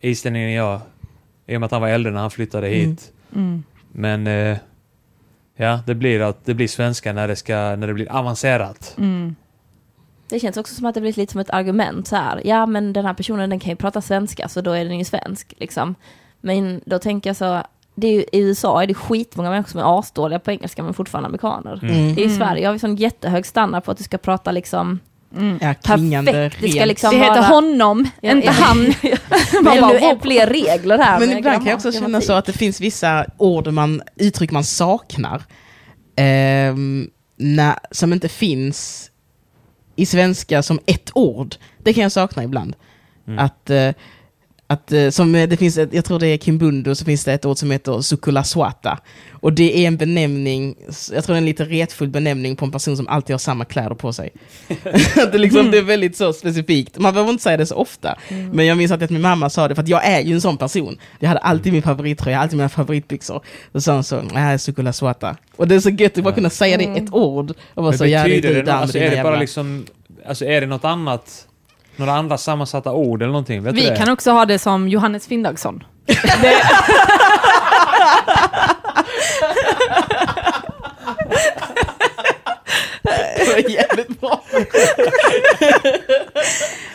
[0.00, 0.80] islänning än jag.
[1.48, 2.90] I och med att han var äldre när han flyttade Mm.
[2.90, 3.12] hit.
[3.34, 3.62] Mm.
[3.92, 4.26] Men...
[4.26, 4.56] Eh,
[5.56, 8.94] ja, det blir, att, det blir svenska när det, ska, när det blir avancerat.
[8.98, 9.36] Mm.
[10.28, 12.40] Det känns också som att det blir lite som ett argument så här.
[12.44, 15.04] Ja, men den här personen den kan ju prata svenska, så då är den ju
[15.04, 15.54] svensk.
[15.56, 15.94] Liksom.
[16.40, 17.62] Men då tänker jag så,
[17.94, 20.94] det är ju, i USA är det skitmånga människor som är asdåliga på engelska, men
[20.94, 21.80] fortfarande amerikaner.
[21.82, 22.14] Mm.
[22.14, 22.36] Det är i Mm.
[22.38, 24.98] Sverige har vi sån jättehög standard på att du ska prata liksom
[25.36, 25.58] Mm.
[25.62, 26.62] Ja, klingande, perfekt.
[26.62, 27.42] Det ska liksom Det heter vara...
[27.46, 28.52] honom, Ja, inte ja.
[28.52, 28.78] han.
[29.52, 31.20] Men Man bara, nu är fler regler här.
[31.20, 34.64] Men ibland kan jag också känna så att det finns vissa ord man, uttryck man
[34.64, 35.42] saknar.
[36.16, 39.10] ehm, när, som inte finns
[39.96, 41.54] i svenska som ett ord.
[41.82, 42.76] Det kan jag sakna ibland.
[43.26, 43.38] Mm.
[43.38, 43.90] Att, eh,
[44.70, 47.32] att eh, som eh, det finns ett, jag tror det är Kimbundo, så finns det
[47.32, 48.98] ett ord som heter sukulaswata.
[49.32, 50.74] Och det är en benämning,
[51.12, 53.64] jag tror det är en lite retfull benämning på en person som alltid har samma
[53.64, 54.30] kläder på sig.
[55.16, 56.98] Att det, liksom, det är väldigt så specifikt.
[56.98, 58.18] Man behöver inte säga det så ofta.
[58.52, 60.56] Men jag minns att min mamma sa det, för att jag är ju en sån
[60.56, 60.98] person.
[61.18, 63.44] Jag hade alltid min favorittröja, alltid mina favoritbyxor.
[63.72, 65.36] Då sa hon så, nej, sukulaswata.
[65.56, 67.50] Och det är så gött att bara kunna säga det i ett ord.
[67.50, 69.86] Och bara Men så, betyder det, alltså, är det bara liksom,
[70.26, 71.47] alltså är det något annat,
[71.98, 73.62] några andra sammansatta ord eller någonting?
[73.62, 75.82] Vet Vi kan också ha det som Johannes Finndagsson.
[83.36, 84.42] Det var jävligt bra.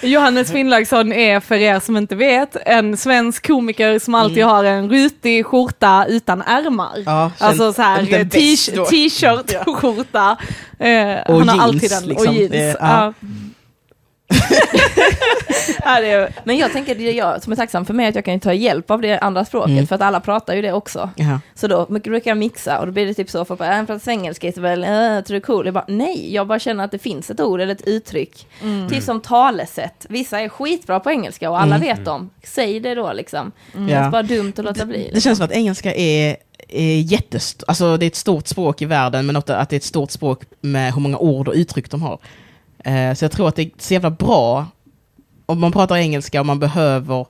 [0.02, 4.90] Johannes Finnlaugsson är, för er som inte vet, en svensk komiker som alltid har en
[4.90, 7.04] rutig skjorta utan ärmar.
[7.06, 8.24] Ja, Alltså så här
[8.76, 8.86] då.
[8.86, 10.38] t-shirt-skjorta.
[10.80, 12.04] Eh, Och han har jeans, alltid den.
[12.08, 12.28] liksom.
[12.30, 12.54] Och jeans.
[12.54, 13.14] Är- ja.
[15.84, 18.16] ja, det är, Men jag tänker, det är jag som är tacksam för mig att
[18.16, 19.88] jag kan ta hjälp av det andra språket, Mm.
[19.88, 21.10] för att alla pratar ju det också.
[21.16, 21.40] Ja.
[21.56, 24.12] Så då brukar jag mixa och då blir det typ så, folk bara, jag pratar
[24.12, 25.66] engelska, Isabel, äh, jag tror det är cool.
[25.66, 28.48] Jag bara, nej, jag bara känner att det finns ett ord eller ett uttryck.
[28.62, 28.90] mm.
[28.90, 30.06] Typ som talesätt.
[30.10, 31.88] Vissa är skitbra på engelska och alla Mm.
[31.88, 32.30] vet dem.
[32.44, 33.52] Säg det då liksom.
[33.74, 33.98] Det Ja.
[34.00, 34.98] är bara dumt att låta bli.
[34.98, 35.22] Det liksom.
[35.22, 36.36] känns som att engelska är,
[36.70, 39.78] är jättestort, alltså det är ett stort språk i världen, men också att det är
[39.78, 42.18] ett stort språk med hur många ord och uttryck de har.
[42.84, 44.66] Eh, så jag tror att det är så jävla bra
[45.46, 47.26] om man pratar engelska och man behöver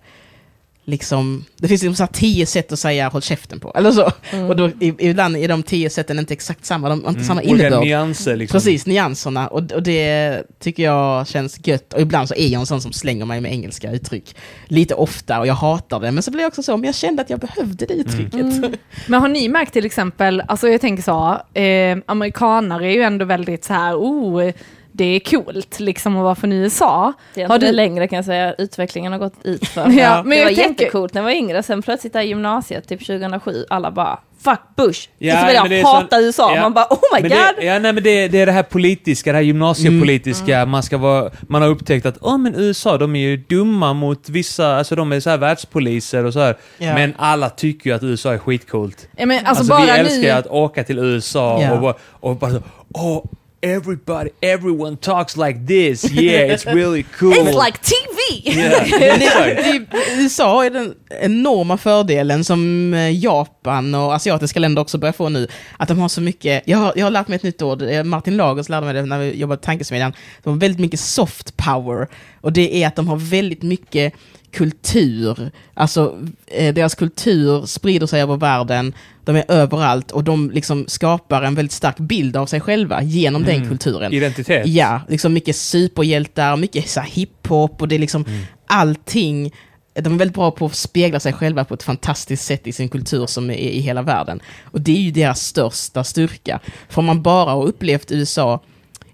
[0.86, 4.12] liksom, det finns liksom så här tio sätt att säga håll käften på, eller så.
[4.32, 4.46] Mm.
[4.50, 7.42] Och då, i- ibland är de tio sätten inte exakt samma, de har inte samma
[7.42, 7.52] Mm.
[7.54, 7.86] Olika innebörd.
[7.86, 8.56] nyanser liksom.
[8.58, 9.48] Precis, nyanserna.
[9.48, 11.94] Och, och det tycker jag känns gött.
[11.94, 14.36] Och ibland så är jag en sån som slänger mig med engelska uttryck.
[14.68, 16.12] Lite ofta, och jag hatar det.
[16.12, 18.34] Men så blir jag också så, men jag kände att jag behövde det uttrycket.
[18.34, 18.74] Mm.
[19.08, 23.26] Men har ni märkt till exempel, alltså jag tänker så, eh, amerikanare är ju ändå
[23.26, 24.52] väldigt så här, oh,
[24.96, 27.14] det är coolt liksom att vara från USA.
[27.34, 29.82] Det är Har du- längre kan jag säga, utvecklingen har gått ut för.
[29.92, 32.26] Ja, men det jag var tänker- jättecoolt när jag var yngre, sen plötsligt där i
[32.28, 35.10] gymnasiet, typ 2007, alla bara Fuck Bush!
[35.18, 36.62] Ja, så det jag är hata sån- USA, ja.
[36.62, 37.40] man bara oh my Men god!
[37.58, 40.58] det, ja, nej, men det, det är det här politiska, det här gymnasiepolitiska.
[40.58, 40.70] Mm.
[40.70, 44.30] Man, ska vara, man har upptäckt att oh, men USA, de är ju dumma mot
[44.30, 46.58] vissa, alltså de är så här världspoliser och så här.
[46.78, 46.94] Ja.
[46.94, 49.08] Men alla tycker ju att USA är skitcoolt.
[49.18, 51.74] Ja, men, alltså, Alltså, bara vi älskar ju att åka till USA Ja.
[51.74, 52.62] och, bara- och bara så,
[52.94, 53.26] oh,
[53.64, 57.34] everybody, everyone talks like this, yeah, it's really cool.
[57.34, 58.42] It's like TV!
[58.44, 59.86] Yeah,
[60.18, 65.48] USA är den enorma fördelen som eh, Japan och asiatiska länder också börjar få nu.
[65.78, 68.04] Att de har så mycket, jag har, jag har lärt mig ett nytt ord, eh,
[68.04, 70.14] Martin Lagers lärde mig det när vi jobbade på Tankesmedjan.
[70.44, 72.08] De har väldigt mycket soft power.
[72.42, 74.14] Och det är att de har väldigt mycket
[74.54, 75.52] kultur.
[75.74, 76.18] Alltså
[76.48, 78.94] eh, deras kultur sprider sig över världen,
[79.24, 83.44] de är överallt och de liksom skapar en väldigt stark bild av sig själva genom
[83.44, 84.14] den kulturen.
[84.14, 84.68] Identitet.
[84.68, 88.26] Ja, liksom mycket superhjältar, mycket så här hiphop och det är liksom
[88.68, 89.54] allting.
[89.94, 92.90] De är väldigt bra på att spegla sig själva på ett fantastiskt sätt i sin
[92.90, 94.40] kultur som är i hela världen.
[94.64, 96.60] Och det är ju deras största styrka.
[96.90, 98.64] För om man bara har upplevt USA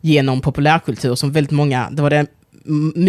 [0.01, 2.27] genom populärkultur som väldigt många, det var det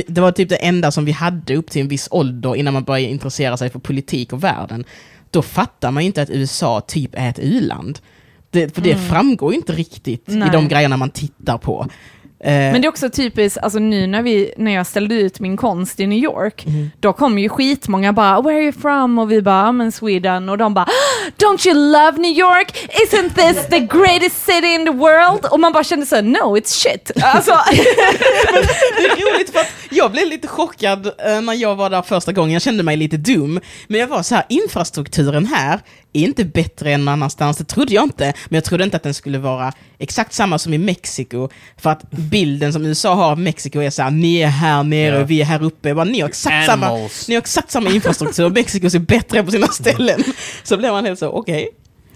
[0.07, 2.85] det var typ det enda som vi hade upp till en viss ålder innan man
[2.85, 4.85] började intressera sig för politik och världen.
[5.31, 7.99] Då fattar man ju inte att USA typ är ett u-land.
[8.51, 10.49] Det, för det framgår ju inte riktigt i Nej.
[10.53, 11.87] de grejerna man tittar på.
[12.41, 15.57] Eh, Men det är också typiskt, alltså nu när, vi, när jag ställde ut min
[15.57, 16.67] konst i New York,
[17.01, 20.49] då kom ju skitmånga bara “Where are you from?” och vi bara “I'm in Sweden”
[20.49, 20.87] och de bara
[21.37, 22.89] “Don't you love New York?
[22.89, 26.57] Isn't this the greatest city in the world?” och man bara kände så här, “No,
[26.57, 27.11] it's shit”.
[27.23, 27.51] Alltså,
[28.97, 32.33] det är roligt för att jag blev lite chockad eh, när jag var där första
[32.33, 32.53] gången.
[32.53, 33.61] Jag kände mig lite dum.
[33.89, 35.81] Men jag var så här, infrastrukturen här
[36.13, 37.57] är inte bättre än någon annanstans.
[37.57, 38.25] Det trodde jag inte.
[38.49, 41.49] Men jag trodde inte att den skulle vara exakt samma som i Mexiko.
[41.77, 45.23] För att bilden som USA har av Mexiko är så här, ni är här nere
[45.23, 45.89] och vi är här uppe.
[45.89, 46.91] Jag bara, ni har exakt samma,
[47.29, 50.25] ni har exakt samma infrastruktur och Mexiko ser bättre på sina ställen.
[50.63, 51.69] Så blev man helt så, okej.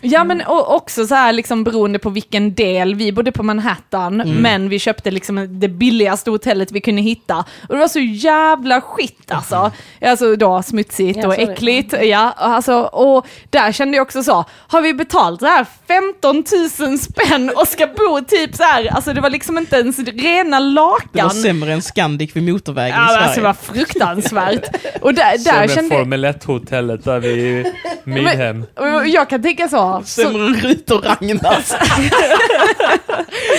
[0.04, 4.16] Ja men och också så här liksom beroende på vilken del, vi bodde på Manhattan,
[4.40, 7.36] men vi köpte liksom det billigaste hotellet vi kunde hitta.
[7.68, 9.72] Och det var så jävla skit alltså.
[10.02, 11.42] Alltså då smutsigt Ja, och det.
[11.42, 11.94] äckligt.
[12.02, 16.44] Ja, alltså, och där kände jag också så, har vi betalt så här 15
[16.88, 20.60] 000 spänn och ska bo typ så här, alltså det var liksom inte ens rena
[20.60, 21.30] Det var lakan.
[21.30, 23.24] sämre än Scandic vid motorvägen i Ja, men Sverige.
[23.24, 24.64] alltså det var fruktansvärt.
[25.02, 27.66] Och där, Som där med kände jag, Formel 1-hotellet där vid
[28.04, 28.64] Midhem.
[29.06, 31.72] jag kan tänka så, så Sämre än Rut och Ragnars.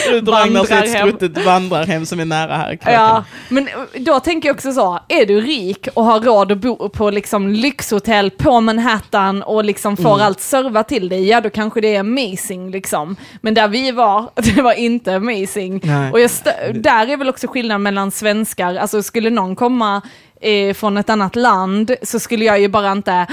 [0.10, 2.76] Rut och Ragnars är ett struttet vandrarhem som är nära här.
[2.76, 2.94] Kröken.
[2.94, 6.90] Ja, men då tänker jag också så, är du rik och har råd att bo
[6.90, 11.82] på liksom lyxhotell på Manhattan och liksom får allt servat till dig, ja då kanske
[11.82, 13.16] det är amazing liksom.
[13.42, 15.82] Men där vi var, det var inte amazing.
[15.84, 16.12] Nej.
[16.12, 16.20] Och
[16.74, 20.02] där är väl också skillnaden mellan svenskar, alltså skulle någon komma
[20.42, 23.28] eh, från ett annat land så skulle jag ju bara inte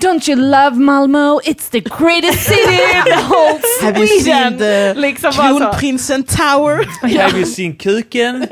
[0.00, 1.18] Don't you love Malmö?
[1.44, 4.58] It's the greatest city in the whole Have you seen Sweden!
[4.58, 5.32] the Liksom.
[5.32, 6.88] Kronprinsen Tower?
[7.22, 8.46] Have you seen kuken?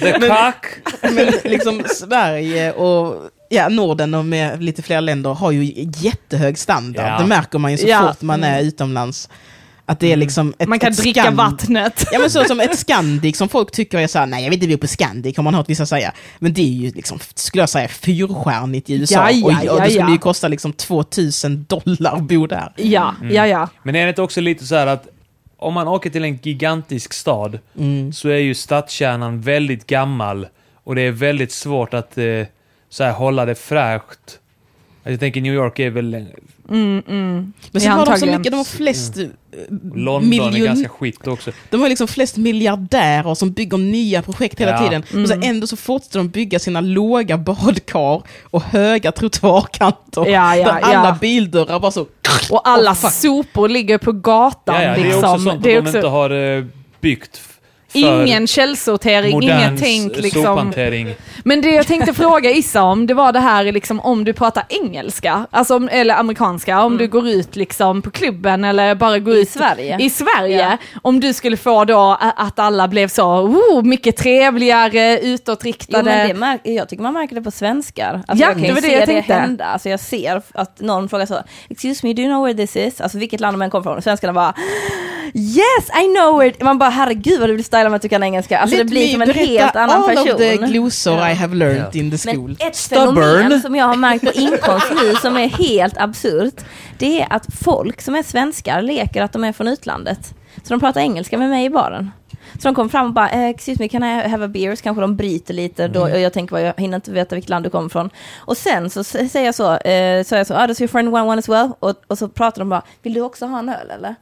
[0.00, 0.66] The cock?
[1.02, 7.06] Men liksom Sverige och ja, Norden och med lite fler länder har ju jättehög standard.
[7.06, 7.18] Ja.
[7.18, 8.08] Det märker man ju så Ja.
[8.08, 9.28] fort man är utomlands.
[9.88, 12.04] Att det är liksom ett, Man kan ett dricka vattnet.
[12.12, 14.76] Ja men så som ett Scandic som folk tycker är såhär, nej jag vill inte
[14.76, 16.12] bo på Scandic har man hört vissa säga.
[16.38, 19.14] Men det är ju liksom, skulle jag säga, fyrstjärnigt i USA.
[19.14, 20.12] Ja, ja, och, och ja, det skulle ja.
[20.12, 22.72] ju kosta liksom 2000 dollar att bo där.
[22.76, 23.68] Ja, ja, ja.
[23.82, 25.08] Men är det inte också lite så här att
[25.56, 28.12] om man åker till en gigantisk stad Mm.
[28.12, 30.46] så är ju stadskärnan väldigt gammal
[30.84, 32.24] och det är väldigt svårt att eh,
[32.88, 34.38] så här, hålla det fräscht.
[35.02, 36.26] Jag tänker New York är väl...
[36.70, 37.52] Mm, mm.
[37.70, 39.24] Men sen Ja, har de så mycket, de har flest eh,
[39.94, 41.50] London är miljon- ganska skit också.
[41.70, 44.78] De har liksom flest miljardärer som bygger nya projekt hela Ja.
[44.78, 45.02] tiden.
[45.22, 45.50] Och så Mm.
[45.50, 50.26] ändå så fortsätter de bygga sina låga badkar och höga trottoarkanter.
[50.26, 51.16] Ja, ja, där alla ja.
[51.20, 52.06] bildörrar bara så...
[52.50, 54.74] Och alla Oh, sopor ligger på gatan.
[54.74, 55.24] Ja, ja, det är liksom.
[55.34, 56.64] också sånt Det är att de också inte har eh,
[57.00, 57.36] byggt
[57.92, 60.16] ingen källsortering, inget tänk.
[60.16, 60.42] Liksom.
[60.42, 61.14] sophantering.
[61.44, 64.64] Men det jag tänkte fråga Issa om, det var det här liksom, om du pratar
[64.68, 69.34] engelska, alltså, om- eller amerikanska, om du går ut liksom, på klubben eller bara går
[69.34, 69.96] I ut Sverige?
[70.00, 70.60] i Sverige.
[70.70, 70.76] Ja.
[71.02, 76.02] Om du skulle få då att alla blev så, oh, mycket trevligare, Jo, utåtriktade.
[76.04, 78.14] men det märk- jag tycker man märker det på svenskar.
[78.28, 79.34] Alltså Ja, jag kan det var det jag det tänkte.
[79.34, 79.64] hända.
[79.64, 81.38] Alltså jag ser att någon frågar så,
[81.70, 83.00] excuse me, do you know where this is?
[83.00, 84.02] Alltså vilket land de än kommer från.
[84.02, 84.54] Svenskarna bara,
[85.34, 88.08] yes I know where it Man bara, herregud vad du vill styla med att du
[88.08, 88.58] kan engelska.
[88.58, 90.32] Alltså det Let blir me som en helt annan all person.
[90.32, 91.28] of the glosor.
[91.28, 92.00] I have learned Ja.
[92.00, 92.56] in the school.
[92.58, 93.14] Men ett Stubborn.
[93.14, 96.54] fenomen som jag har märkt på inkomst nu som är helt absurt,
[96.98, 100.34] det är att folk som är svenskar leker att de är från utlandet.
[100.62, 102.10] Så de pratar engelska med mig i baren.
[102.62, 104.76] Så de kommer fram och bara, eh, excuse me, can I have a beer?
[104.76, 107.48] Så kanske de bryter lite då, och jag tänker bara, jag hinner inte veta vilket
[107.50, 108.10] land du kommer ifrån.
[108.36, 111.08] Och sen så säger jag så, eh, så är jag så, ah, does your friend
[111.08, 111.70] want one as well?
[111.78, 114.14] Och, och så pratar de bara, vill du också ha en öl eller?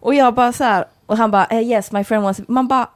[0.00, 2.88] Och jag bara så här, och han bara, eh, yes my friend wants, man bara,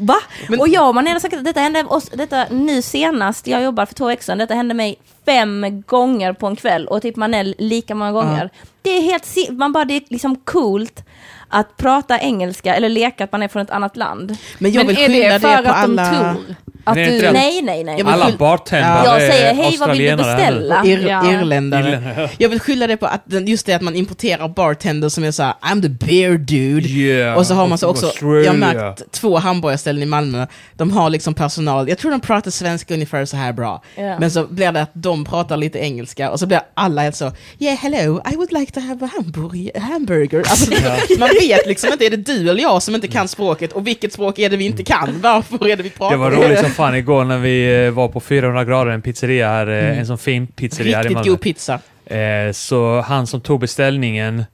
[0.00, 0.16] Va?
[0.48, 3.86] Men- och jag, man är sagt att detta hände oss, detta nu senast, jag jobbar
[3.86, 4.96] för två veckor sedan, detta hände mig
[5.26, 8.50] fem gånger på en kväll och typ man är lika många gånger.
[8.82, 11.04] Det är helt, man bara, det är liksom coolt
[11.48, 14.36] att prata engelska eller leka att man är från ett annat land.
[14.58, 16.02] Men jag Men vill är det det, för på att alla...
[16.02, 16.54] de tror
[16.88, 17.32] att du...
[17.32, 17.98] Nej, nej, nej.
[17.98, 20.84] Jag vill Alla bartendare Jag säger, hej vad vill du beställa?
[20.84, 21.32] Ir Ja.
[21.32, 22.30] Irländare.
[22.38, 25.54] Jag vill skylla det på att just det att man importerar bartenders som är såhär
[25.62, 26.88] I'm the beer dude.
[26.88, 27.38] Yeah.
[27.38, 28.44] Och så har man så också, Australia.
[28.44, 30.46] jag har märkt två hamburgarställen i Malmö,
[30.76, 33.82] de har liksom personal, jag tror de pratar svenska ungefär så här bra.
[33.96, 34.18] Ja.
[34.18, 37.32] Men så blir det att de pratar lite engelska och så blir alla helt så
[37.58, 39.80] Yeah hello, I would like to have a hamburger.
[39.80, 40.38] hamburger.
[40.38, 40.70] Alltså,
[41.18, 44.12] Man vet liksom inte, är det du eller jag som inte kan språket och vilket
[44.12, 45.20] språk är det vi inte kan?
[45.22, 46.16] Varför är det vi pratar?
[46.16, 49.66] Det var roligt fan igår när vi eh, var på 400 grader, en pizzeria här,
[49.66, 51.30] eh, en sån fin pizzeria här i Riktigt Malmö.
[51.30, 51.80] god pizza.
[52.06, 54.44] Eh, så han som tog beställningen,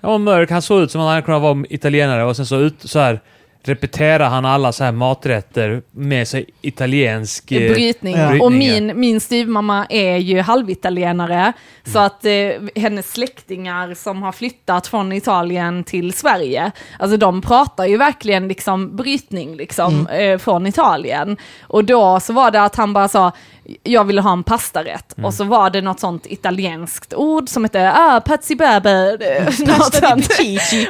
[0.00, 2.46] han var mörk, han såg ut som att han hade kunnat vara italienare och sen
[2.46, 3.20] så, ut, så här
[3.64, 7.52] repeterar han alla så här maträtter med sig italiensk...
[7.52, 8.16] eh, brytning.
[8.16, 8.42] Ja.
[8.42, 11.52] Och brytning, min, min styvmamma är ju halvitalienare.
[11.84, 12.32] Så att eh,
[12.76, 18.96] hennes släktingar som har flyttat från Italien till Sverige, alltså de pratar ju verkligen liksom
[18.96, 21.36] brytning liksom eh, från Italien.
[21.62, 23.32] Och då så var det att han bara sa,
[23.82, 25.14] jag ville ha en pastarätt.
[25.22, 29.18] Och så var det något sånt italienskt ord som hette ah, pazzi bebe.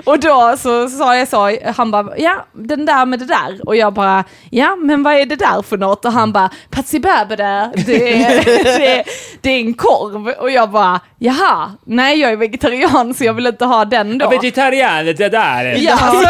[0.04, 3.66] Och då så sa jag så, han bara, ja, den där med det där.
[3.66, 6.04] Och jag bara, ja, men vad är det där för något?
[6.04, 9.04] Och han bara, Patsy Bäbe där, det är, det, är,
[9.40, 10.28] det är en korv.
[10.28, 14.28] Och jag bara, jaha, nej jag är vegetarian så jag vill inte ha den då.
[14.28, 15.76] Vegetarian, det där!
[15.78, 16.22] Ja, så,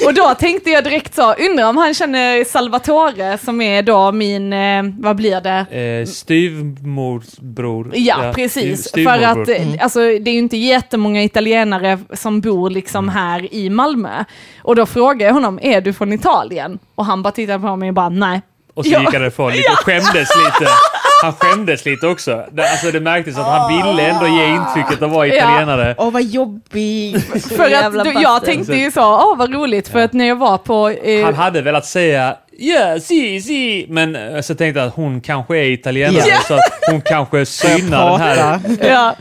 [0.06, 4.52] och då tänkte jag direkt så, undrar om han känner Salvatore som är då min,
[4.52, 5.76] eh, vad blir det?
[5.78, 7.90] Eh, styvmorsbror.
[7.94, 8.88] Ja, precis.
[8.88, 13.54] styv- För att eh, alltså, det är ju inte jättemånga italienare som bor liksom här
[13.54, 14.24] i Malmö.
[14.62, 16.78] Och då frågade jag honom, är du från Italien?
[16.94, 18.42] Och han bara tittade på mig och bara, nej.
[18.74, 19.00] Och så Ja.
[19.00, 20.70] gick han därifrån lite och skämdes lite.
[21.22, 22.44] Han skämdes lite också.
[22.58, 25.94] Alltså det märktes att han ville ändå ge intrycket av att vara italienare.
[25.98, 27.20] Åh vad jobbig.
[27.56, 30.36] För att jävla då, jag tänkte ju så, åh vad roligt, för att när jag
[30.36, 30.88] var på...
[30.88, 35.20] Eh, Han hade velat säga ja, si, si, men eh, så tänkte jag att hon
[35.20, 36.38] kanske är italienare Ja.
[36.48, 36.60] så att
[36.90, 39.14] hon kanske synar den här, ja,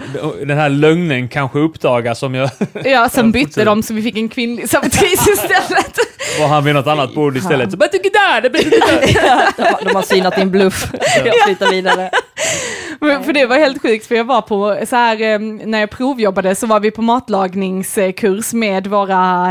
[0.45, 2.49] den här lögnen kanske uppdagas om jag...
[2.83, 5.95] ja, sen bytte de så vi fick en kvinnlig servitris istället.
[6.41, 7.71] Och han vid något annat bord istället.
[7.71, 9.07] Så, "Men tycker där, det blir där."
[9.57, 10.91] de, har- de har synat din bluff.
[11.25, 12.09] Jag flyttar vidare.
[13.01, 15.89] Men, för det var helt sjukt, för jag var på, så här, eh, när jag
[15.89, 19.47] provjobbade så var vi på matlagningskurs med våra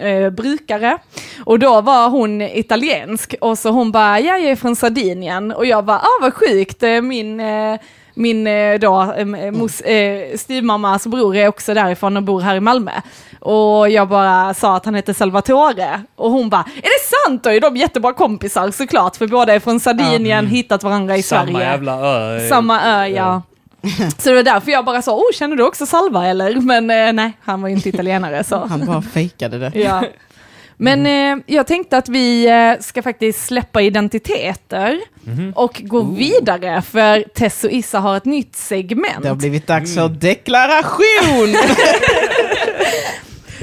[0.00, 0.98] eh, eh, brukare.
[1.44, 5.52] Och då var hon italiensk och så hon bara, ja jag är från Sardinien.
[5.52, 7.80] Och jag bara, ah vad sjukt, eh, min eh,
[8.14, 12.60] min eh, då, eh, mos, eh, styvmammas bror är också därifrån och bor här i
[12.60, 12.92] Malmö.
[13.40, 16.02] Och jag bara sa att han heter Salvatore.
[16.16, 17.44] Och hon bara, är det sant?
[17.44, 21.46] Då är de jättebra kompisar såklart, för båda är från Sardinien, hittat varandra i Samma
[21.46, 21.66] Sverige.
[21.66, 22.48] jävla ö.
[22.48, 23.42] Samma ö, ja.
[24.18, 26.54] Så det var därför jag bara sa, oh, känner du också Salva eller?
[26.60, 28.56] Men eh, nej, han var ju inte italienare så.
[28.66, 29.72] Han bara fejkade det.
[29.74, 30.02] Ja.
[30.82, 35.00] Men eh, jag tänkte att vi eh, ska faktiskt släppa identiteter
[35.54, 39.22] och gå vidare för Tess och Issa har ett nytt segment.
[39.22, 41.56] Det har blivit dags för deklaration!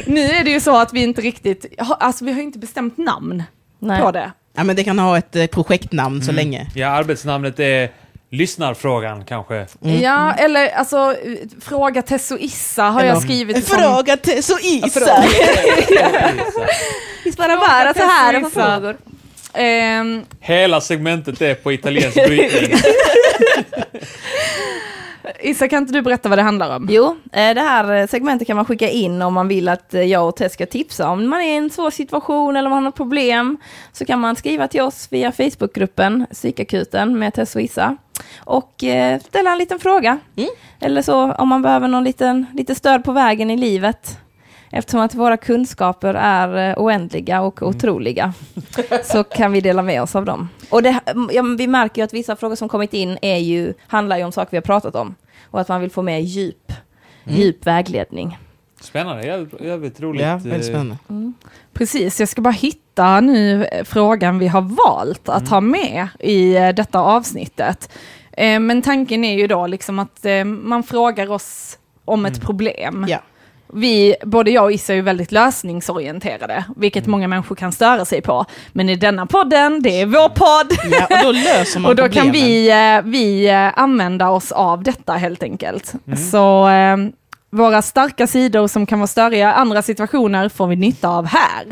[0.05, 3.43] Nu är det ju så att vi inte riktigt, alltså vi har inte bestämt namn
[3.79, 4.01] Nej.
[4.01, 4.31] på det.
[4.55, 6.67] ja, men det kan ha ett eh, projektnamn så länge.
[6.75, 7.89] Ja, arbetsnamnet är
[8.31, 9.65] Lyssnarfrågan kanske.
[9.81, 11.15] Ja, eller alltså,
[11.61, 13.77] fråga Tess och Issa har jag Eller- skrivit som...
[13.77, 14.17] Fråga
[14.61, 15.23] Isa!
[17.23, 18.75] Visst var det bara så här på Issa.
[18.79, 18.97] frågor?
[19.53, 22.77] Ehm, Hela segmentet är på italiensk brytning.
[25.39, 26.87] Issa, kan inte du berätta vad det handlar om?
[26.89, 30.27] Jo, eh, det här segmentet kan man skicka in om man vill att eh, jag
[30.27, 31.09] och Tess ska tipsa.
[31.09, 33.57] Om man är i en svår situation eller om man har något problem
[33.91, 37.97] så kan man skriva till oss via Facebookgruppen Psykakuten med Tess och Issa
[38.39, 40.19] och eh, ställa en liten fråga.
[40.79, 44.17] Eller så om man behöver någon liten, lite stöd på vägen i livet.
[44.71, 48.33] Eftersom att våra kunskaper är eh, oändliga och otroliga
[49.03, 50.49] så kan vi dela med oss av dem.
[50.69, 50.99] Och det,
[51.31, 54.23] ja, men vi märker ju att vissa frågor som kommit in är ju, handlar ju
[54.23, 55.15] om saker vi har pratat om.
[55.51, 56.73] Och att man vill få mer djup,
[57.23, 58.37] djup vägledning.
[58.81, 59.25] Spännande,
[59.61, 60.21] jävligt, roligt.
[60.21, 60.97] Ja, eh, väldigt spännande.
[61.73, 66.55] Precis, jag ska bara hitta nu eh, frågan vi har valt att ha med i
[66.55, 67.89] eh, detta avsnittet.
[68.31, 73.05] Eh, Men tanken är ju då liksom att eh, man frågar oss om ett problem.
[73.09, 73.19] Ja.
[73.73, 77.11] Vi, både jag och Issa är ju väldigt lösningsorienterade, vilket Mm.
[77.11, 78.45] många människor kan störa sig på.
[78.71, 82.03] Men i denna podden, det är vår podd, Ja, och då löser man och då
[82.03, 82.31] kan problemen.
[82.31, 85.93] vi, eh, vi eh, använda oss av detta helt enkelt.
[86.07, 86.17] Mm.
[86.19, 86.97] Så eh,
[87.49, 91.65] våra starka sidor som kan vara störiga i andra situationer får vi nytta av här.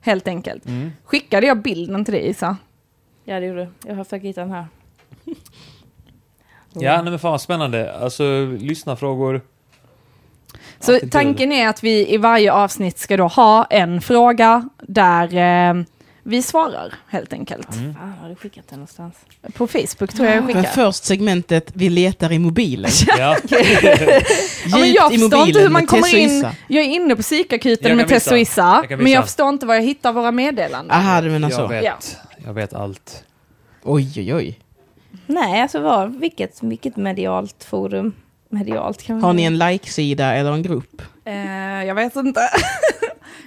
[0.00, 0.66] Helt enkelt.
[0.66, 0.92] Mm.
[1.04, 2.56] Skickade jag bilden till dig Isa?
[3.24, 3.88] Ja, det gjorde du.
[3.88, 4.66] Jag har försökt hitta den här.
[6.72, 7.94] Ja, nej, men fan vad spännande.
[7.98, 8.22] Alltså,
[8.58, 9.40] lyssnarfrågor.
[10.86, 15.36] Så tanken är att vi i varje avsnitt ska då ha en fråga där
[15.70, 15.84] eh,
[16.22, 17.74] vi svarar helt enkelt.
[17.74, 17.94] Mm.
[17.94, 19.14] Fan, har du skickat den någonstans?
[19.54, 20.70] På Facebook tror jag jag Men skickar.
[20.70, 22.90] först segmentet, vi letar i mobilen.
[23.18, 23.36] Ja.
[24.66, 26.46] Ja, men jag förstår inte hur man kommer in.
[26.68, 29.66] Jag är inne på psykakuten Jag med Tess och Issa, Jag men jag förstår inte
[29.66, 30.96] var jag hittar våra meddelanden.
[30.96, 31.66] Aha, du menar Jag så.
[31.66, 31.84] vet.
[31.84, 31.94] Ja.
[32.46, 33.24] Jag vet allt.
[33.82, 34.58] Oj, oj, oj.
[35.26, 38.12] Nej, alltså var, vilket, vilket medialt forum?
[38.48, 41.02] Medialt kan Har ni en like-sida eller en grupp?
[41.24, 42.40] Eh, jag vet inte.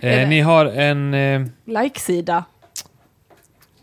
[0.01, 1.13] Eh, ni har en...
[1.13, 2.43] Eh, Like-sida.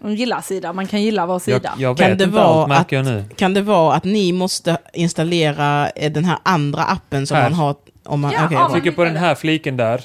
[0.05, 1.74] En gilla-sida, man kan gilla vår jag, sida.
[1.78, 3.24] jag Kan vet det inte vara allt märker jag nu.
[3.36, 7.43] Kan det vara att ni måste installera eh, den här andra appen som Här.
[7.44, 7.74] man har
[8.05, 8.32] om man...
[8.32, 10.01] Ja, ja, Man trycker på den här fliken där.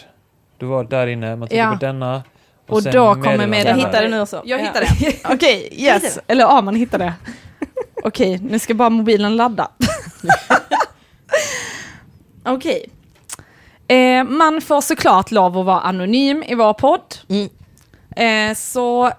[0.57, 1.35] Du var där inne.
[1.35, 1.71] Man trycker Ja.
[1.71, 2.23] på denna.
[2.67, 3.69] Och sen då kommer meddelande.
[3.69, 4.41] Jag hittade nu också.
[4.45, 4.65] Jag Ja.
[4.65, 4.87] hittade.
[5.35, 6.03] Okej, yes.
[6.03, 7.13] hittade Eller ja, man hittade det.
[8.03, 9.67] Okej, nu ska bara mobilen ladda.
[12.43, 12.89] Okej.
[13.87, 17.15] Eh, man får såklart lov att vara anonym i vår podd.
[17.29, 17.49] Mm.
[18.15, 19.11] Eh, så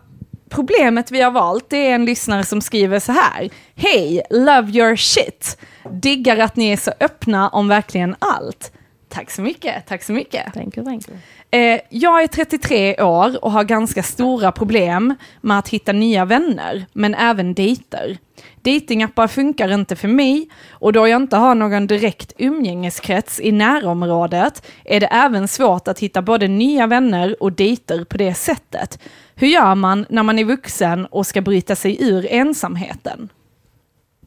[0.49, 3.51] problemet vi har valt det är en lyssnare som skriver så här.
[3.75, 5.59] Hej, love your shit.
[5.91, 8.73] Diggar att ni är så öppna om verkligen allt.
[9.09, 10.55] Tack så mycket, tack så mycket.
[10.55, 11.19] Thank you, thank you.
[11.55, 16.87] Eh, jag är 33 år och har ganska stora problem med att hitta nya vänner,
[16.93, 18.19] men även dejter.
[18.63, 24.67] Datingappar funkar inte för mig och då jag inte har någon direkt umgängeskrets i närområdet
[24.85, 28.99] är det även svårt att hitta både nya vänner och dejter på det sättet.
[29.35, 33.29] Hur gör man när man är vuxen och ska bryta sig ur ensamheten?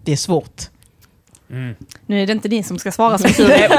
[0.03, 0.74] Det är svårt.
[1.55, 1.75] Mm.
[2.05, 3.69] Nu är det inte ni som ska svara som tur är.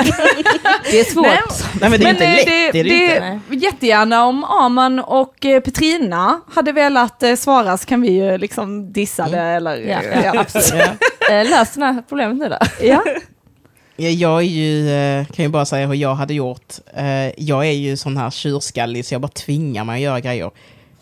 [0.90, 1.26] Det är svårt.
[1.26, 1.40] Nej,
[1.80, 2.46] Nej, men det är inte eh, lätt.
[2.46, 3.66] Det, Det är det det, inte.
[3.66, 8.92] jättegärna om Aman och eh, Petrina hade velat eh, svara så kan vi ju liksom
[8.92, 9.76] dissa det eller...
[9.76, 10.84] Ja, ja, absolut.
[11.30, 11.42] Ja.
[11.42, 12.58] Lös det här problemet nu då.
[12.86, 13.04] ja.
[13.98, 16.74] Ja, Jag är ju, kan ju bara säga hur jag hade gjort.
[17.36, 20.50] Jag är ju sån här tjurskallig så jag bara tvingar mig att göra grejer.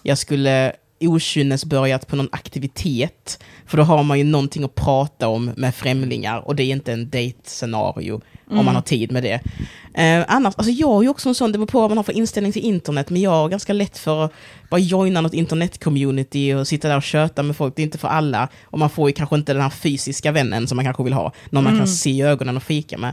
[0.03, 3.43] Jag skulle okynnes börjat på någon aktivitet.
[3.67, 6.93] För då har man ju någonting att prata om med främlingar och det är inte
[6.93, 9.41] en dejtscenario om man har tid med det.
[9.95, 12.05] Eh, annars, alltså jag är ju också en sån, det beror på vad man har
[12.05, 14.33] för inställning till internet, men jag har ganska lätt för att
[14.71, 17.77] bara joina något internet-community och sitta där och köta med folk.
[17.77, 18.49] Det är inte för alla.
[18.65, 21.33] Och man får ju kanske inte den här fysiska vännen som man kanske vill ha.
[21.51, 23.13] Någon man kan se i ögonen och fika med.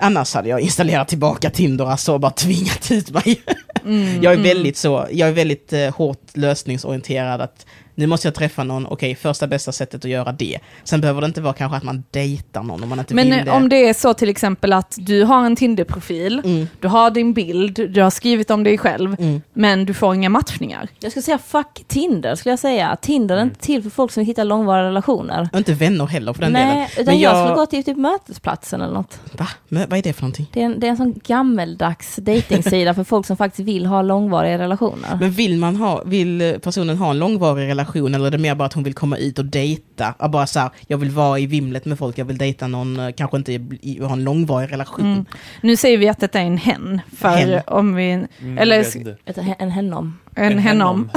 [0.00, 3.42] Annars hade jag installerat tillbaka Tinder alltså och bara tvingat ut mig.
[4.22, 7.66] jag är väldigt så, jag är väldigt eh, hårt lösningsorienterad att
[7.98, 10.58] nu måste jag träffa någon, okej första bästa sättet att göra det.
[10.84, 13.38] Sen behöver det inte vara kanske att man dejtar någon om man inte Men vill
[13.38, 13.50] eh, det.
[13.50, 17.32] om det är så till exempel att du har en Tinder-profil, Mm, du har din
[17.32, 19.42] bild, du har skrivit om dig själv, mm.
[19.52, 20.88] men du får inga matchningar.
[21.00, 22.96] Jag skulle säga fuck Tinder, skulle jag säga.
[23.00, 25.48] Tinder är inte till för folk som hittar långvariga relationer.
[25.52, 26.68] Och inte vänner heller för den delen.
[26.68, 27.32] Nej, utan Men jag...
[27.34, 29.20] jag- skulle gå till typ mötesplatsen eller något.
[29.32, 29.48] Va?
[29.68, 30.46] Men, vad är det för någonting?
[30.52, 34.02] Det är en, det är en sån gammeldags dejtingsida för folk som faktiskt vill ha
[34.02, 35.18] långvariga relationer.
[35.20, 38.64] Men vill, man ha, vill personen ha en långvarig relation eller är det mer bara
[38.64, 40.14] att hon vill komma ut och dejta?
[40.18, 43.00] Ja, bara så här, jag vill vara i vimlet med folk, jag vill dejta någon,
[43.00, 45.12] eh, kanske inte i- ha en långvarig relation.
[45.12, 45.24] Mm.
[45.62, 47.60] Nu säger vi att detta är en hen, för Hen.
[47.66, 48.10] om vi...
[48.10, 49.16] Mm, Eller jag vet s- inte.
[49.24, 50.18] Ett, en hennom.
[50.34, 51.10] En henom.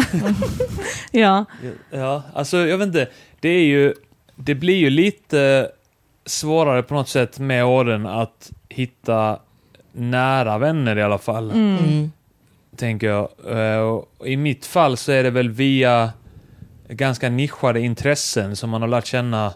[1.11, 1.45] ja.
[1.91, 3.07] Ja, alltså jag vet inte.
[3.39, 3.93] Det är ju...
[4.35, 5.69] Det blir ju lite
[6.26, 9.39] svårare på något sätt med åren att hitta
[9.91, 11.52] nära vänner i alla fall.
[11.52, 11.77] Mm.
[11.85, 12.11] Mm.
[12.76, 13.30] Tänker jag.
[13.49, 16.10] Eh, I mitt fall så är det väl via
[16.91, 19.53] ganska nischade intressen som man har lärt känna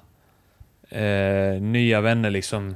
[0.90, 2.76] eh, nya vänner liksom.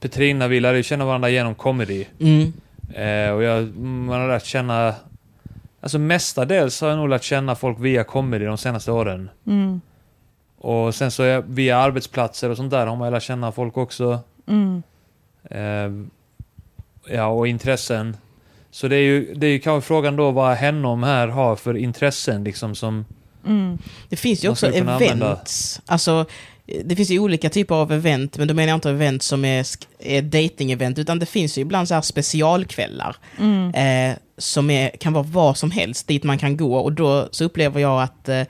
[0.00, 2.04] Petrina vi lärde känna varandra genom comedy.
[2.20, 2.52] Mm.
[2.94, 4.94] Eh, och jag, man har lärt känna...
[5.80, 9.30] Alltså mestadels har jag nog lärt känna folk via comedy de senaste åren.
[9.46, 9.80] Mm.
[10.58, 14.20] Och sen så är, via arbetsplatser och sånt där har man lärt känna folk också.
[14.46, 14.82] Mm.
[15.50, 15.90] Eh,
[17.14, 18.16] ja, och intressen.
[18.70, 21.76] Så det är ju, det är ju kanske frågan då vad Hennom här har för
[21.76, 23.04] intressen liksom som...
[23.46, 23.78] Mm.
[24.08, 25.80] Det finns ju Man också använda- events.
[25.86, 26.26] Alltså,
[26.84, 29.66] det finns ju olika typer av event, men då menar jag inte event som är,
[29.98, 33.16] är dating-event, utan det finns ju ibland så här specialkvällar.
[33.38, 33.74] Mm.
[34.10, 37.44] eh, som är, kan vara vad som helst dit man kan gå och då så
[37.44, 38.42] upplever jag att eh,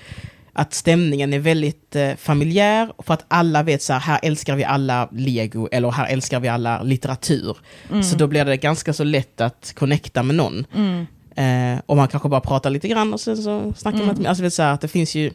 [0.59, 4.65] att stämningen är väldigt eh, familjär, för att alla vet så här, här älskar vi
[4.65, 7.57] alla lego, eller här älskar vi alla litteratur.
[8.03, 10.67] Så då blir det ganska så lätt att connecta med någon.
[10.75, 11.07] Mm.
[11.37, 14.29] Eh, och man kanske bara pratar lite grann och sen så snackar man lite mer.
[14.29, 15.31] Alltså så här, att det finns ju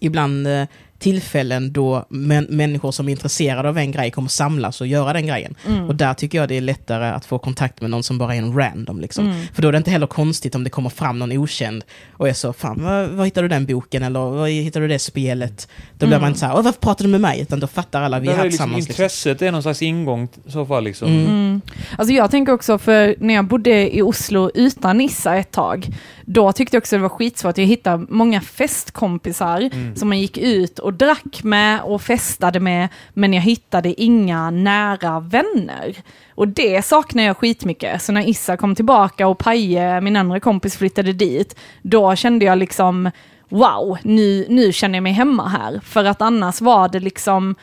[0.00, 0.64] ibland eh,
[1.02, 5.26] tillfällen då män, människor som är intresserade av en grej kommer samlas och göra den
[5.26, 5.54] grejen.
[5.66, 5.88] Mm.
[5.88, 8.38] Och där tycker jag det är lättare att få kontakt med någon som bara är
[8.38, 9.00] en random.
[9.00, 9.26] Liksom.
[9.26, 9.46] Mm.
[9.54, 12.32] För då är det inte heller konstigt om det kommer fram någon okänd och är
[12.32, 15.68] så, fan var, var hittade du den boken eller var hittade du det spelet?
[15.98, 16.20] Då blir Mm.
[16.20, 17.40] man inte så här, "Åh, varför pratar du med mig?
[17.40, 18.88] Utan då fattar alla, vi är här är liksom tillsammans.
[18.88, 19.02] Liksom.
[19.02, 20.84] intresset är någon slags ingång i så fall.
[20.84, 21.08] Liksom.
[21.08, 21.26] Mm.
[21.26, 21.60] Mm.
[21.98, 25.86] Alltså jag tänker också, för när jag bodde i Oslo utan Nissa ett tag,
[26.24, 27.58] då tyckte jag också det var skitsvårt.
[27.58, 29.96] Jag hittade många festkompisar Mm.
[29.96, 35.20] som man gick ut och drack med och festade med, men jag hittade inga nära
[35.20, 35.96] vänner.
[36.34, 38.02] Och det saknar jag skitmycket.
[38.02, 42.58] Så när Issa kom tillbaka och Paje, min andra kompis, flyttade dit, då kände jag
[42.58, 43.10] liksom,
[43.48, 45.80] wow, nu, nu känner jag mig hemma här.
[45.84, 47.54] För att annars var det liksom,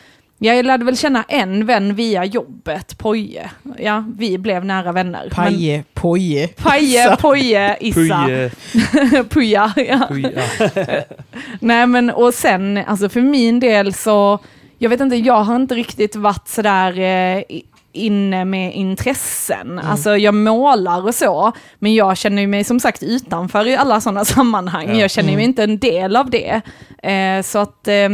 [0.42, 3.52] jag lärde väl känna en vän via jobbet, Poje.
[3.78, 5.22] Ja, vi blev nära vänner.
[5.24, 6.48] Men Paje, poje.
[6.48, 9.74] Paje, Poje, Issa, Puj, Puja.
[9.76, 10.08] Ja.
[10.10, 11.02] puj, ja.
[11.60, 14.40] Nej men och sen, alltså för min del så,
[14.78, 17.44] jag vet inte, jag har inte riktigt varit sådär eh,
[17.92, 19.80] inne med intressen.
[19.80, 24.26] Alltså jag målar och så, men jag känner mig som sagt utanför i alla sådana
[24.26, 24.88] sammanhang.
[24.90, 24.96] Ja.
[24.96, 26.62] Jag känner mig inte en del av det.
[27.04, 28.10] Eh, så att eh,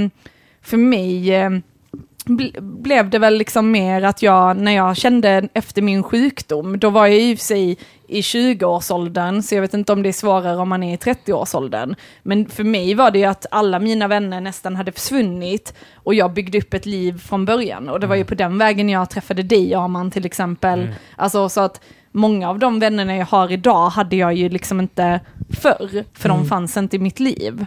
[0.61, 1.49] för mig eh,
[2.61, 7.07] blev det väl liksom mer att jag, när jag kände efter min sjukdom, då var
[7.07, 7.77] jag i och för sig
[8.07, 11.95] i 20-årsåldern, så jag vet inte om det är svårare om man är i 30-årsåldern.
[12.23, 16.33] Men för mig var det ju att alla mina vänner nästan hade försvunnit och jag
[16.33, 17.89] byggde upp ett liv från början.
[17.89, 20.79] Och det var ju på den vägen jag träffade dig, Arman, till exempel.
[20.79, 20.93] Mm.
[21.15, 21.81] Alltså så att
[22.11, 25.19] många av de vännerna jag har idag hade jag ju liksom inte
[25.61, 27.65] förr, för de fanns inte i mitt liv.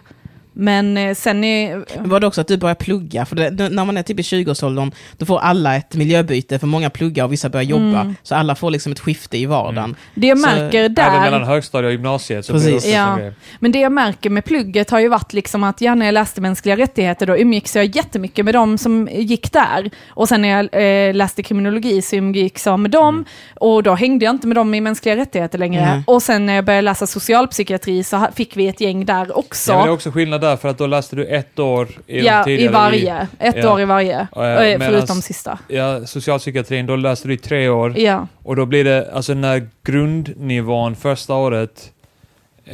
[0.59, 1.85] Men eh, sen är...
[2.07, 3.25] Var det också att du började plugga?
[3.25, 6.89] För det, när man är typ i 20-årsåldern, då får alla ett miljöbyte, för många
[6.89, 8.01] pluggar och vissa börjar jobba.
[8.01, 8.15] Mm.
[8.23, 9.95] Så alla får liksom ett skifte i vardagen.
[10.15, 11.21] Det jag Så märker Även där...
[11.21, 12.83] mellan högstadiet och gymnasiet så Precis.
[12.83, 13.19] det Ja.
[13.59, 16.41] Men det jag märker med plugget har ju varit liksom att ja, när jag läste
[16.41, 19.89] mänskliga rättigheter då umgicks jag jättemycket med de som gick där.
[20.09, 20.69] Och sen när jag
[21.07, 23.25] eh, läste kriminologi så umgicks jag med dem
[23.55, 25.81] och då hängde jag inte med dem i mänskliga rättigheter längre.
[25.81, 26.03] Mm.
[26.07, 29.71] Och sen när jag började läsa socialpsykiatri så fick vi ett gäng där också.
[29.71, 32.49] Ja, det är också skillnad där för att då läste du ett år i Ja,
[32.49, 33.27] i varje.
[33.39, 33.73] Ett ja.
[33.73, 34.27] år i varje.
[34.35, 35.59] Ja, Eh, medans- förutom sista.
[35.67, 37.93] Ja, socialpsykiatrin, då läste du i tre år.
[37.97, 38.27] Ja.
[38.43, 41.91] Och då blir det, alltså när grundnivån första året,
[42.65, 42.73] eh,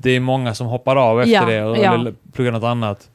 [0.00, 1.94] det är många som hoppar av efter Ja, det och, ja.
[1.94, 3.08] eller pluggar något annat.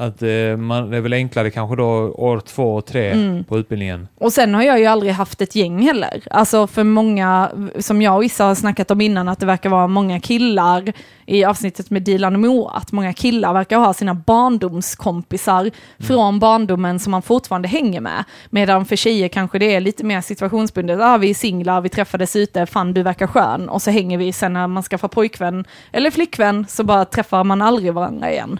[0.00, 3.44] Att eh, man, det är väl enklare kanske då år två och tre Mm.
[3.44, 4.08] på utbildningen.
[4.18, 6.22] Och sen har jag ju aldrig haft ett gäng heller.
[6.30, 9.86] Alltså för många, som jag och Issa har snackat om innan, att det verkar vara
[9.86, 10.92] många killar
[11.26, 16.98] i avsnittet med Dilan och Moa, att många killar verkar ha sina barndomskompisar från barndomen
[16.98, 18.24] som man fortfarande hänger med.
[18.50, 22.36] Medan för tjejer kanske det är lite mer situationsbundet, ah, vi är singlar, vi träffades
[22.36, 26.10] ute, fan du verkar skön, och så hänger vi, sen när man skaffar pojkvän eller
[26.10, 28.58] flickvän så bara träffar man aldrig varandra igen.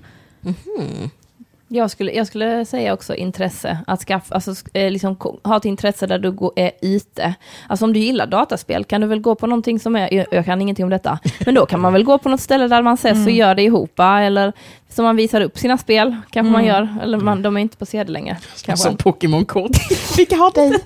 [1.70, 6.06] Jag skulle, jag skulle säga också intresse, att skaffa, alltså, eh, liksom, ha ett intresse
[6.06, 7.34] där du går, är ute.
[7.68, 10.44] Alltså om du gillar dataspel kan du väl gå på någonting som är, jag, jag
[10.44, 12.94] kan ingenting om detta, men då kan man väl gå på något ställe där man
[12.94, 13.34] ses och Mm.
[13.34, 14.52] gör det ihop, eller
[14.90, 16.66] som man visar upp sina spel, kanske man Mm.
[16.74, 18.36] gör, eller man, de är inte på CD längre.
[18.64, 18.84] Kanske.
[18.88, 19.70] Som Pokémon-kort.
[20.16, 20.80] Vilka har det?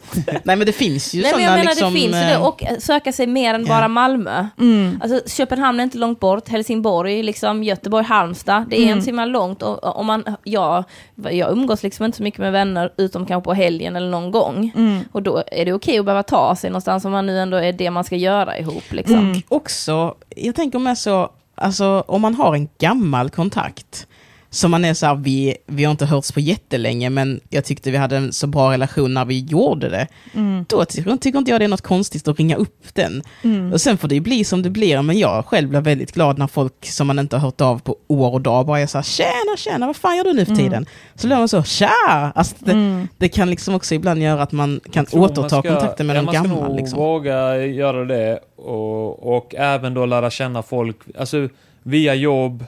[0.44, 1.94] Nej men det finns ju Nej men sådana jag menar liksom...
[1.94, 3.68] det finns ju eh, det, och eh, söka sig mer än ja.
[3.68, 4.46] bara Malmö.
[4.60, 5.00] Mm.
[5.02, 8.64] Alltså Köpenhamn är inte långt bort, Helsingborg, liksom, Göteborg, Halmstad.
[8.70, 8.90] Det är Mm.
[8.92, 9.62] inte så himla långt.
[9.62, 10.84] Och, och om man, ja,
[11.30, 14.72] jag umgås liksom inte så mycket med vänner, utom kanske på helgen eller någon gång.
[14.76, 15.04] Mm.
[15.12, 17.72] Och då är det okej att behöva ta sig någonstans om man nu ändå är
[17.72, 18.92] det man ska göra ihop.
[18.92, 19.18] Liksom.
[19.18, 19.42] Mm.
[19.48, 24.06] också, jag tänker med så, alltså om man har en gammal kontakt,
[24.54, 27.90] som man är så här, vi, vi har inte hörts på jättelänge, men jag tyckte
[27.90, 30.06] vi hade en så bra relation när vi gjorde det.
[30.34, 30.64] Mm.
[30.68, 33.22] Då tycker, tycker inte jag det är något konstigt att ringa upp den.
[33.42, 33.72] Mm.
[33.72, 36.38] Och sen får det ju bli som det blir, men jag själv blir väldigt glad
[36.38, 38.98] när folk som man inte har hört av på år och dag bara är så
[38.98, 40.64] här, tjena, tjena, vad fan gör du nu för Mm.
[40.64, 40.86] tiden?
[41.14, 41.88] Så blir man så, tja!
[42.34, 43.08] Alltså det, Mm.
[43.18, 46.20] det kan liksom också ibland göra att man kan man återta ska- kontakten med ja,
[46.22, 46.98] någon Man ska nog Liksom.
[46.98, 51.48] våga göra det och, och även då lära känna folk, alltså
[51.82, 52.64] via jobb,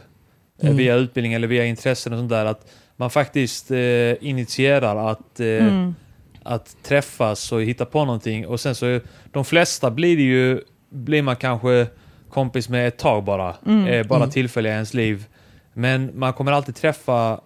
[0.62, 0.76] Mm.
[0.76, 2.44] via utbildning eller via intressen och sånt där.
[2.44, 2.66] Att
[2.96, 5.94] man faktiskt eh, initierar att, eh, Mm.
[6.42, 8.46] att träffas och hitta på någonting.
[8.46, 9.00] Och sen så,
[9.32, 10.60] de flesta blir det ju,
[10.90, 11.86] blir man kanske
[12.30, 13.54] kompis med ett tag bara.
[13.66, 13.86] Mm.
[13.86, 14.30] Eh, bara Mm.
[14.30, 15.26] tillfälliga i ens liv.
[15.72, 17.40] Men man kommer alltid träffa,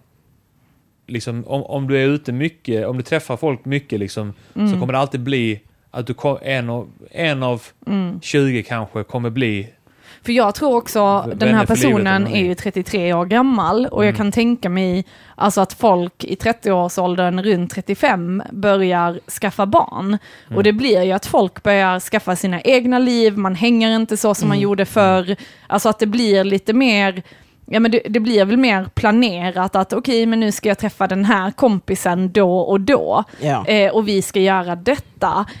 [1.07, 4.73] liksom, om, om du är ute mycket, om du träffar folk mycket liksom, Mm.
[4.73, 5.59] så kommer det alltid bli
[5.91, 8.21] att du kom, en, av, en av Mm.
[8.21, 9.67] 20 kanske kommer bli
[10.25, 14.09] För jag tror också, V- den här personen är ju 33 år gammal och jag
[14.09, 14.17] Mm.
[14.17, 15.05] kan tänka mig
[15.35, 20.05] alltså att folk i 30-årsåldern runt 35 börjar skaffa barn.
[20.47, 20.57] Mm.
[20.57, 24.35] Och det blir ju att folk börjar skaffa sina egna liv, man hänger inte så
[24.35, 24.63] som man Mm.
[24.63, 25.35] gjorde förr.
[25.67, 27.23] Alltså att det blir lite mer
[27.71, 31.07] Ja men det, det blir väl mer planerat att okej men nu ska jag träffa
[31.07, 33.23] den här kompisen då och då.
[33.41, 33.65] Ja.
[33.67, 35.03] Eh, och vi ska göra detta,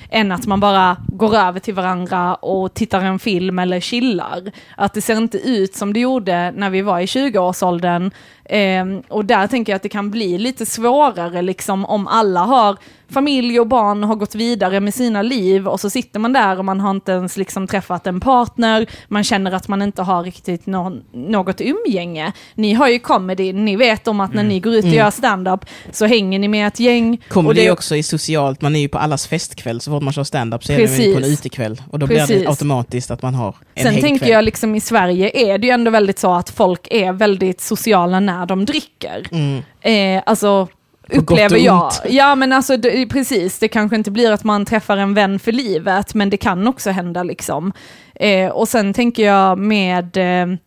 [0.09, 4.51] än att man bara går över till varandra och tittar en film eller chillar.
[4.77, 8.11] Att det ser inte ut som det gjorde när vi var i 20-årsåldern.
[8.45, 12.77] Eh, och där tänker jag att det kan bli lite svårare liksom om alla har
[13.09, 16.59] familj och barn och har gått vidare med sina liv och så sitter man där
[16.59, 20.23] och man har inte ens liksom träffat en partner, man känner att man inte har
[20.23, 22.31] riktigt någon, något umgänge.
[22.55, 24.97] Ni har ju comedy, ni vet om att när ni går ut och Mm.
[24.97, 27.21] gör stand-up så hänger ni med ett gäng.
[27.27, 30.03] och Comedy det- är också i socialt, man är ju på allas festkväll, så fort
[30.03, 31.39] man kör stand-up så är det på en Precis.
[31.39, 31.81] utekväll.
[31.89, 32.41] Och då blir Precis.
[32.41, 35.73] det automatiskt att man har en Sen tänker jag liksom i Sverige är det ju
[35.73, 39.27] ändå väldigt så att folk är väldigt sociala när de dricker.
[39.31, 39.61] Mm.
[39.81, 40.67] Eh, alltså
[41.09, 41.91] upplever jag.
[42.09, 45.51] Ja men alltså det, precis, det kanske inte blir att man träffar en vän för
[45.51, 47.73] livet, men det kan också hända liksom.
[48.15, 50.57] Eh, och sen tänker jag med eh,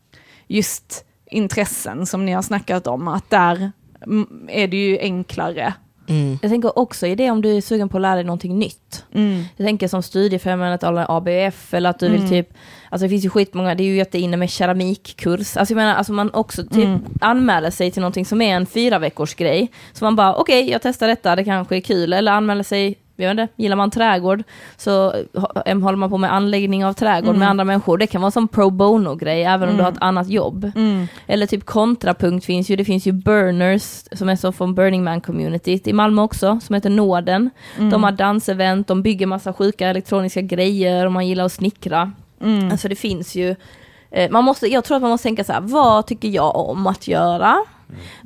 [0.49, 3.73] just intressen som ni har snackat om, att där
[4.07, 5.75] mm, är det ju enklare.
[6.09, 6.39] Mm.
[6.43, 9.05] Jag tänker också i det om du är sugen på att lära dig någonting nytt.
[9.15, 9.45] Mm.
[9.57, 12.31] Jag tänker som studiefrämjandet eller ABF eller att du vill Mm.
[12.31, 12.49] typ,
[12.91, 15.57] alltså det finns ju skitmånga, det är ju jätteinne med keramikkurs.
[15.57, 17.01] Alltså jag menar, alltså man också typ Mm.
[17.21, 19.71] anmäler sig till någonting som är en fyra veckors grej.
[19.93, 22.13] Så man bara, okej jag testar detta, det kanske är kul.
[22.13, 24.43] Eller anmäler sig, jag vet inte, gillar man trädgård
[24.77, 24.93] så
[25.65, 27.39] håller man på med anläggning av trädgård Mm.
[27.39, 27.99] med andra människor.
[27.99, 29.97] Det kan vara som pro bono-grej även om du har Mm.
[29.99, 30.71] ett annat jobb.
[30.77, 31.07] Mm.
[31.27, 33.83] Eller typ kontrapunkt finns ju, det finns ju Burners
[34.13, 37.51] som är så från Burning Man communityt i Malmö också, som heter Norden.
[37.79, 37.91] Mm.
[37.91, 42.13] De har dansevent, de bygger massa sjuka elektroniska grejer och man gillar att snickra.
[42.43, 42.71] Mm.
[42.71, 43.55] Alltså det finns ju,
[44.11, 46.87] eh, man måste, jag tror att man måste tänka så här, vad tycker jag om
[46.87, 47.57] att göra?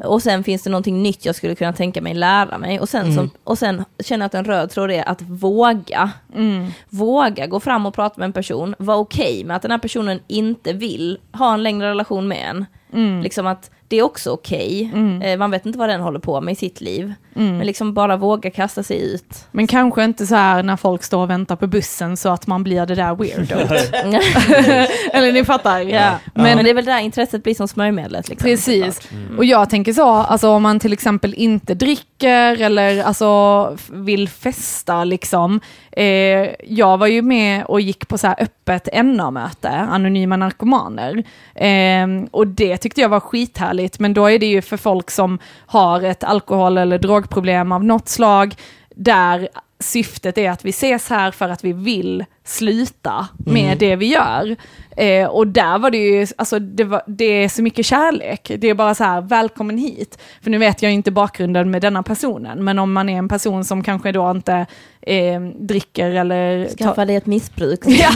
[0.05, 2.81] Och sen finns det någonting nytt jag skulle kunna tänka mig lära mig.
[2.81, 3.15] Och sen, Mm.
[3.15, 6.11] som, och sen känner jag att en röd tråd är att våga.
[6.35, 6.67] Mm.
[6.89, 10.21] Våga gå fram och prata med en person, vara okej med att den här personen
[10.27, 12.67] inte vill ha en längre relation med en.
[12.93, 13.23] Mm.
[13.23, 14.91] Liksom att det är också okej.
[14.95, 15.23] Mm.
[15.23, 17.15] Eh, man vet inte vad den håller på med i sitt liv.
[17.37, 17.57] Mm.
[17.57, 19.47] Men liksom bara våga kasta sig ut.
[19.51, 22.63] Men kanske inte så här när folk står och väntar på bussen så att man
[22.63, 23.55] blir det där weirdo.
[25.13, 25.81] Eller ni fattar?
[25.81, 26.19] ja.
[26.35, 28.29] Men Men, det är väl där intresset blir som smörjmedlet.
[28.29, 29.09] Liksom, Precis.
[29.39, 35.05] Och jag tänker så, alltså om man till exempel inte dricker eller alltså vill festa
[35.05, 35.61] liksom.
[35.93, 41.25] Eh, jag var ju med och gick på så här öppet NA-möte, Anonyma Narkomaner.
[41.55, 45.11] Eh, och det det tyckte jag var skithärligt, men då är det ju för folk
[45.11, 48.55] som har ett alkohol eller drogproblem av något slag,
[48.95, 49.49] där
[49.81, 53.79] syftet är att vi ses här för att vi vill sluta med Mm.
[53.79, 54.57] det vi gör.
[54.97, 58.53] Eh, och där var det ju, alltså det, var, det är så mycket kärlek.
[58.59, 60.19] Det är bara så här, välkommen hit.
[60.43, 63.65] För nu vet jag inte bakgrunden med denna personen, men om man är en person
[63.65, 64.67] som kanske då inte
[65.03, 66.69] eh, dricker eller...
[66.79, 67.81] Skaffa dig ett missbruk.
[67.87, 68.09] Ja.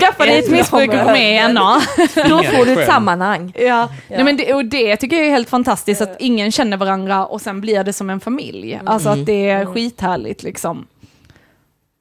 [0.00, 1.80] Skaffa dig ett missbruk och gå med i NA.
[2.28, 3.52] Då får du ett sammanhang.
[3.58, 3.88] Ja, Ja.
[4.08, 7.40] Nej, men det, och det tycker jag är helt fantastiskt, att ingen känner varandra och
[7.40, 8.80] sen blir det som en familj.
[8.86, 10.86] Alltså att det är skithärligt liksom.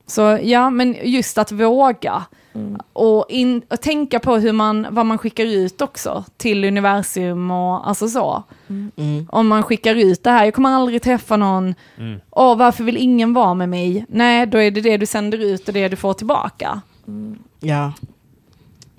[0.08, 2.24] Så ja, men just att våga.
[2.94, 7.88] Och, in, och tänka på hur man, vad man skickar ut också till universum och
[7.88, 8.44] alltså så.
[8.70, 9.28] Mm.
[9.32, 12.20] Om man skickar ut det här, jag kommer aldrig träffa någon, Mm.
[12.32, 14.06] åh varför vill ingen vara med mig?
[14.10, 16.82] Nej, då är det det du sänder ut och det du får tillbaka.
[17.60, 17.94] Ja.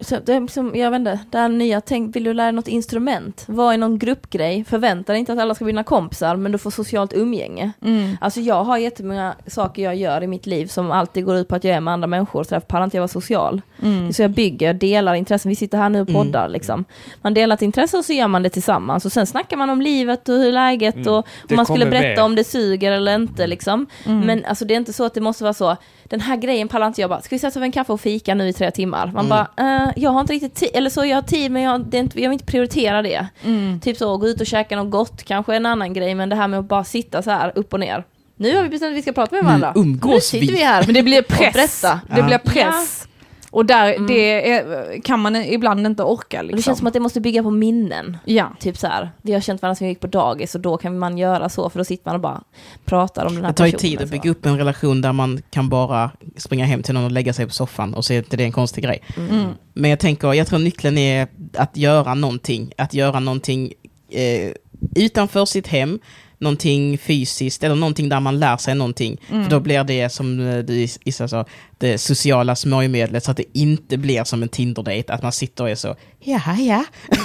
[0.00, 2.52] Så det är liksom, jag vet inte, det här nya, tänk, vill du lära dig
[2.52, 3.44] något instrument?
[3.48, 4.64] Vad är någon gruppgrej?
[4.64, 7.72] Förvänta dig inte att alla ska bli dina kompisar, men du får socialt umgänge.
[7.82, 8.16] Mm.
[8.20, 11.54] Alltså jag har jättemånga saker jag gör i mitt liv som alltid går ut på
[11.54, 13.62] att jag är med andra människor, så därför pallar inte jag vara social.
[13.82, 14.12] Mm.
[14.12, 16.22] Så jag bygger, delar intressen, vi sitter här nu och Mm.
[16.22, 16.84] poddar liksom.
[17.22, 19.80] Man delar ett intresse och så gör man det tillsammans och sen snackar man om
[19.82, 21.08] livet och hur läget Mm.
[21.08, 21.18] och
[21.50, 22.24] om man skulle berätta med.
[22.24, 23.86] om det suger eller inte liksom.
[24.06, 24.20] Mm.
[24.20, 25.76] Men alltså det är inte så att det måste vara så,
[26.08, 28.34] den här grejen pallar inte jag bara, ska vi sätta över en kaffe och fika
[28.34, 29.06] nu i tre timmar?
[29.14, 29.28] Man Mm.
[29.28, 29.48] bara,
[29.84, 32.00] eh, jag har inte riktigt tid, eller så jag har tid men jag, det är
[32.00, 33.26] inte, jag vill inte prioritera det.
[33.44, 33.80] Mm.
[33.80, 36.48] Typ så, gå ut och käka något gott, kanske en annan grej, men det här
[36.48, 38.04] med att bara sitta så här upp och ner.
[38.38, 39.72] Nu har vi bestämt att vi ska prata med Nu varandra.
[39.76, 40.52] umgås nu sitter vi.
[40.52, 40.82] vi här.
[40.86, 41.80] Men det blir press.
[41.80, 42.22] Det Ja.
[42.26, 43.08] blir press.
[43.56, 44.06] Och där, Mm.
[44.06, 46.42] det är, kan man ibland inte orka.
[46.42, 46.56] Liksom.
[46.56, 48.16] Det känns som att det måste bygga på minnen.
[48.24, 48.52] Ja.
[48.60, 50.98] Typ så här, vi har känt varandra sedan vi gick på dagis och då kan
[50.98, 52.42] man göra så för då sitter man och bara
[52.84, 53.90] pratar om den här Det tar ju personen.
[53.90, 54.12] tid att så.
[54.12, 57.46] bygga upp en relation där man kan bara springa hem till någon och lägga sig
[57.46, 59.02] på soffan och se att det är en konstig grej.
[59.16, 59.46] Mm.
[59.74, 62.72] Men jag tänker, jag tror nyckeln är att göra någonting.
[62.78, 63.72] Att göra någonting
[64.10, 64.52] eh,
[64.96, 65.98] utanför sitt hem,
[66.38, 69.20] någonting fysiskt eller någonting där man lär sig någonting.
[69.28, 71.44] För då blir det som eh, du Issa sa,
[71.78, 75.70] det sociala smörjmedlet så att det inte blir som en Tinder-date, att man sitter och
[75.70, 76.84] är så, ja, ja.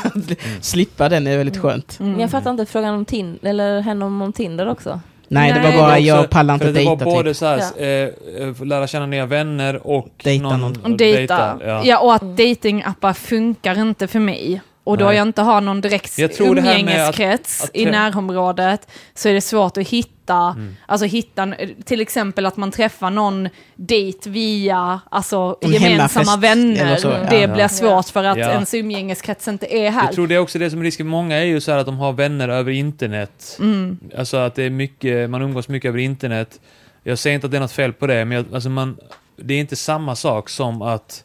[0.62, 2.00] Slippa den är väldigt skönt.
[2.00, 5.00] Men jag fattar inte frågan om Tinder, eller henne om, om Tinder också.
[5.28, 7.06] Nej, det Nej, var bara, Det är jag också- pallar inte för Det var dejta
[7.06, 7.38] både typ.
[7.38, 8.10] så här, eh,
[8.48, 10.98] eh, lära känna nya vänner och Dejta någon, någon.
[10.98, 11.60] Dejta.
[11.66, 11.82] Ja.
[11.86, 12.00] Ja.
[12.00, 14.62] och att datingappar funkar inte för mig.
[14.84, 15.16] Och då Nej.
[15.16, 19.88] jag inte har någon direkt umgängeskrets att- att i närområdet så är det svårt att
[19.88, 20.76] hitta, Mm.
[20.86, 21.54] alltså hitta,
[21.86, 26.96] till exempel att man träffar någon dejt via alltså, En gemensamma vänner.
[26.96, 27.30] så, ja.
[27.30, 27.48] Det Ja.
[27.48, 28.50] blir svårt för att Ja.
[28.52, 30.04] ens umgängeskrets inte är här.
[30.06, 31.08] Jag tror det är också det som är risken.
[31.08, 33.58] Många är ju så här att de har vänner över internet.
[33.60, 34.00] Mm.
[34.18, 36.60] Alltså att det är mycket, man umgås mycket över internet.
[37.04, 38.98] Jag säger inte att det är något fel på det, men jag, alltså man,
[39.38, 41.24] det är inte samma sak som att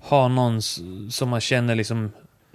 [0.00, 0.62] ha någon
[1.10, 2.12] som man känner liksom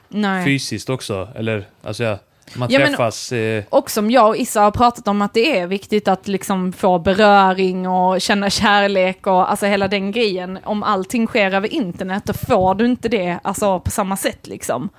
[0.09, 0.45] Nej.
[0.45, 1.27] fysiskt också.
[1.35, 2.17] Eller, alltså ja,
[2.55, 3.31] man Ja, men- träffas.
[3.31, 6.73] eh, Och som jag och Issa har pratat om att det är viktigt att liksom
[6.73, 10.59] få beröring och känna kärlek och alltså hela den grejen.
[10.63, 14.89] Om allting sker över internet då får du inte det alltså på samma sätt liksom.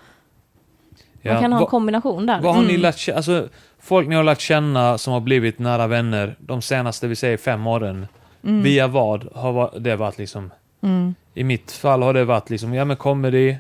[1.23, 1.33] ja.
[1.33, 2.41] Man kan ha en kombination där.
[2.41, 2.81] Vad har ni Mm.
[2.83, 3.49] lärt alltså
[3.81, 7.67] folk ni har lärt känna som har blivit nära vänner de senaste, vi säger fem
[7.67, 8.07] åren.
[8.45, 8.63] Mm.
[8.63, 10.51] Via vad har det varit liksom?
[10.83, 11.15] Mm.
[11.35, 13.57] I mitt fall har det varit liksom, ja men comedy,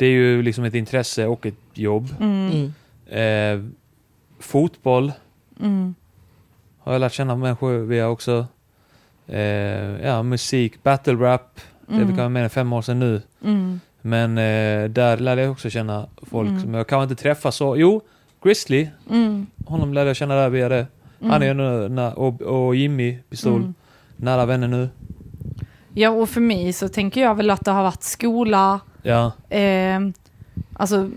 [0.00, 2.08] det är ju liksom ett intresse och ett jobb.
[2.20, 2.50] Mm.
[2.52, 3.64] Mm.
[3.64, 3.70] Eh,
[4.38, 5.12] fotboll
[5.60, 5.94] Mm.
[6.78, 8.46] har jag lärt känna människor via också.
[9.26, 9.40] Eh,
[10.06, 12.08] ja, musik, battle rap, det är Mm.
[12.08, 13.22] kanske mer än fem år sedan nu.
[13.44, 13.80] Mm.
[14.02, 16.60] Men eh, där lärde jag också känna folk Mm.
[16.62, 17.76] som jag kanske inte träffar så.
[17.76, 18.00] Jo,
[18.42, 19.46] Grizzly, Mm.
[19.66, 20.86] honom lärde jag känna där via det.
[21.22, 23.74] Han är nu, na- och, och Jimmy Pistol, Mm.
[24.16, 24.88] nära vänner nu.
[25.94, 30.00] Ja, och för mig så tänker jag väl att det har varit skola, Ja, eh,
[30.72, 31.10] alltså,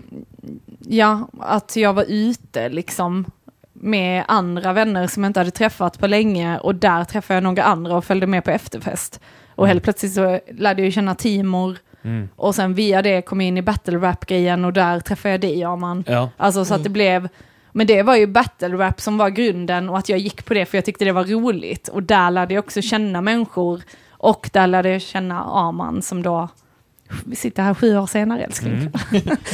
[0.80, 3.24] ja, att jag var ute liksom
[3.72, 7.62] med andra vänner som jag inte hade träffat på länge och där träffade jag några
[7.62, 9.20] andra och följde med på efterfest.
[9.54, 12.28] Och helt plötsligt så lärde jag känna Timor mm.
[12.36, 15.64] och sen via det kom jag in i battle rap-grejen och där träffade jag dig
[15.64, 16.04] Arman.
[16.06, 16.30] ja.
[16.36, 17.28] Alltså så att det blev,
[17.72, 20.66] men det var ju battle rap som var grunden och att jag gick på det
[20.66, 21.88] för jag tyckte det var roligt.
[21.88, 26.48] Och där lärde jag också känna människor och där lärde jag känna Arman som då,
[27.26, 28.72] vi sitter här sju år senare älskling.
[28.74, 28.92] Mm.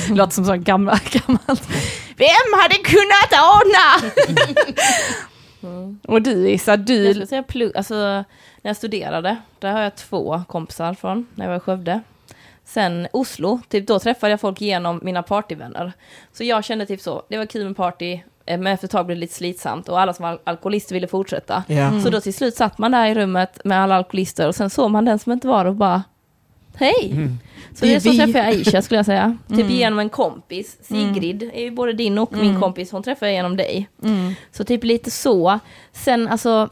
[0.17, 1.69] Låter som sån gamla, gammalt.
[2.17, 4.11] Vem hade kunnat ana?
[6.09, 8.25] Och du Issa, Jag du, skulle säga plugg, alltså när
[8.63, 12.01] jag studerade, där har jag två kompisar från när jag var i Skövde.
[12.65, 15.93] Sen Oslo, typ då träffade jag folk genom mina partyvänner.
[16.33, 18.13] Så jag kände typ så, det var kul med party,
[18.47, 20.95] eh, men efter ett tag blev det lite slitsamt och alla som var al- alkoholister
[20.95, 21.65] ville fortsätta.
[21.67, 22.01] Ja.
[22.03, 24.91] Så då till slut satt man där i rummet med alla alkoholister och sen såg
[24.91, 26.03] man den som inte var och bara
[26.75, 27.11] Hej!
[27.13, 27.39] Mm.
[27.75, 28.17] Så det är så vi.
[28.17, 29.37] träffade jag Aisha skulle jag säga.
[29.49, 29.71] Typ Mm.
[29.73, 30.77] genom en kompis.
[30.83, 32.61] Sigrid är ju både din och min Mm.
[32.61, 33.89] kompis, hon träffade jag genom dig.
[34.05, 35.59] mm, Så typ lite så.
[35.93, 36.69] Sen alltså,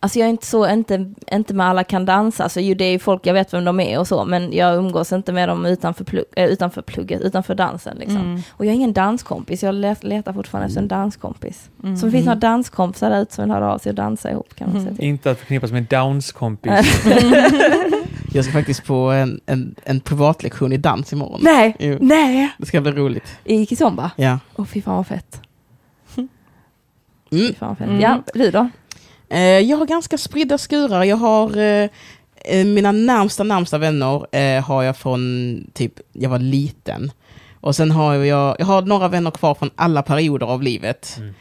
[0.00, 2.90] alltså jag är inte så, inte, inte med alla kan dansa, alltså ju det är
[2.92, 5.66] ju folk, jag vet vem de är och så, men jag umgås inte med dem
[5.66, 8.16] utanför, plugg, äh, utanför plugget, utanför dansen liksom.
[8.16, 11.70] mm, Och jag är ingen danskompis, jag let, letar fortfarande efter en danskompis.
[11.82, 11.96] mm.
[11.96, 14.54] Så det finns några danskompisar där ute som vill höra av sig och dansa ihop
[14.54, 14.82] kan man säga.
[14.82, 14.96] Mm.
[14.96, 15.04] Typ.
[15.04, 16.72] Inte att förknippas med Downs kompis.
[18.36, 21.40] Jag ska faktiskt på en, en, en privatlektion i dans imorgon.
[21.42, 22.50] Nej, Jo, nej!
[22.58, 23.36] det ska bli roligt.
[23.44, 24.10] I Kizomba?
[24.16, 24.38] Ja.
[24.56, 25.40] Åh fy fan vad fett.
[26.16, 26.28] Mm.
[27.30, 27.88] Fy fan vad fett.
[27.88, 28.00] Mm.
[28.00, 28.68] Ja, du då?
[29.28, 31.04] Eh, jag har ganska spridda skurar.
[31.04, 31.88] Jag har eh,
[32.44, 35.20] eh, mina närmsta, närmsta vänner eh, har jag från
[35.74, 37.12] typ, jag var liten.
[37.60, 41.14] Och sen har jag, jag har några vänner kvar från alla perioder av livet.
[41.18, 41.34] Mm.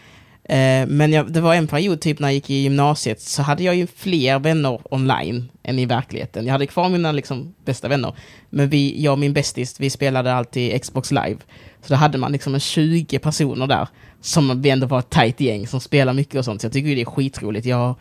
[0.49, 3.63] Eh, men jag, det var en period, typ när jag gick i gymnasiet, så hade
[3.63, 6.45] jag ju fler vänner online än i verkligheten.
[6.45, 8.13] Jag hade kvar mina liksom, bästa vänner.
[8.49, 11.37] Men vi, jag och min bästis, vi spelade alltid Xbox live.
[11.81, 13.87] Så då hade man liksom en 20 personer där,
[14.21, 16.61] som vi ändå var ett tajt gäng som spelar mycket och sånt.
[16.61, 17.65] Så jag tycker ju det är skitroligt.
[17.65, 17.95] Jag,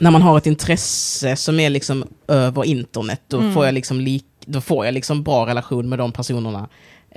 [0.00, 3.54] när man har ett intresse som är liksom över internet, då Mm.
[3.54, 6.68] får jag liksom lik, då får jag liksom bra relation med de personerna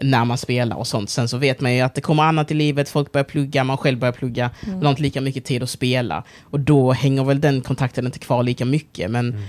[0.01, 1.09] när man spelar och sånt.
[1.09, 3.77] Sen så vet man ju att det kommer annat i livet, folk börjar plugga, man
[3.77, 4.75] själv börjar plugga, Mm.
[4.75, 6.23] man har inte lika mycket tid att spela.
[6.41, 9.11] Och då hänger väl den kontakten inte kvar lika mycket.
[9.11, 9.41] Men Mm.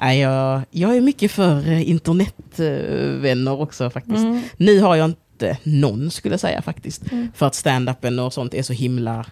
[0.00, 4.16] nej, jag, jag är mycket för eh, internetvänner också faktiskt.
[4.18, 4.42] Mm.
[4.56, 7.12] Nu har jag inte någon skulle jag säga faktiskt.
[7.12, 7.28] Mm.
[7.34, 9.26] För att stand-upen och sånt är så himla...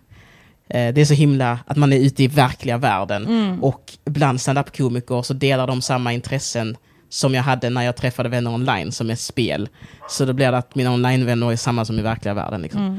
[0.68, 3.26] Eh, det är så himla att man är ute i verkliga världen.
[3.26, 3.62] Mm.
[3.64, 6.76] Och bland stand-up-komiker så delar de samma intressen
[7.12, 9.68] som jag hade när jag träffade vänner online, som är spel.
[10.08, 12.62] Så då blir det att mina online-vänner är samma som i verkliga världen.
[12.62, 12.80] Liksom.
[12.80, 12.98] Mm.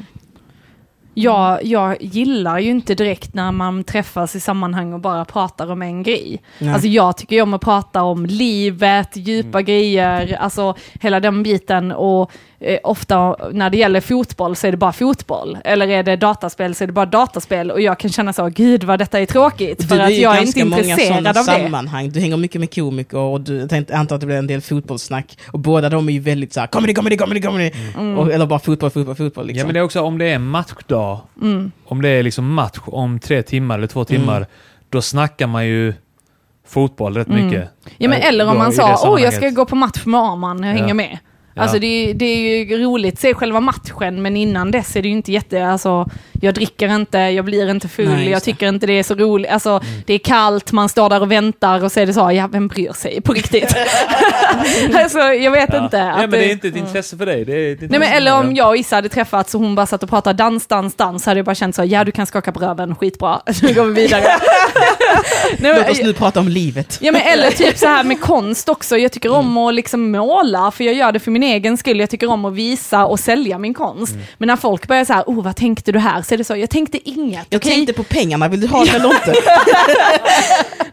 [1.13, 5.81] Jag, jag gillar ju inte direkt när man träffas i sammanhang och bara pratar om
[5.81, 6.41] en grej.
[6.59, 6.73] Nej.
[6.73, 11.91] Alltså jag tycker ju om att prata om livet, djupa grejer, alltså hela den biten
[11.91, 12.31] och
[12.63, 15.57] eh, ofta när det gäller fotboll så är det bara fotboll.
[15.63, 17.71] Eller är det dataspel så är det bara dataspel.
[17.71, 19.83] Och jag kan känna så, gud vad detta är tråkigt.
[19.89, 21.43] För Du, att jag är inte många intresserad av det.
[21.43, 22.09] sammanhang.
[22.09, 25.37] Du hänger mycket med komiker och du tänkte, antar att det blir en del fotbollssnack.
[25.51, 27.71] Och båda de är ju väldigt såhär, comedy, comedy, comedy, comedy.
[27.97, 28.17] Mm.
[28.17, 29.47] Och, eller bara fotboll, fotboll, fotboll.
[29.47, 29.59] Liksom.
[29.59, 31.19] Ja, men det är också om det är en matchdag.
[31.41, 31.71] Mm.
[31.85, 34.47] Om det är liksom match om tre timmar eller två timmar,
[34.89, 35.93] då snackar man ju
[36.67, 37.45] fotboll rätt Mm.
[37.45, 37.69] mycket.
[37.97, 40.63] Ja, men Eh, eller om man sa, åh jag ska gå på match med Arman,
[40.63, 40.79] jag Ja.
[40.81, 41.17] hänger med.
[41.55, 41.61] Ja.
[41.61, 45.07] Alltså det, är- det är ju roligt se själva matchen, men innan dess är det
[45.07, 46.09] ju inte jätte, alltså
[46.41, 49.51] jag dricker inte, jag blir inte full, Nej, jag tycker inte det är så roligt.
[49.51, 50.01] Alltså Mm.
[50.05, 52.67] det är kallt, man står där och väntar och så är det så, ja vem
[52.67, 53.75] bryr sig på riktigt?
[54.95, 55.83] alltså jag vet Ja.
[55.83, 55.97] inte.
[55.97, 57.45] Ja, men det är inte ett intresse för dig.
[57.45, 59.75] Det är ett Nej men intresse eller om jag och Issa hade träffats och hon
[59.75, 62.25] bara satt och pratade dans, dans, dans, hade jag bara känt så, ja du kan
[62.25, 64.23] skaka på röven, skitbra, nu går vi vidare.
[65.59, 66.97] Nej, Låt oss nu prata om livet.
[67.01, 70.71] Ja men eller typ så här med konst också, jag tycker om att liksom måla,
[70.71, 73.57] för jag gör det för min egen skull, jag tycker om att visa och sälja
[73.57, 74.15] min konst.
[74.37, 76.21] Men när folk börjar så här, oh vad tänkte du här?
[76.21, 77.47] Så är det så, jag tänkte inget.
[77.49, 77.71] Jag okej?
[77.71, 79.33] tänkte på pengarna, vill du ha det eller inte?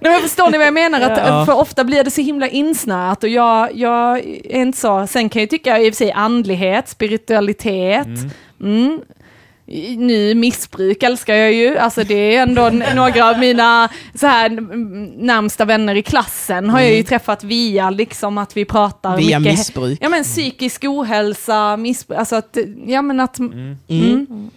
[0.01, 1.01] Nej, men förstår ni vad jag menar?
[1.01, 1.47] Att, Ja.
[1.47, 5.07] För ofta blir det så himla insnöat och jag, jag är inte så.
[5.07, 8.07] Sen kan jag tycka i och för sig andlighet, spiritualitet.
[8.61, 9.01] Mm.
[9.01, 9.01] I-
[9.97, 14.49] Nu missbruk älskar jag ju, alltså det är ändå några av mina så här,
[15.25, 19.59] närmsta vänner i klassen har jag ju träffat via liksom att vi pratar Via mycket.
[19.59, 19.99] missbruk.
[20.03, 22.57] Ja men psykisk ohälsa, missbruk, alltså att,
[22.87, 23.77] ja men att, Mm.
[23.89, 24.51] mm.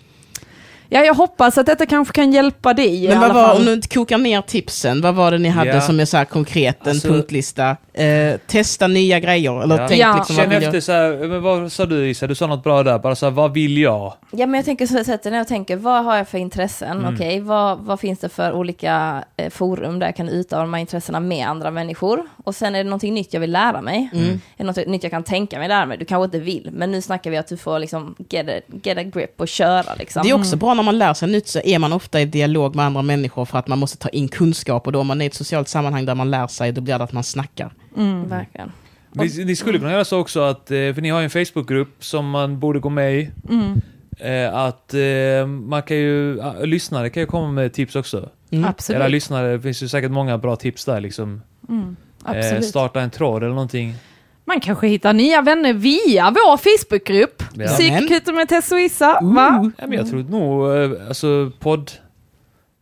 [0.94, 3.88] Ja jag hoppas att detta kanske kan hjälpa dig Men vad var, om du inte
[3.88, 5.82] kokar ner tipsen, vad var det ni hade Ja.
[5.82, 7.78] som är så här konkret, en Alltså- punktlista?
[7.94, 9.88] Eh, testa nya grejer, eller Ja.
[9.88, 10.16] tänk Ja.
[10.18, 10.64] liksom vad Känn jag...
[10.64, 12.28] efter så här, men vad sa du Issa?
[12.28, 13.00] Du sa något bra där.
[13.00, 14.14] Bara så här, vad vill jag?
[14.32, 16.98] Ja, men jag tänker så sättet när jag tänker, vad har jag för intressen?
[17.00, 17.14] Mm.
[17.16, 20.82] Okej, vad, vad finns det för olika eh, forum där jag kan utöva de här
[20.82, 22.22] intressena med andra människor?
[22.44, 24.10] Och sen är det någonting nytt jag vill lära mig.
[24.14, 24.30] Mm.
[24.30, 25.98] Är det något nytt jag kan tänka mig lära mig?
[25.98, 28.98] Du kanske inte vill, men nu snackar vi att du får liksom get a, get
[28.98, 30.24] a grip och köra liksom.
[30.24, 32.76] Det är också bra när man lär sig nytt så är man ofta i dialog
[32.76, 35.26] med andra människor för att man måste ta in kunskap och då om man är
[35.26, 37.74] i ett socialt sammanhang där man lär sig, då blir det att man snackar.
[37.98, 38.30] Mm.
[38.30, 38.72] Verkligen.
[39.12, 42.04] Ni, ni skulle kunna göra så också att, eh, för ni har ju en Facebookgrupp
[42.04, 43.30] som man borde gå med i.
[43.50, 43.82] Mm.
[44.20, 48.30] Eh, att eh, man kan ju, lyssnare kan ju komma med tips också.
[48.52, 48.66] Mm.
[48.66, 49.00] Absolut.
[49.00, 51.42] Era lyssnare, det finns ju säkert många bra tips där liksom.
[51.70, 52.66] Mm, absolut.
[52.66, 53.96] starta en tråd eller någonting.
[54.46, 57.44] Man kanske hittar nya vänner via vår Facebookgrupp.
[57.56, 57.68] Ja.
[57.68, 59.60] Psykakuten med Tess och Issa, va?
[59.64, 59.70] Ooh.
[59.78, 61.92] Ja, men jag tror nog, eh, alltså podd,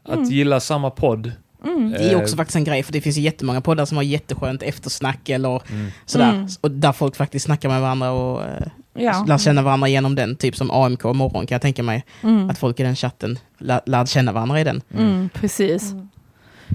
[0.08, 1.32] att gilla samma podd.
[1.66, 1.92] Mm.
[1.92, 4.04] Det är Eh, också faktiskt en grej, för det finns ju jättemånga poddar som har
[4.04, 5.92] jätteskönt eftersnack eller Mm.
[6.06, 6.30] sådär.
[6.34, 6.48] Mm.
[6.62, 9.26] Och där folk faktiskt snackar med varandra och eh, Ja.
[9.28, 12.06] lär känna varandra genom den, typ som AMK morgon kan jag tänka mig.
[12.24, 12.50] Mm.
[12.50, 14.82] Att folk i den chatten lär, lär känna varandra i den.
[14.98, 15.94] Mm, precis.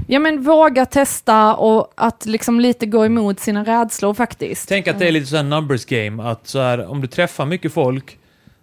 [0.07, 4.69] Ja men våga testa och att liksom lite gå emot sina rädslor faktiskt.
[4.69, 7.73] Tänk att det är lite sån numbers game, att så här, om du träffar mycket
[7.73, 8.19] folk,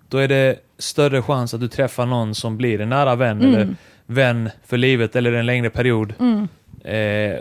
[0.10, 3.54] då är det större chans att du träffar någon som blir en nära vän, Mm.
[3.54, 6.48] eller vän för livet, eller en längre period, Mm.
[6.84, 7.40] eh,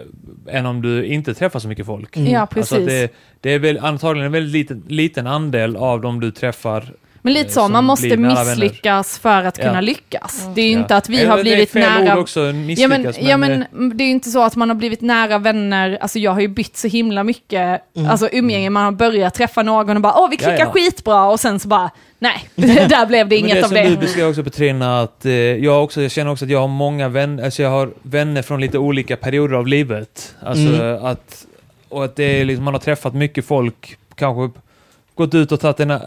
[0.57, 2.17] än om du inte träffar så mycket folk.
[2.17, 2.33] Mm.
[2.33, 2.73] Ja precis.
[2.73, 6.93] Alltså det, det är väl antagligen en väldigt liten, liten andel av de du träffar.
[7.23, 9.65] Men lite eh, så, man måste misslyckas för att Ja.
[9.65, 10.43] kunna lyckas.
[10.43, 10.55] Mm.
[10.55, 10.79] Det är ju Ja.
[10.79, 12.19] inte att vi Eller har blivit nära...
[12.19, 12.89] också, Ja misslyckas,
[13.19, 15.39] men, ja men, men eh, det är ju inte så att man har blivit nära
[15.39, 18.11] vänner, alltså jag har ju bytt så himla mycket, Mm.
[18.11, 20.71] alltså umgänge, man har börjat träffa någon och bara åh vi klickar Ja, ja.
[20.73, 22.45] skitbra och sen så bara nej,
[22.89, 23.89] där blev det Men inget det av det.
[23.89, 27.09] du beskrev också Petrina, att eh, jag, också, jag känner också att jag har många
[27.09, 30.35] vänner, alltså jag har vänner från lite olika perioder av livet.
[30.43, 31.05] Alltså Mm.
[31.05, 31.47] att,
[31.89, 34.61] och att det är liksom, man har träffat mycket folk, kanske
[35.25, 36.01] gått ut och tagit en eh,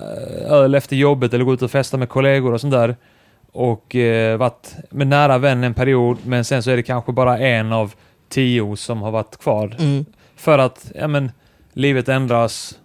[0.52, 2.96] öl efter jobbet eller gått ut och festat med kollegor och sånt där.
[3.52, 7.38] Och eh, varit med nära vän en period, men sen så är det kanske bara
[7.40, 7.94] en av
[8.30, 9.76] tio som har varit kvar.
[9.80, 10.06] Mm.
[10.36, 11.32] För att, ja men,
[11.74, 12.80] livet ändras,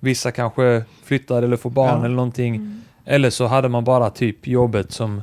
[0.00, 2.04] vissa kanske flyttar eller får barn Ja.
[2.04, 2.82] eller någonting.
[3.04, 5.22] Eller så hade man bara typ jobbet som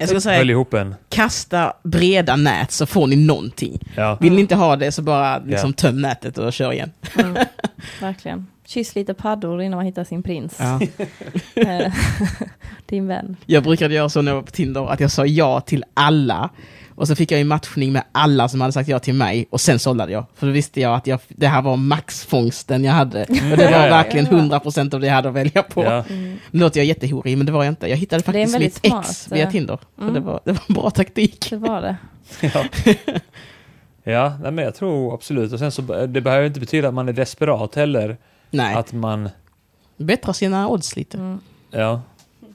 [0.00, 0.94] Jag ska höll säga, ihop en.
[1.08, 3.80] kasta breda nät så får ni någonting.
[3.96, 4.18] Ja.
[4.20, 6.90] Vill ni inte ha det så bara liksom, töm nätet och kör igen.
[7.18, 7.36] Mm.
[8.00, 8.46] Verkligen.
[8.66, 10.56] Kyss lite paddor innan man hittar sin prins.
[10.58, 10.80] Ja.
[11.54, 11.92] Eh,
[12.86, 13.36] Din vän.
[13.46, 16.50] Jag brukade göra så när jag var på Tinder, att jag sa ja till alla.
[17.00, 19.60] Och så fick jag ju matchning med alla som hade sagt ja till mig och
[19.60, 20.24] sen sållade jag.
[20.34, 23.22] För då visste jag att jag, det här var maxfångsten jag hade.
[23.24, 25.84] Och det var verkligen 100% av det jag hade att välja på.
[25.84, 26.04] Ja.
[26.08, 26.38] Mm.
[26.50, 27.88] Nu låter jag jättehorig, men det var jag inte.
[27.88, 29.78] Jag hittade faktiskt mitt smart, ex via eh, Tinder.
[30.00, 30.14] Mm.
[30.14, 31.46] det, var, det var en bra taktik.
[31.50, 31.96] Det var det.
[34.02, 35.52] Ja, ja men jag tror absolut.
[35.52, 38.16] Och sen så, det behöver inte betyda att man är desperat heller.
[38.50, 39.28] Nej, Att man,
[39.96, 41.16] bättra sina odds lite.
[41.16, 41.40] Mm.
[41.70, 42.02] ja.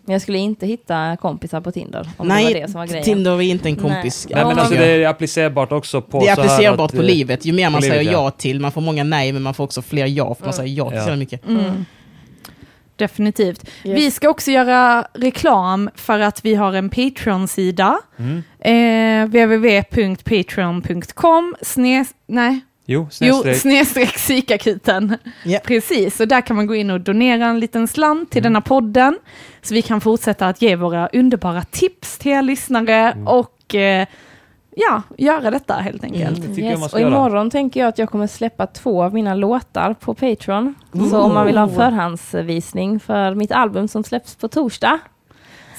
[0.05, 2.09] Men jag skulle inte hitta kompisar på Tinder.
[2.17, 3.03] Om Nej, det var det som var grejen.
[3.03, 4.27] Tinder är inte en kompis.
[4.29, 4.35] Nej.
[4.35, 7.45] Nej men alltså det är applicerbart också på Det är applicerbart att, på eh, livet.
[7.45, 8.23] Ju mer man säger livet, ja.
[8.23, 8.31] ja.
[8.31, 10.53] till, man får många nej, men man får också fler ja, för man Mm.
[10.53, 11.05] säger ja till Ja.
[11.05, 11.47] så mycket.
[11.47, 11.85] Mm.
[12.95, 13.69] definitivt.
[13.83, 13.97] Yes.
[13.99, 17.99] Vi ska också göra reklam för att vi har en Patreon-sida.
[18.17, 18.43] Mm.
[18.59, 21.55] Eh, www.patreon.com.
[22.27, 24.13] Nej, Jo, jo, snedstreck.
[24.15, 25.17] psykakuten.
[25.45, 25.59] Ja.
[25.63, 28.53] Precis, och där kan man gå in och donera en liten slant till Mm.
[28.53, 29.17] denna podden.
[29.61, 33.27] Så vi kan fortsätta att ge våra underbara tips till er lyssnare Mm.
[33.27, 34.07] och eh,
[34.75, 36.35] ja, göra detta helt enkelt.
[36.55, 36.93] Tycker jag man Yes.
[36.93, 37.09] Och göra.
[37.09, 40.75] imorgon tänker jag att jag kommer släppa två av mina låtar på Patreon.
[41.09, 44.99] Så om man vill ha en förhandsvisning för mitt album som släpps på torsdag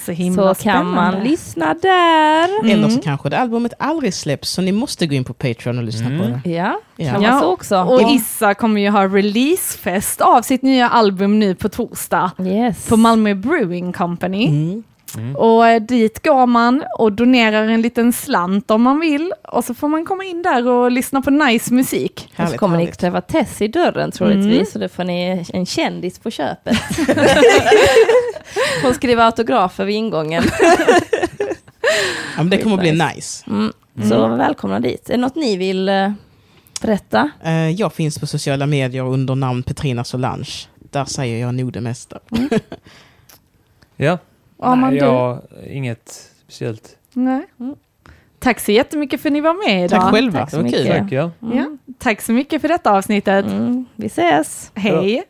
[0.06, 1.30] Så himla så kan man spännande.
[1.30, 2.60] lyssna där.
[2.60, 2.70] Mm.
[2.70, 5.84] Eller så kanske det albumet aldrig släpps, så ni måste gå in på Patreon och
[5.84, 6.18] lyssna Mm.
[6.18, 6.50] på det.
[6.50, 7.12] Ja, Ja.
[7.12, 7.76] kan Ja, vara så också.
[7.82, 8.10] Och Ja.
[8.14, 12.88] Issa kommer ju ha releasefest av sitt nya album nu på torsdag Yes.
[12.88, 14.46] på Malmö Brewing Company.
[14.46, 14.82] Mm.
[15.16, 15.36] Mm.
[15.36, 19.32] Och eh, dit går man och donerar en liten slant om man vill.
[19.48, 22.24] Och så får man komma in där och lyssna på nice musik.
[22.30, 22.98] Och så Härligt, kommer ni härligt.
[22.98, 24.66] träffa Tess i dörren troligtvis, Mm.
[24.66, 26.76] så då får ni en kändis på köpet.
[28.82, 30.44] Hon skriver autografer vid ingången.
[32.36, 33.14] Ja, men det kommer att bli Nice.
[33.14, 33.44] nice.
[33.50, 34.08] Mm.
[34.08, 35.08] Så välkomna dit.
[35.10, 36.12] Är det något ni vill eh,
[36.82, 37.30] berätta?
[37.44, 40.50] Eh, Jag finns på sociala medier under namn Petrina Solange.
[40.90, 42.18] Där säger jag nog det mesta.
[43.96, 44.18] Ja.
[44.58, 45.06] Ja, men Nej, du.
[45.06, 46.96] jag, inget speciellt.
[47.12, 47.46] Nej.
[47.60, 47.74] Mm.
[48.38, 50.00] Tack så jättemycket för att ni var med idag.
[50.00, 50.78] Tack själva, Tack det så var kul.
[50.82, 50.98] mycket.
[51.02, 51.30] Tack, ja.
[51.40, 51.76] Ja.
[51.98, 53.46] Tack så mycket för detta avsnittet.
[53.46, 53.84] Mm.
[53.96, 54.70] Vi ses!
[54.74, 55.22] Hej!